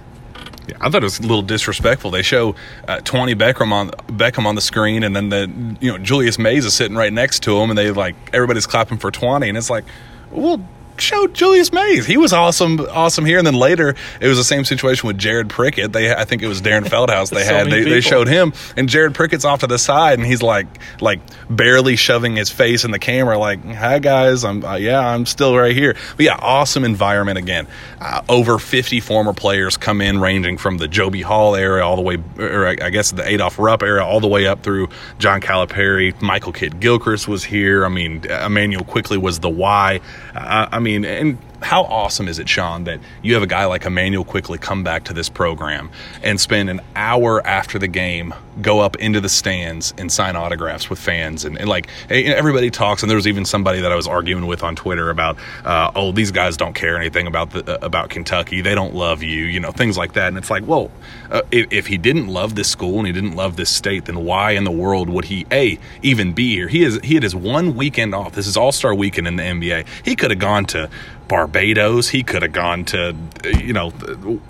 Yeah, 0.69 0.77
I 0.81 0.89
thought 0.89 1.03
it 1.03 1.05
was 1.05 1.19
a 1.19 1.23
little 1.23 1.43
disrespectful. 1.43 2.11
They 2.11 2.23
show 2.23 2.55
uh, 2.89 3.01
Twenty 3.01 3.35
Beckham 3.35 3.73
on 3.73 3.91
Beckham 3.91 4.47
on 4.47 4.55
the 4.55 4.63
screen, 4.63 5.03
and 5.03 5.15
then 5.15 5.29
the 5.29 5.77
you 5.81 5.93
know 5.93 5.99
Julius 5.99 6.39
Mays 6.39 6.65
is 6.65 6.75
sitting 6.75 6.97
right 6.97 7.13
next 7.13 7.43
to 7.43 7.59
him, 7.59 7.71
and 7.71 7.79
they 7.79 7.91
like 7.91 8.17
everybody's 8.33 8.67
clapping 8.67 8.99
for 8.99 9.11
Twenty, 9.11 9.49
and 9.49 9.59
it's 9.59 9.69
like, 9.69 9.85
well, 10.31 10.67
show 10.99 11.27
Julius 11.29 11.73
Mays. 11.73 12.07
He 12.07 12.17
was 12.17 12.33
awesome, 12.33 12.81
awesome 12.91 13.25
here. 13.25 13.39
And 13.39 13.47
then 13.47 13.55
later, 13.55 13.95
it 14.21 14.29
was 14.29 14.39
the 14.39 14.45
same 14.45 14.65
situation 14.65 15.07
with 15.07 15.19
Jared 15.19 15.49
Prickett. 15.49 15.93
They, 15.93 16.13
I 16.15 16.25
think 16.25 16.43
it 16.43 16.49
was 16.49 16.61
Deron 16.63 16.85
Feldhaus. 16.85 17.31
They 17.31 17.45
So 17.45 17.55
had 17.55 17.71
they, 17.71 17.85
they 17.85 18.01
showed 18.01 18.27
him, 18.27 18.53
and 18.77 18.89
Jared 18.89 19.15
Prickett's 19.15 19.45
off 19.45 19.61
to 19.61 19.67
the 19.67 19.79
side, 19.79 20.19
and 20.19 20.27
he's 20.27 20.43
like 20.43 20.67
like 21.01 21.21
barely 21.51 21.97
shoving 21.97 22.37
his 22.37 22.49
face 22.49 22.85
in 22.85 22.91
the 22.91 22.99
camera, 22.99 23.39
like, 23.39 23.63
"Hi 23.65 23.99
guys, 23.99 24.45
I'm 24.45 24.65
uh, 24.65 24.77
yeah, 24.77 24.99
I'm 24.99 25.27
still 25.27 25.57
right 25.57 25.75
here." 25.75 25.95
But 26.17 26.25
yeah, 26.25 26.39
awesome 26.41 26.85
environment 26.85 27.39
again. 27.39 27.67
Uh, 28.01 28.23
over 28.29 28.59
50 28.59 29.01
former 29.01 29.33
players 29.35 29.77
come 29.77 30.01
in, 30.01 30.21
ranging 30.21 30.57
from 30.57 30.79
the 30.79 30.89
Joe 30.89 31.11
B. 31.11 31.21
Hall 31.21 31.55
era 31.55 31.87
all 31.87 31.97
the 31.97 32.03
way, 32.03 32.19
or 32.39 32.67
I 32.67 32.91
guess 32.91 33.11
the 33.11 33.29
Adolph 33.29 33.59
Rupp 33.59 33.83
era, 33.83 34.05
all 34.05 34.21
the 34.21 34.29
way 34.29 34.47
up 34.47 34.63
through 34.63 34.89
John 35.19 35.41
Calipari. 35.41 36.21
Michael 36.23 36.53
Kidd 36.53 36.81
Gilchrist 36.81 37.29
was 37.29 37.45
here. 37.45 37.85
I 37.85 37.89
mean, 37.89 38.25
Immanuel 38.25 38.85
Quickley 38.85 39.19
was 39.19 39.41
the 39.41 39.51
why. 39.51 40.01
I, 40.35 40.69
I 40.73 40.79
mean, 40.85 41.05
and 41.05 41.39
how 41.65 41.85
awesome 41.85 42.29
is 42.29 42.39
it, 42.39 42.49
Shawn, 42.49 42.85
that 42.85 43.01
you 43.23 43.35
have 43.35 43.43
a 43.43 43.47
guy 43.47 43.65
like 43.65 43.85
Immanuel 43.85 44.25
Quickley 44.25 44.59
come 44.59 44.85
back 44.85 45.05
to 45.05 45.15
this 45.15 45.29
program 45.29 45.91
and 46.23 46.41
spend 46.41 46.69
an 46.69 46.81
hour 46.95 47.45
after 47.47 47.79
the 47.79 47.89
game, 47.89 48.35
go 48.61 48.81
up 48.81 48.97
into 48.97 49.21
the 49.21 49.29
stands 49.29 49.95
and 49.99 50.13
sign 50.13 50.37
autographs 50.37 50.91
with 50.91 50.99
fans, 50.99 51.45
and, 51.45 51.59
and 51.59 51.69
like 51.69 51.89
everybody 52.11 52.71
talks. 52.71 53.03
And 53.03 53.11
there 53.11 53.17
was 53.17 53.27
even 53.27 53.45
somebody 53.45 53.81
that 53.81 53.91
I 53.91 53.97
was 53.97 54.07
arguing 54.07 54.47
with 54.47 54.63
on 54.63 54.77
Twitter 54.77 55.11
about, 55.11 55.39
uh, 55.65 55.91
oh, 55.97 56.13
these 56.13 56.31
guys 56.31 56.57
don't 56.57 56.75
care 56.75 56.97
anything 56.97 57.27
about 57.27 57.51
the 57.51 57.65
uh, 57.65 57.85
about 57.85 58.11
Kentucky. 58.11 58.61
They 58.61 58.75
don't 58.75 58.95
love 58.95 59.23
you, 59.23 59.45
you 59.45 59.61
know, 59.61 59.73
things 59.73 59.97
like 59.97 60.13
that. 60.13 60.29
And 60.29 60.37
it's 60.37 60.51
like, 60.51 60.67
well, 60.67 60.91
uh, 61.31 61.43
if, 61.51 61.73
if 61.73 61.87
he 61.87 61.97
didn't 61.97 62.29
love 62.29 62.55
this 62.55 62.71
school 62.71 62.99
and 62.99 63.07
he 63.07 63.13
didn't 63.13 63.37
love 63.37 63.57
this 63.57 63.71
state, 63.71 64.05
then 64.05 64.25
why 64.25 64.53
in 64.53 64.65
the 64.65 64.71
world 64.71 65.09
would 65.09 65.25
he 65.25 65.47
a 65.51 65.79
even 66.03 66.33
be 66.33 66.55
here? 66.55 66.69
He 66.69 66.85
is 66.85 67.01
he 67.03 67.15
had 67.15 67.23
his 67.23 67.35
one 67.35 67.75
weekend 67.75 68.15
off. 68.15 68.35
This 68.35 68.47
is 68.47 68.57
All 68.57 68.73
Star 68.73 68.95
Weekend 68.95 69.27
in 69.27 69.37
the 69.37 69.43
NBA. 69.43 69.87
He 70.05 70.15
could 70.15 70.31
have 70.31 70.41
gone 70.41 70.67
to 70.67 70.91
Barbados. 71.29 72.09
He 72.09 72.23
could 72.23 72.43
have 72.43 72.53
gone 72.53 72.85
to, 72.87 73.17
you 73.59 73.73
know, 73.73 73.93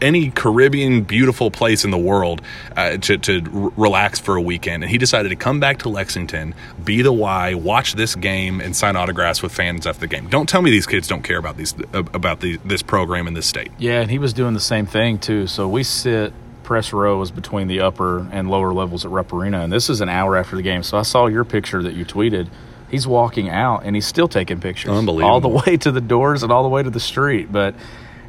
any 0.00 0.30
Caribbean 0.30 1.02
beautiful 1.02 1.50
place 1.50 1.84
in 1.84 1.90
the 1.90 1.98
world 1.98 2.42
uh, 2.76 2.96
to, 2.98 3.18
to 3.18 3.42
r- 3.52 3.72
relax 3.76 4.18
for 4.18 4.36
a 4.36 4.42
weekend. 4.42 4.82
And 4.82 4.90
he 4.90 4.98
decided 4.98 5.28
to 5.30 5.36
come 5.36 5.60
back 5.60 5.78
to 5.80 5.88
Lexington, 5.88 6.54
be 6.84 7.02
the 7.02 7.12
Y, 7.12 7.54
watch 7.54 7.94
this 7.94 8.14
game, 8.14 8.60
and 8.60 8.74
sign 8.74 8.96
autographs 8.96 9.42
with 9.42 9.52
fans 9.52 9.86
after 9.86 10.00
the 10.00 10.06
game. 10.08 10.28
Don't 10.28 10.48
tell 10.48 10.62
me 10.62 10.70
these 10.70 10.86
kids 10.86 11.08
don't 11.08 11.22
care 11.22 11.38
about 11.38 11.56
these 11.56 11.74
about 11.92 12.40
the, 12.40 12.58
this 12.64 12.82
program 12.82 13.26
in 13.26 13.34
this 13.34 13.46
state. 13.46 13.70
Yeah, 13.78 14.00
and 14.00 14.10
he 14.10 14.18
was 14.18 14.32
doing 14.32 14.54
the 14.54 14.60
same 14.60 14.86
thing 14.86 15.18
too. 15.18 15.46
So 15.46 15.68
we 15.68 15.82
sit 15.82 16.32
press 16.64 16.92
rows 16.92 17.30
between 17.30 17.68
the 17.68 17.80
upper 17.80 18.26
and 18.32 18.50
lower 18.50 18.72
levels 18.72 19.04
at 19.04 19.10
Rupp 19.10 19.32
Arena, 19.32 19.60
and 19.60 19.72
this 19.72 19.90
is 19.90 20.00
an 20.00 20.08
hour 20.08 20.36
after 20.36 20.56
the 20.56 20.62
game. 20.62 20.82
So 20.82 20.96
I 20.98 21.02
saw 21.02 21.26
your 21.26 21.44
picture 21.44 21.82
that 21.82 21.94
you 21.94 22.04
tweeted. 22.04 22.48
He's 22.94 23.06
walking 23.08 23.48
out 23.48 23.82
and 23.84 23.96
he's 23.96 24.06
still 24.06 24.28
taking 24.28 24.60
pictures, 24.60 24.92
Unbelievable. 24.92 25.30
all 25.32 25.40
the 25.40 25.48
way 25.48 25.76
to 25.76 25.90
the 25.90 26.00
doors 26.00 26.42
and 26.44 26.52
all 26.52 26.62
the 26.62 26.68
way 26.68 26.82
to 26.82 26.90
the 26.90 27.00
street. 27.00 27.50
But 27.50 27.74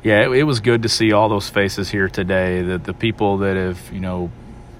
yeah, 0.04 0.25
it, 0.25 0.32
it 0.32 0.43
was 0.43 0.60
good 0.60 0.82
to 0.84 0.89
see 0.89 1.12
all 1.12 1.30
those 1.30 1.49
faces 1.49 1.89
here 1.89 2.10
today. 2.10 2.63
The 2.63 2.78
the 2.80 2.93
people 2.93 3.38
that 3.39 3.56
have 3.56 3.80
you 3.93 3.99
know 3.99 4.32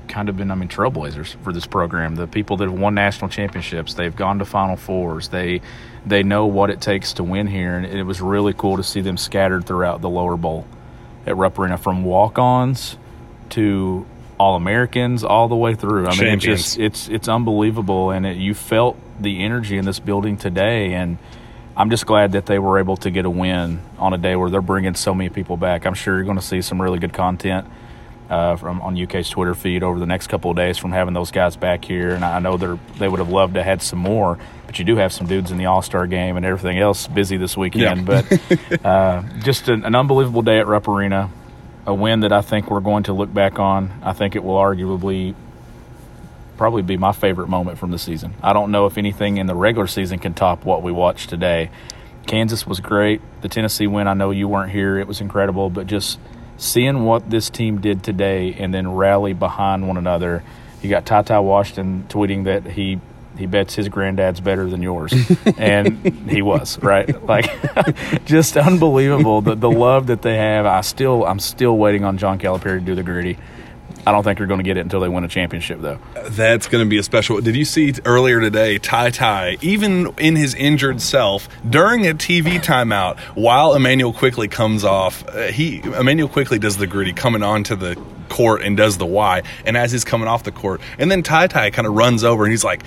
kind 0.08 0.30
of 0.30 0.38
been, 0.38 0.52
I 0.52 0.56
mean, 0.56 0.70
trailblazers 0.70 1.36
for 1.44 1.52
this 1.54 1.66
program. 1.66 2.16
The 2.16 2.28
people 2.28 2.58
that 2.58 2.70
have 2.70 2.80
won 2.80 2.96
national 2.96 3.30
championships, 3.30 3.94
they've 3.96 4.16
gone 4.16 4.40
to 4.40 4.46
Final 4.46 4.76
Fours. 4.76 5.30
They 5.30 5.62
they 6.06 6.24
know 6.24 6.46
what 6.48 6.70
it 6.70 6.82
takes 6.82 7.14
to 7.14 7.24
win 7.24 7.48
here, 7.48 7.78
and 7.78 7.86
it 7.86 8.04
was 8.04 8.22
really 8.22 8.54
cool 8.54 8.78
to 8.78 8.84
see 8.84 9.02
them 9.02 9.18
scattered 9.18 9.66
throughout 9.66 10.02
the 10.02 10.10
lower 10.10 10.38
bowl 10.38 10.66
at 11.26 11.36
Rupp 11.38 11.58
Arena, 11.60 11.78
from 11.78 12.04
walk-ons 12.04 12.98
to 13.50 14.06
all 14.38 14.56
Americans, 14.56 15.24
all 15.24 15.48
the 15.48 15.56
way 15.56 15.76
through. 15.76 16.08
I 16.08 16.16
mean, 16.18 16.34
it's 16.34 16.44
just 16.44 16.80
it's 16.80 17.08
it's 17.08 17.28
unbelievable, 17.28 18.12
and 18.12 18.26
it, 18.26 18.38
you 18.38 18.54
felt 18.54 18.98
the 19.20 19.44
energy 19.44 19.78
in 19.78 19.86
this 19.86 20.00
building 20.00 20.38
today, 20.38 20.94
and 20.94 21.18
I'm 21.78 21.90
just 21.90 22.06
glad 22.06 22.34
that 22.34 22.46
they 22.46 22.60
were 22.60 22.80
able 22.80 22.98
to 22.98 23.12
get 23.12 23.26
a 23.26 23.30
win 23.30 23.82
on 23.98 24.14
a 24.14 24.18
day 24.18 24.36
where 24.36 24.50
they're 24.50 24.62
bringing 24.62 24.96
so 24.96 25.14
many 25.14 25.30
people 25.30 25.58
back. 25.58 25.86
I'm 25.86 25.94
sure 25.94 26.16
you're 26.16 26.26
going 26.26 26.38
to 26.38 26.44
see 26.44 26.62
some 26.62 26.82
really 26.82 27.00
good 27.00 27.14
content 27.14 27.68
uh, 28.30 28.56
from 28.56 28.82
on 28.82 29.02
UK's 29.02 29.30
Twitter 29.30 29.54
feed 29.54 29.84
over 29.84 30.00
the 30.00 30.06
next 30.06 30.28
couple 30.28 30.52
of 30.52 30.58
days 30.58 30.78
from 30.78 30.92
having 30.92 31.14
those 31.14 31.32
guys 31.32 31.56
back 31.56 31.86
here, 31.86 32.12
and 32.12 32.24
I 32.24 32.40
know 32.40 32.58
they're 32.58 32.80
they 32.98 33.08
would 33.08 33.20
have 33.20 33.30
loved 33.30 33.56
to 33.56 33.64
had 33.64 33.82
some 33.82 34.00
more, 34.00 34.38
but 34.66 34.80
you 34.80 34.86
do 34.86 34.96
have 34.98 35.14
some 35.14 35.28
dudes 35.28 35.52
in 35.52 35.58
the 35.58 35.66
All 35.66 35.82
Star 35.82 36.08
game 36.08 36.38
and 36.38 36.46
everything 36.46 36.80
else 36.80 37.08
busy 37.08 37.38
this 37.38 37.56
weekend. 37.56 38.08
Yeah. 38.08 38.24
But 38.24 38.86
uh, 38.86 39.24
just 39.44 39.68
an, 39.70 39.86
an 39.86 39.96
unbelievable 39.96 40.42
day 40.42 40.60
at 40.60 40.68
Rupp 40.68 40.88
Arena, 40.88 41.30
a 41.86 41.94
win 41.94 42.22
that 42.22 42.32
I 42.32 42.42
think 42.42 42.70
we're 42.70 42.80
going 42.80 43.04
to 43.04 43.14
look 43.14 43.34
back 43.34 43.60
on. 43.60 44.00
I 44.04 44.14
think 44.14 44.36
it 44.36 44.44
will 44.44 44.56
arguably 44.56 45.36
probably 46.58 46.82
be 46.82 46.98
my 46.98 47.12
favorite 47.12 47.48
moment 47.48 47.78
from 47.78 47.92
the 47.92 48.00
season. 48.00 48.34
I 48.42 48.54
don't 48.54 48.72
know 48.72 48.86
if 48.86 48.98
anything 48.98 49.38
in 49.38 49.48
the 49.48 49.56
regular 49.56 49.88
season 49.88 50.20
can 50.20 50.34
top 50.34 50.66
what 50.66 50.82
we 50.82 50.92
watched 50.92 51.30
today. 51.30 51.70
Kansas 52.26 52.66
was 52.66 52.80
great. 52.80 53.22
The 53.42 53.50
Tennessee 53.50 53.88
win, 53.88 54.08
I 54.08 54.14
know 54.14 54.32
you 54.32 54.48
weren't 54.48 54.72
here. 54.72 54.98
It 54.98 55.08
was 55.08 55.22
incredible, 55.22 55.70
but 55.70 55.86
just 55.86 56.20
seeing 56.58 57.04
what 57.04 57.30
this 57.30 57.50
team 57.50 57.82
did 57.82 58.04
today 58.04 58.54
and 58.54 58.74
then 58.74 58.94
rally 58.94 59.34
behind 59.34 59.88
one 59.88 59.98
another. 59.98 60.44
You 60.82 60.90
got 60.90 61.06
TyTy 61.06 61.44
Washington 61.44 62.06
tweeting 62.10 62.46
that 62.46 62.66
he 62.72 63.00
he 63.38 63.46
bets 63.46 63.76
his 63.76 63.90
granddad's 63.90 64.40
better 64.40 64.70
than 64.70 64.82
yours, 64.82 65.14
and 65.58 66.30
he 66.30 66.42
was 66.42 66.80
right. 66.80 67.24
Like, 67.24 67.46
just 68.26 68.58
unbelievable 68.58 69.42
the 69.42 69.56
the 69.56 69.72
love 69.72 70.08
that 70.08 70.22
they 70.22 70.38
have. 70.38 70.66
I 70.66 70.82
still 70.82 71.26
I'm 71.26 71.40
still 71.40 71.78
waiting 71.78 72.04
on 72.04 72.18
John 72.18 72.40
Calipari 72.40 72.80
to 72.80 72.86
do 72.86 72.96
the 72.96 73.04
gritty. 73.04 73.38
I 74.08 74.12
don't 74.12 74.24
think 74.24 74.38
they're 74.38 74.48
going 74.48 74.60
to 74.60 74.64
get 74.64 74.78
it 74.78 74.82
until 74.82 75.00
they 75.00 75.10
win 75.10 75.24
a 75.24 75.28
championship, 75.28 75.82
though. 75.82 75.98
That's 76.30 76.68
going 76.68 76.84
to 76.84 76.90
be 76.90 77.00
a 77.00 77.04
special. 77.04 77.42
Did 77.42 77.56
you 77.56 77.66
see 77.66 77.94
earlier 78.06 78.40
today, 78.40 78.78
TyTy, 78.78 79.64
even 79.64 80.14
in 80.20 80.36
his 80.36 80.54
injured 80.54 81.02
self, 81.02 81.50
during 81.68 82.06
a 82.06 82.14
TV 82.14 82.60
timeout, 82.64 83.18
while 83.36 83.74
Immanuel 83.74 84.14
Quickley 84.14 84.48
comes 84.48 84.84
off, 84.84 85.28
uh, 85.28 85.48
he 85.48 85.80
Immanuel 85.80 86.30
Quickley 86.30 86.60
does 86.60 86.78
the 86.78 86.86
gritty 86.86 87.14
coming 87.14 87.42
onto 87.42 87.76
the 87.76 88.00
court 88.30 88.62
and 88.62 88.78
does 88.78 89.00
the 89.00 89.08
Y, 89.08 89.42
and 89.66 89.76
as 89.76 89.92
he's 89.92 90.04
coming 90.04 90.28
off 90.28 90.44
the 90.44 90.52
court, 90.52 90.82
and 91.00 91.10
then 91.10 91.24
TyTy 91.24 91.74
kind 91.74 91.88
of 91.88 91.94
runs 91.94 92.24
over 92.24 92.44
and 92.44 92.52
he's 92.52 92.64
like. 92.64 92.84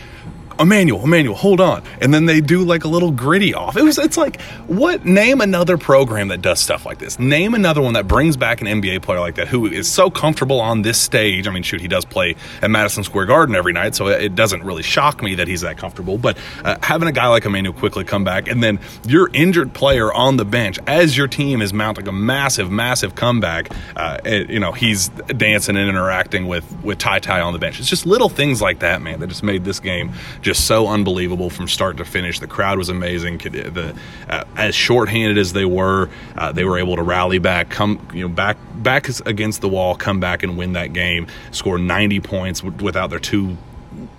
Immanuel, 0.60 1.02
Immanuel, 1.04 1.34
hold 1.36 1.60
on. 1.60 1.82
And 2.00 2.12
then 2.12 2.26
they 2.26 2.40
do 2.40 2.64
like 2.64 2.84
a 2.84 2.88
little 2.88 3.10
gritty 3.10 3.54
off. 3.54 3.76
It 3.76 3.82
was 3.82 3.98
it's 3.98 4.16
like 4.16 4.40
what 4.66 5.04
name 5.04 5.40
another 5.40 5.78
program 5.78 6.28
that 6.28 6.42
does 6.42 6.60
stuff 6.60 6.84
like 6.86 6.98
this. 6.98 7.18
Name 7.18 7.54
another 7.54 7.80
one 7.80 7.94
that 7.94 8.08
brings 8.08 8.36
back 8.36 8.60
an 8.60 8.66
NBA 8.66 9.02
player 9.02 9.20
like 9.20 9.36
that 9.36 9.48
who 9.48 9.66
is 9.66 9.90
so 9.90 10.10
comfortable 10.10 10.60
on 10.60 10.82
this 10.82 11.00
stage. 11.00 11.46
I 11.46 11.50
mean, 11.52 11.62
shoot, 11.62 11.80
he 11.80 11.88
does 11.88 12.04
play 12.04 12.34
at 12.62 12.70
Madison 12.70 13.04
Square 13.04 13.26
Garden 13.26 13.54
every 13.54 13.72
night, 13.72 13.94
so 13.94 14.08
it 14.08 14.34
doesn't 14.34 14.62
really 14.64 14.82
shock 14.82 15.22
me 15.22 15.36
that 15.36 15.48
he's 15.48 15.60
that 15.60 15.78
comfortable. 15.78 16.18
But 16.18 16.38
uh, 16.64 16.76
having 16.82 17.08
a 17.08 17.12
guy 17.12 17.28
like 17.28 17.44
Immanuel 17.44 17.74
Quickley 17.74 18.04
come 18.04 18.24
back 18.24 18.48
and 18.48 18.62
then 18.62 18.80
your 19.06 19.30
injured 19.32 19.72
player 19.74 20.12
on 20.12 20.36
the 20.36 20.44
bench 20.44 20.78
as 20.86 21.16
your 21.16 21.28
team 21.28 21.62
is 21.62 21.72
mounting 21.72 22.08
a 22.08 22.12
massive, 22.12 22.70
massive 22.70 23.14
comeback, 23.14 23.70
uh, 23.96 24.18
it- 24.24 24.50
you 24.50 24.58
know, 24.60 24.72
he's 24.72 25.08
dancing 25.36 25.76
and 25.76 25.88
interacting 25.88 26.46
with 26.48 26.64
with 26.82 26.98
TyTy 26.98 27.44
on 27.44 27.52
the 27.52 27.58
bench. 27.58 27.78
It's 27.80 27.88
just 27.88 28.06
little 28.06 28.28
things 28.28 28.60
like 28.62 28.78
that, 28.80 29.02
man, 29.02 29.20
that 29.20 29.26
just 29.28 29.42
made 29.42 29.64
this 29.64 29.78
game 29.80 30.12
just 30.48 30.66
so 30.66 30.86
unbelievable 30.86 31.50
from 31.50 31.68
start 31.68 31.98
to 31.98 32.06
finish. 32.06 32.40
The 32.40 32.46
crowd 32.46 32.78
was 32.78 32.88
amazing. 32.88 33.36
The 33.36 33.94
uh, 34.30 34.44
as 34.56 34.74
shorthanded 34.74 35.36
as 35.36 35.52
they 35.52 35.66
were, 35.66 36.08
uh, 36.38 36.52
they 36.52 36.64
were 36.64 36.78
able 36.78 36.96
to 36.96 37.02
rally 37.02 37.38
back, 37.38 37.68
come 37.68 38.08
you 38.14 38.22
know 38.22 38.34
back 38.34 38.56
back 38.76 39.10
against 39.26 39.60
the 39.60 39.68
wall, 39.68 39.94
come 39.94 40.20
back 40.20 40.42
and 40.42 40.56
win 40.56 40.72
that 40.72 40.94
game. 40.94 41.26
Score 41.50 41.76
90 41.78 42.20
points 42.20 42.62
without 42.62 43.10
their 43.10 43.18
two 43.18 43.58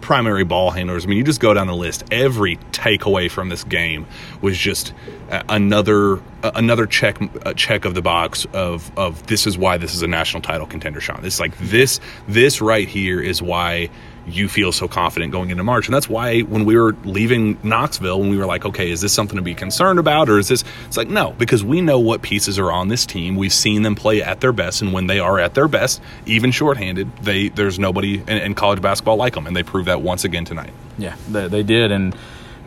primary 0.01 0.43
ball 0.43 0.69
handlers. 0.69 1.03
I 1.05 1.07
mean, 1.07 1.17
you 1.17 1.23
just 1.23 1.39
go 1.39 1.51
down 1.53 1.65
the 1.65 1.75
list. 1.75 2.03
Every 2.11 2.57
takeaway 2.71 3.29
from 3.29 3.49
this 3.49 3.63
game 3.63 4.05
was 4.39 4.55
just 4.55 4.93
uh, 5.31 5.41
another 5.49 6.17
uh, 6.43 6.51
another 6.53 6.85
check 6.85 7.17
uh, 7.43 7.53
check 7.53 7.85
of 7.85 7.95
the 7.95 8.03
box 8.03 8.45
of 8.53 8.95
of 8.97 9.25
this 9.25 9.47
is 9.47 9.57
why 9.57 9.77
this 9.77 9.95
is 9.95 10.03
a 10.03 10.07
national 10.07 10.43
title 10.43 10.67
contender, 10.67 11.01
Shawn. 11.01 11.25
It's 11.25 11.39
like 11.39 11.57
this 11.57 11.99
this 12.27 12.61
right 12.61 12.87
here 12.87 13.19
is 13.19 13.41
why 13.41 13.89
you 14.31 14.47
feel 14.47 14.71
so 14.71 14.87
confident 14.87 15.31
going 15.31 15.49
into 15.49 15.63
March, 15.63 15.87
and 15.87 15.93
that's 15.93 16.09
why 16.09 16.41
when 16.41 16.65
we 16.65 16.77
were 16.77 16.93
leaving 17.03 17.57
Knoxville, 17.63 18.19
when 18.19 18.29
we 18.29 18.37
were 18.37 18.45
like, 18.45 18.65
okay, 18.65 18.89
is 18.89 19.01
this 19.01 19.13
something 19.13 19.37
to 19.37 19.41
be 19.41 19.55
concerned 19.55 19.99
about, 19.99 20.29
or 20.29 20.39
is 20.39 20.47
this? 20.47 20.63
It's 20.87 20.97
like 20.97 21.09
no, 21.09 21.31
because 21.37 21.63
we 21.63 21.81
know 21.81 21.99
what 21.99 22.21
pieces 22.21 22.59
are 22.59 22.71
on 22.71 22.87
this 22.87 23.05
team. 23.05 23.35
We've 23.35 23.53
seen 23.53 23.81
them 23.81 23.95
play 23.95 24.21
at 24.21 24.41
their 24.41 24.53
best, 24.53 24.81
and 24.81 24.93
when 24.93 25.07
they 25.07 25.19
are 25.19 25.39
at 25.39 25.53
their 25.53 25.67
best, 25.67 26.01
even 26.25 26.51
shorthanded, 26.51 27.15
they 27.17 27.49
there's 27.49 27.79
nobody 27.79 28.19
in, 28.19 28.29
in 28.29 28.55
college 28.55 28.81
basketball 28.81 29.17
like 29.17 29.33
them, 29.33 29.47
and 29.47 29.55
they 29.55 29.63
proved 29.63 29.87
that 29.87 30.01
once 30.01 30.23
again 30.23 30.45
tonight. 30.45 30.73
Yeah, 30.97 31.15
they, 31.29 31.47
they 31.47 31.63
did. 31.63 31.91
And 31.91 32.15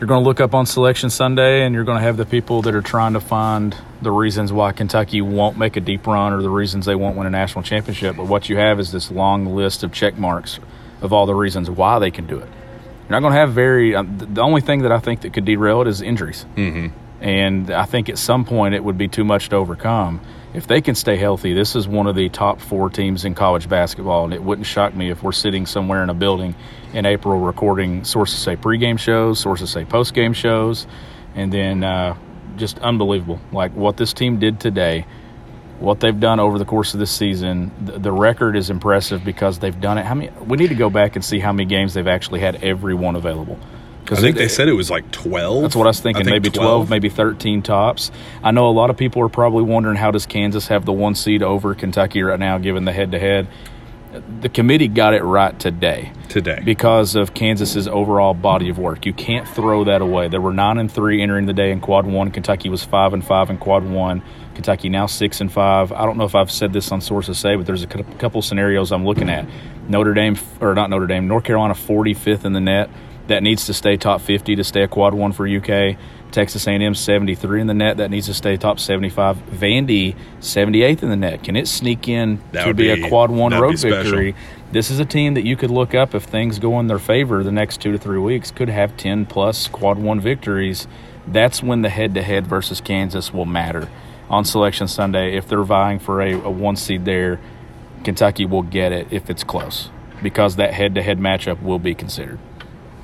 you're 0.03 0.09
going 0.09 0.25
to 0.25 0.29
look 0.29 0.41
up 0.41 0.53
on 0.53 0.67
Selection 0.67 1.11
Sunday 1.11 1.65
and 1.65 1.77
you're 1.77 1.85
going 1.85 1.99
to 1.99 2.03
have 2.03 2.17
the 2.17 2.27
people 2.27 2.63
that 2.63 2.75
are 2.75 2.83
trying 2.83 3.13
to 3.13 3.21
find 3.21 3.77
the 4.01 4.11
reasons 4.11 4.53
why 4.53 4.73
Kentucky 4.73 5.21
won't 5.21 5.57
make 5.57 5.77
a 5.77 5.81
deep 5.81 6.09
run 6.09 6.33
or 6.33 6.43
the 6.43 6.51
reasons 6.51 6.87
they 6.87 6.97
won't 6.97 7.17
win 7.17 7.29
a 7.29 7.31
national 7.31 7.63
championship. 7.63 8.17
But 8.17 8.27
what 8.27 8.49
you 8.49 8.57
have 8.57 8.81
is 8.81 8.91
this 8.91 9.13
long 9.13 9.55
list 9.55 9.85
of 9.85 9.93
check 9.93 10.19
marks 10.19 10.59
of 11.03 11.13
all 11.13 11.27
the 11.27 11.35
reasons 11.35 11.69
why 11.69 11.99
they 11.99 12.11
can 12.11 12.27
do 12.27 12.39
it. 12.39 12.49
You're 12.49 13.11
not 13.11 13.21
going 13.21 13.33
to 13.33 13.39
have 13.39 13.53
very, 13.53 13.95
um, 13.95 14.17
the 14.19 14.41
only 14.41 14.61
thing 14.61 14.83
that 14.83 14.93
I 14.93 14.99
think 14.99 15.23
that 15.23 15.33
could 15.33 15.45
derail 15.45 15.83
it 15.83 15.89
is 15.89 16.01
injuries. 16.01 16.47
Mm-hmm. 16.57 16.97
And 17.23 17.71
I 17.71 17.85
think 17.85 18.09
at 18.09 18.19
some 18.19 18.45
point 18.45 18.75
it 18.75 18.83
would 18.83 18.99
be 18.99 19.09
too 19.09 19.25
much 19.25 19.49
to 19.51 19.57
overcome. 19.57 20.21
If 20.55 20.67
they 20.67 20.81
can 20.81 20.95
stay 20.95 21.17
healthy, 21.17 21.55
this 21.55 21.77
is 21.77 21.89
one 21.89 22.07
of 22.07 22.15
the 22.15 22.29
top 22.29 22.61
four 22.61 22.91
teams 22.91 23.25
in 23.25 23.35
college 23.35 23.69
basketball, 23.69 24.25
and 24.25 24.35
it 24.35 24.43
wouldn't 24.43 24.67
shock 24.67 24.95
me 24.95 25.11
if 25.11 25.23
we're 25.23 25.33
sitting 25.33 25.67
somewhere 25.67 26.03
in 26.03 26.11
a 26.11 26.15
building 26.15 26.55
in 26.93 27.07
April 27.07 27.39
recording 27.39 28.05
sources 28.05 28.39
say 28.39 28.57
pregame 28.57 28.99
shows, 28.99 29.41
sources 29.41 29.71
say 29.71 29.85
postgame 29.85 30.35
shows, 30.35 30.87
and 31.35 31.53
then 31.53 31.83
uh, 31.83 32.17
just 32.57 32.79
unbelievable. 32.81 33.41
Like 33.51 33.73
what 33.73 33.97
this 33.97 34.13
team 34.13 34.39
did 34.39 34.61
today, 34.61 35.07
what 35.83 36.01
they've 36.01 36.19
done 36.19 36.41
over 36.41 36.59
the 36.59 36.65
course 36.65 36.95
of 36.95 37.01
this 37.01 37.11
season, 37.11 37.71
the, 37.85 37.99
the 37.99 38.13
record 38.13 38.57
is 38.57 38.71
impressive 38.71 39.25
because 39.25 39.59
they've 39.59 39.79
done 39.81 39.99
it. 39.99 40.05
How 40.07 40.15
many? 40.15 40.31
We 40.47 40.57
need 40.57 40.69
to 40.69 40.75
go 40.75 40.89
back 40.91 41.17
and 41.17 41.25
see 41.25 41.39
how 41.41 41.53
many 41.53 41.67
games 41.69 41.95
they've 41.95 42.07
actually 42.07 42.41
had 42.41 42.63
every 42.63 42.95
one 42.95 43.17
available. 43.17 43.59
I 44.11 44.17
think 44.17 44.37
it- 44.37 44.39
they 44.41 44.49
said 44.49 44.69
it 44.69 44.73
was 44.73 44.91
like 44.91 45.11
12. 45.13 45.63
that's 45.63 45.77
what 45.77 45.87
I 45.87 45.91
was 45.91 46.01
thinking. 46.01 46.25
think 46.25 46.35
maybe 46.35 46.51
12, 46.51 46.91
maybe 46.91 47.09
13 47.09 47.63
tops. 47.63 48.11
I 48.43 48.51
know 48.51 48.69
a 48.69 48.73
lot 48.73 48.91
of 48.91 48.97
people 48.97 49.23
are 49.23 49.29
probably 49.29 49.63
wondering 49.63 49.97
how 49.97 50.11
does 50.11 50.27
Kansas 50.27 50.69
have 50.69 50.85
the 50.85 50.93
one 50.93 51.15
seed 51.15 51.43
over 51.43 51.75
Kentucky 51.75 52.23
right 52.23 52.39
now, 52.39 52.59
given 52.59 52.85
the 52.85 52.93
head 52.93 53.13
to 53.13 53.19
head. 53.19 53.47
The 54.41 54.51
committee 54.51 54.89
got 54.89 55.15
it 55.15 55.23
right 55.23 55.59
today 55.59 56.13
today. 56.29 56.61
because 56.65 57.15
of 57.15 57.33
Kansas's 57.33 57.89
overall 57.89 58.35
body 58.35 58.69
of 58.69 58.79
work. 58.79 59.07
You 59.07 59.15
can't 59.15 59.49
throw 59.49 59.85
that 59.85 60.03
away. 60.03 60.29
There 60.29 60.41
were 60.41 60.53
nine 60.53 60.77
and 60.77 60.93
three 60.93 61.23
entering 61.23 61.47
the 61.47 61.55
day 61.55 61.73
in 61.73 61.81
quad 61.81 62.07
one. 62.07 62.31
Kentucky 62.31 62.69
was 62.69 62.85
five 62.85 63.15
and 63.15 63.25
five 63.25 63.49
in 63.49 63.57
quad 63.57 63.85
one. 63.85 64.23
Kentucky 64.55 64.91
now 64.91 65.07
six 65.07 65.41
and 65.41 65.51
five. 65.51 65.93
I 65.93 66.05
don't 66.05 66.19
know 66.19 66.25
if 66.25 66.35
I've 66.35 66.51
said 66.51 66.75
this 66.75 66.93
on 66.93 67.01
sources 67.01 67.39
say, 67.39 67.57
but 67.57 67.65
there's 67.65 67.85
a 67.85 67.87
cou- 67.87 68.05
couple 68.19 68.43
scenarios 68.43 68.93
I'm 68.93 69.07
looking 69.07 69.31
at. 69.31 69.47
Notre 69.89 70.13
Dame 70.13 70.37
or 70.61 70.75
not 70.75 70.91
Notre 70.91 71.07
Dame, 71.07 71.27
North 71.27 71.45
Carolina 71.45 71.75
45th 71.75 72.45
in 72.45 72.53
the 72.53 72.61
net. 72.61 72.91
That 73.29 73.43
needs 73.43 73.67
to 73.67 73.73
stay 73.75 73.97
top 73.97 74.21
50 74.21 74.57
to 74.57 74.65
stay 74.65 74.83
a 74.83 74.89
quad 74.89 75.15
one 75.15 75.33
for 75.33 75.47
UK. 75.47 75.97
Texas 76.33 76.67
A&M 76.67 76.95
73 76.95 77.61
in 77.61 77.67
the 77.67 77.75
net. 77.75 77.99
That 77.99 78.11
needs 78.11 78.27
to 78.27 78.35
stay 78.35 78.57
top 78.57 78.81
75. 78.81 79.37
Vandy 79.51 80.17
78th 80.41 81.03
in 81.03 81.11
the 81.11 81.17
net. 81.17 81.45
Can 81.45 81.55
it 81.57 81.69
sneak 81.69 82.09
in 82.09 82.41
That 82.53 82.63
to 82.63 82.69
would 82.69 82.77
be, 82.77 82.93
be- 82.95 83.03
a 83.05 83.09
quad 83.09 83.31
one 83.31 83.53
road 83.53 83.79
victory? 83.79 84.35
This 84.73 84.91
is 84.91 84.99
a 84.99 85.05
team 85.05 85.35
that 85.35 85.45
you 85.45 85.57
could 85.57 85.71
look 85.71 85.95
up 85.95 86.15
if 86.15 86.25
things 86.25 86.59
go 86.59 86.81
in 86.81 86.87
their 86.87 86.99
favor 86.99 87.43
the 87.45 87.53
next 87.53 87.81
two 87.81 87.93
to 87.93 87.99
three 87.99 88.19
weeks. 88.19 88.51
Could 88.51 88.71
have 88.71 88.97
10 88.97 89.27
plus 89.27 89.69
quad 89.69 89.99
one 89.99 90.19
victories. 90.19 90.89
That's 91.29 91.63
when 91.63 91.83
the 91.83 91.91
head 91.91 92.15
to 92.15 92.23
head 92.23 92.47
versus 92.47 92.81
Kansas 92.81 93.33
will 93.33 93.45
matter 93.45 93.89
on 94.31 94.45
Selection 94.47 94.89
Sunday. 94.89 95.37
If 95.37 95.47
they're 95.47 95.63
vying 95.63 95.99
for 95.99 96.21
a, 96.23 96.33
a 96.33 96.51
one 96.51 96.77
seed 96.77 97.05
there, 97.05 97.39
Kentucky 98.03 98.47
will 98.47 98.63
get 98.63 98.93
it 98.93 99.09
if 99.11 99.29
it's 99.31 99.45
close 99.45 99.91
because 100.23 100.57
that 100.57 100.73
head 100.73 100.95
to 100.95 101.03
head 101.03 101.19
matchup 101.19 101.63
will 101.63 101.79
be 101.79 101.95
considered. 101.95 102.39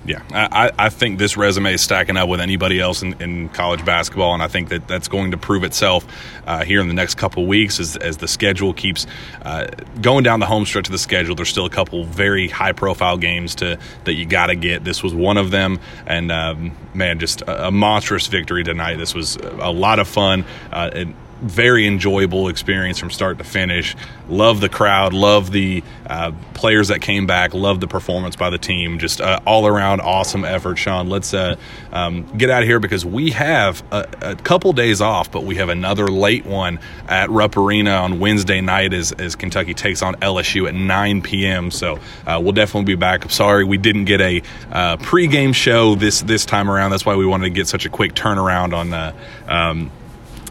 Yeah, 0.06 0.22
I, 0.30 0.70
I 0.78 0.88
think 0.88 1.18
this 1.18 1.36
resume 1.36 1.74
is 1.74 1.82
stacking 1.82 2.16
up 2.16 2.28
with 2.30 2.40
anybody 2.40 2.80
else 2.80 3.02
in, 3.02 3.20
in 3.20 3.50
college 3.50 3.84
basketball, 3.84 4.32
and 4.32 4.42
I 4.42 4.48
think 4.48 4.70
that 4.70 4.88
that's 4.88 5.08
going 5.08 5.32
to 5.32 5.36
prove 5.36 5.64
itself 5.64 6.06
uh, 6.46 6.64
here 6.64 6.80
in 6.80 6.88
the 6.88 6.94
next 6.94 7.16
couple 7.16 7.46
weeks 7.46 7.78
as, 7.78 7.96
as 7.96 8.16
the 8.16 8.28
schedule 8.28 8.72
keeps 8.72 9.06
uh, 9.42 9.66
going 10.00 10.24
down 10.24 10.40
the 10.40 10.46
home 10.46 10.64
stretch 10.64 10.88
of 10.88 10.92
the 10.92 10.98
schedule. 10.98 11.34
There's 11.34 11.50
still 11.50 11.66
a 11.66 11.70
couple 11.70 12.04
very 12.04 12.48
high 12.48 12.72
profile 12.72 13.18
games 13.18 13.56
to 13.56 13.78
that 14.04 14.14
you 14.14 14.24
got 14.24 14.46
to 14.46 14.56
get. 14.56 14.82
This 14.82 15.02
was 15.02 15.14
one 15.14 15.36
of 15.36 15.50
them, 15.50 15.78
and 16.06 16.32
um, 16.32 16.72
man, 16.94 17.18
just 17.18 17.42
a, 17.42 17.66
a 17.68 17.70
monstrous 17.70 18.28
victory 18.28 18.64
tonight. 18.64 18.96
This 18.96 19.14
was 19.14 19.36
a 19.36 19.70
lot 19.70 19.98
of 19.98 20.08
fun. 20.08 20.46
Uh, 20.72 21.04
very 21.40 21.86
enjoyable 21.86 22.48
experience 22.48 22.98
from 22.98 23.10
start 23.10 23.38
to 23.38 23.44
finish. 23.44 23.96
Love 24.28 24.60
the 24.60 24.68
crowd, 24.68 25.12
love 25.12 25.52
the 25.52 25.82
uh, 26.06 26.32
players 26.54 26.88
that 26.88 27.00
came 27.00 27.26
back, 27.26 27.54
love 27.54 27.80
the 27.80 27.86
performance 27.86 28.36
by 28.36 28.50
the 28.50 28.58
team. 28.58 28.98
Just 28.98 29.20
uh, 29.20 29.40
all 29.46 29.66
around 29.66 30.00
awesome 30.00 30.44
effort, 30.44 30.76
Shawn. 30.76 31.08
Let's 31.08 31.32
uh, 31.32 31.56
um, 31.92 32.24
get 32.36 32.50
out 32.50 32.62
of 32.62 32.68
here 32.68 32.80
because 32.80 33.04
we 33.04 33.30
have 33.30 33.82
a, 33.92 34.08
a, 34.22 34.36
couple 34.36 34.72
days 34.72 35.00
off, 35.00 35.30
but 35.30 35.44
we 35.44 35.56
have 35.56 35.68
another 35.68 36.08
late 36.08 36.44
one 36.44 36.78
at 37.06 37.30
Rupp 37.30 37.56
Arena 37.56 37.92
on 37.92 38.18
Wednesday 38.18 38.60
night 38.60 38.92
as, 38.92 39.12
as 39.12 39.36
Kentucky 39.36 39.74
takes 39.74 40.02
on 40.02 40.14
LSU 40.16 40.68
at 40.68 40.74
9 40.74 41.22
p.m. 41.22 41.70
So 41.70 41.98
uh, 42.26 42.40
we'll 42.42 42.52
definitely 42.52 42.94
be 42.94 42.96
back. 42.96 43.24
I'm 43.24 43.30
sorry 43.30 43.64
we 43.64 43.78
didn't 43.78 44.04
get 44.04 44.20
a 44.20 44.42
uh, 44.70 44.96
pregame 44.98 45.54
show 45.54 45.94
this 45.94 46.22
this 46.22 46.44
time 46.44 46.70
around. 46.70 46.90
That's 46.90 47.06
why 47.06 47.16
we 47.16 47.26
wanted 47.26 47.44
to 47.44 47.50
get 47.50 47.68
such 47.68 47.86
a 47.86 47.90
quick 47.90 48.14
turnaround 48.14 48.74
on 48.74 48.90
the. 48.90 49.14
Um, 49.46 49.90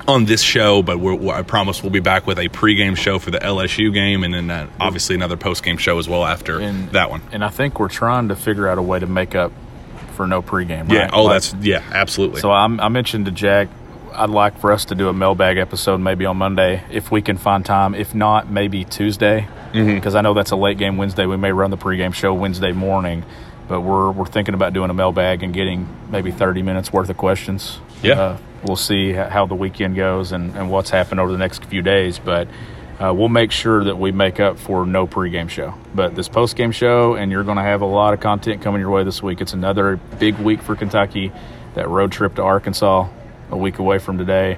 on 0.08 0.26
this 0.26 0.42
show, 0.42 0.82
but 0.82 1.00
I 1.30 1.42
promise 1.42 1.84
we'll 1.84 1.92
be 1.92 2.00
back 2.00 2.26
with 2.26 2.40
a 2.40 2.48
pregame 2.50 2.96
show 2.96 3.20
for 3.20 3.32
the 3.32 3.40
LSU 3.40 3.94
game, 3.94 4.24
and 4.24 4.34
then 4.34 4.50
uh, 4.50 4.70
obviously 4.80 5.16
another 5.16 5.38
postgame 5.38 5.78
show 5.78 6.00
as 6.00 6.08
well 6.08 6.26
after 6.26 6.60
and, 6.60 6.90
that 6.92 7.10
one. 7.10 7.22
And 7.32 7.44
I 7.44 7.50
think 7.50 7.80
we're 7.80 7.90
trying 7.90 8.30
to 8.30 8.36
figure 8.36 8.68
out 8.68 8.78
a 8.78 8.82
way 8.82 9.00
to 9.00 9.08
make 9.08 9.36
up 9.36 9.52
for 10.16 10.26
no 10.28 10.42
pregame. 10.42 10.84
Right? 10.84 10.92
Yeah. 10.94 11.10
Oh, 11.12 11.26
like, 11.26 11.42
that's 11.42 11.54
yeah, 11.66 11.84
absolutely. 11.92 12.42
So 12.42 12.52
I'm, 12.52 12.80
I 12.80 12.88
mentioned 12.90 13.26
to 13.26 13.32
Jack, 13.32 13.68
I'd 14.14 14.30
like 14.30 14.60
for 14.60 14.72
us 14.72 14.86
to 14.86 14.96
do 14.96 15.10
a 15.10 15.14
mailbag 15.14 15.58
episode 15.58 16.00
maybe 16.00 16.26
on 16.26 16.38
Monday 16.38 16.84
if 16.90 17.12
we 17.12 17.22
can 17.22 17.38
find 17.38 17.66
time. 17.66 17.94
If 17.94 18.16
not, 18.16 18.50
maybe 18.50 18.86
Tuesday, 18.86 19.48
because 19.74 19.86
mm-hmm. 19.86 20.18
I 20.18 20.22
know 20.22 20.34
that's 20.34 20.52
a 20.52 20.56
late 20.56 20.78
game 20.78 20.98
Wednesday. 20.98 21.26
We 21.26 21.38
may 21.38 21.52
run 21.52 21.70
the 21.70 21.78
pregame 21.78 22.14
show 22.14 22.34
Wednesday 22.34 22.72
morning 22.72 23.26
but 23.68 23.82
we're 23.82 24.12
we're 24.12 24.26
thinking 24.26 24.54
about 24.54 24.74
doing 24.74 24.90
a 24.90 24.94
mailbag 24.94 25.44
and 25.44 25.54
getting 25.54 25.88
maybe 26.10 26.32
30 26.32 26.62
minutes 26.62 26.92
worth 26.94 27.10
of 27.10 27.18
questions. 27.18 27.80
Yeah. 28.02 28.20
Uh, 28.20 28.38
we'll 28.64 28.76
see 28.76 29.14
how 29.14 29.46
the 29.46 29.56
weekend 29.56 29.96
goes 29.96 30.32
and, 30.32 30.56
and 30.56 30.70
what's 30.70 30.90
happened 30.90 31.20
over 31.20 31.32
the 31.32 31.38
next 31.38 31.66
few 31.66 31.82
days, 31.82 32.20
but 32.20 32.48
uh, 33.00 33.14
we'll 33.14 33.30
make 33.30 33.52
sure 33.52 33.84
that 33.84 33.98
we 33.98 34.12
make 34.12 34.40
up 34.40 34.58
for 34.58 34.86
no 34.86 35.06
pregame 35.06 35.50
show. 35.50 35.74
But 35.94 36.16
this 36.16 36.28
postgame 36.28 36.74
show, 36.74 37.16
and 37.16 37.32
you're 37.32 37.44
going 37.44 37.58
to 37.58 37.64
have 37.64 37.82
a 37.82 37.86
lot 37.86 38.14
of 38.14 38.20
content 38.20 38.62
coming 38.62 38.82
your 38.82 38.90
way 38.90 39.04
this 39.04 39.22
week. 39.22 39.42
It's 39.42 39.54
another 39.54 39.98
big 40.18 40.38
week 40.40 40.62
for 40.62 40.76
Kentucky. 40.76 41.32
That 41.76 41.88
road 41.90 42.12
trip 42.12 42.36
to 42.36 42.42
Arkansas, 42.42 43.08
a 43.52 43.58
week 43.58 43.78
away 43.78 44.00
from 44.00 44.18
today. 44.18 44.58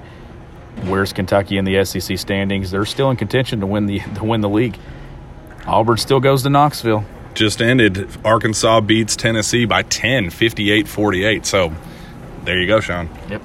Where's 0.84 1.12
Kentucky 1.12 1.58
in 1.58 1.66
the 1.66 1.84
SEC 1.84 2.18
standings? 2.18 2.72
They're 2.72 2.86
still 2.86 3.12
in 3.12 3.18
contention 3.18 3.60
to 3.60 3.66
win 3.66 3.86
the 3.88 4.00
to 4.16 4.24
win 4.24 4.42
the 4.42 4.50
league. 4.50 4.78
Auburn 5.68 5.98
still 5.98 6.22
goes 6.22 6.44
to 6.44 6.50
Knoxville 6.50 7.04
just 7.40 7.62
ended. 7.62 8.10
Arkansas 8.26 8.82
beats 8.82 9.16
Tennessee 9.16 9.66
by 9.66 9.84
10, 9.84 10.30
58 10.30 10.88
48. 10.88 11.46
So 11.46 11.74
there 12.44 12.60
you 12.60 12.68
go, 12.68 12.80
Shawn. 12.80 13.10
Yep. 13.30 13.42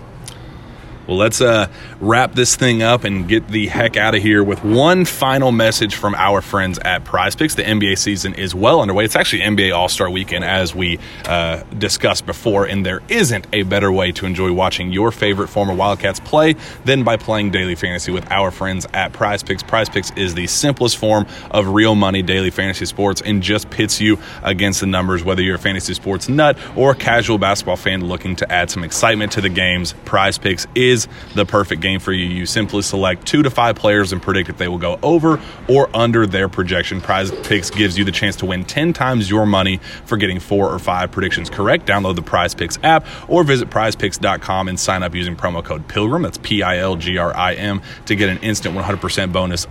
Well, 1.06 1.18
let's 1.18 1.42
uh, 1.42 1.68
wrap 2.00 2.32
this 2.32 2.56
thing 2.56 2.82
up 2.82 3.04
and 3.04 3.28
get 3.28 3.48
the 3.48 3.66
heck 3.66 3.98
out 3.98 4.14
of 4.14 4.22
here 4.22 4.42
with 4.42 4.64
one 4.64 5.04
final 5.04 5.52
message 5.52 5.94
from 5.96 6.14
our 6.14 6.40
friends 6.40 6.78
at 6.78 7.04
PrizePicks. 7.04 7.56
The 7.56 7.62
NBA 7.62 7.98
season 7.98 8.32
is 8.34 8.54
well 8.54 8.80
underway. 8.80 9.04
It's 9.04 9.14
actually 9.16 9.42
NBA 9.42 9.76
All 9.76 9.90
Star 9.90 10.08
Weekend, 10.08 10.44
as 10.44 10.74
we 10.74 10.98
uh, 11.26 11.62
discussed 11.76 12.24
before, 12.24 12.64
and 12.64 12.86
there 12.86 13.02
isn't 13.08 13.46
a 13.52 13.64
better 13.64 13.92
way 13.92 14.12
to 14.12 14.24
enjoy 14.24 14.50
watching 14.52 14.92
your 14.92 15.12
favorite 15.12 15.48
former 15.48 15.74
Wildcats 15.74 16.20
play 16.20 16.54
than 16.86 17.04
by 17.04 17.18
playing 17.18 17.50
daily 17.50 17.74
fantasy 17.74 18.10
with 18.10 18.30
our 18.30 18.50
friends 18.50 18.86
at 18.94 19.12
PrizePicks. 19.12 19.66
Prize 19.66 19.90
Picks 19.90 20.10
is 20.12 20.34
the 20.34 20.46
simplest 20.46 20.96
form 20.96 21.26
of 21.50 21.68
real 21.68 21.94
money 21.94 22.22
daily 22.22 22.50
fantasy 22.50 22.86
sports 22.86 23.20
and 23.20 23.42
just 23.42 23.68
pits 23.68 24.00
you 24.00 24.18
against 24.42 24.80
the 24.80 24.86
numbers, 24.86 25.22
whether 25.22 25.42
you're 25.42 25.56
a 25.56 25.58
fantasy 25.58 25.92
sports 25.92 26.30
nut 26.30 26.56
or 26.76 26.92
a 26.92 26.94
casual 26.94 27.36
basketball 27.36 27.76
fan 27.76 28.06
looking 28.06 28.36
to 28.36 28.50
add 28.50 28.70
some 28.70 28.84
excitement 28.84 29.32
to 29.32 29.42
the 29.42 29.50
games. 29.50 29.94
PrizePicks 30.06 30.66
is 30.74 30.93
is 30.94 31.08
the 31.34 31.44
perfect 31.44 31.82
game 31.82 32.00
for 32.00 32.12
you. 32.12 32.24
You 32.26 32.46
simply 32.46 32.82
select 32.82 33.26
two 33.26 33.42
to 33.42 33.50
five 33.50 33.76
players 33.76 34.12
and 34.12 34.22
predict 34.22 34.48
if 34.48 34.56
they 34.56 34.68
will 34.68 34.78
go 34.78 34.98
over 35.02 35.40
or 35.68 35.94
under 35.94 36.26
their 36.26 36.48
projection. 36.48 37.00
Prize 37.00 37.30
Picks 37.30 37.70
gives 37.70 37.98
you 37.98 38.04
the 38.04 38.12
chance 38.12 38.36
to 38.36 38.46
win 38.46 38.64
10 38.64 38.92
times 38.92 39.28
your 39.28 39.46
money 39.46 39.78
for 40.06 40.16
getting 40.16 40.40
four 40.40 40.72
or 40.72 40.78
five 40.78 41.10
predictions 41.10 41.50
correct. 41.50 41.86
Download 41.86 42.16
the 42.16 42.22
PrizePicks 42.22 42.78
app 42.82 43.06
or 43.28 43.44
visit 43.44 43.68
prizepicks.com 43.68 44.68
and 44.68 44.78
sign 44.78 45.02
up 45.02 45.14
using 45.14 45.36
promo 45.36 45.62
code 45.64 45.86
PILGRIM. 45.88 46.22
That's 46.22 46.38
P 46.38 46.62
I 46.62 46.78
L 46.78 46.96
G 46.96 47.18
R 47.18 47.36
I 47.36 47.54
M 47.54 47.82
to 48.06 48.16
get 48.16 48.28
an 48.28 48.38
instant 48.38 48.76
100% 48.76 49.32
bonus 49.32 49.66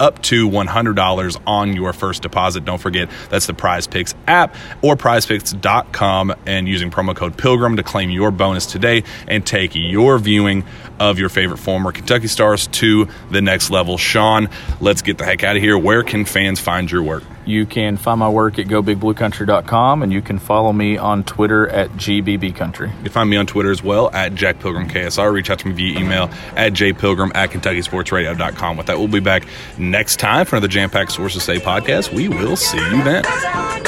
up 0.00 0.22
to 0.22 0.48
$100 0.48 1.40
on 1.46 1.72
your 1.74 1.92
first 1.92 2.22
deposit. 2.22 2.64
Don't 2.64 2.80
forget, 2.80 3.10
that's 3.30 3.46
the 3.46 3.52
PrizePicks 3.52 4.14
app 4.26 4.54
or 4.82 4.96
prizepicks.com 4.96 6.34
and 6.46 6.68
using 6.68 6.90
promo 6.90 7.14
code 7.14 7.36
Pilgrim 7.36 7.76
to 7.76 7.82
claim 7.82 8.10
your 8.10 8.30
bonus 8.30 8.66
today 8.66 9.04
and 9.26 9.44
take 9.44 9.72
your 9.74 10.18
viewing 10.18 10.64
of 10.98 11.18
your 11.18 11.28
favorite 11.28 11.58
former 11.58 11.92
Kentucky 11.92 12.26
Stars 12.26 12.66
to 12.68 13.08
the 13.30 13.40
next 13.40 13.70
level. 13.70 13.96
Shawn, 13.96 14.48
let's 14.80 15.02
get 15.02 15.18
the 15.18 15.24
heck 15.24 15.44
out 15.44 15.56
of 15.56 15.62
here. 15.62 15.78
Where 15.78 16.02
can 16.02 16.24
fans 16.24 16.60
find 16.60 16.90
your 16.90 17.02
work? 17.02 17.24
You 17.48 17.64
can 17.64 17.96
find 17.96 18.20
my 18.20 18.28
work 18.28 18.58
at 18.58 18.66
gobigbluecountry.com 18.66 20.02
and 20.02 20.12
you 20.12 20.20
can 20.20 20.38
follow 20.38 20.70
me 20.70 20.98
on 20.98 21.24
Twitter 21.24 21.66
at 21.66 21.88
gbbcountry. 21.92 22.94
You 22.94 23.02
can 23.04 23.10
find 23.10 23.30
me 23.30 23.38
on 23.38 23.46
Twitter 23.46 23.70
as 23.70 23.82
well 23.82 24.10
at 24.12 24.34
Jack 24.34 24.60
Pilgrim 24.60 24.86
KSR. 24.86 25.32
Reach 25.32 25.48
out 25.48 25.60
to 25.60 25.68
me 25.68 25.72
via 25.72 25.98
email 25.98 26.24
at 26.56 26.74
jpilgrim 26.74 27.32
at 27.34 27.48
KentuckySportsRadio.com. 27.50 28.76
With 28.76 28.86
that, 28.88 28.98
we'll 28.98 29.08
be 29.08 29.20
back 29.20 29.44
next 29.78 30.20
time 30.20 30.44
for 30.44 30.56
another 30.56 30.68
Jam 30.68 30.90
Packed 30.90 31.12
Sources 31.12 31.42
Say 31.42 31.56
podcast. 31.56 32.12
We 32.12 32.28
will 32.28 32.56
see 32.56 32.76
you 32.76 33.02
then. 33.02 33.87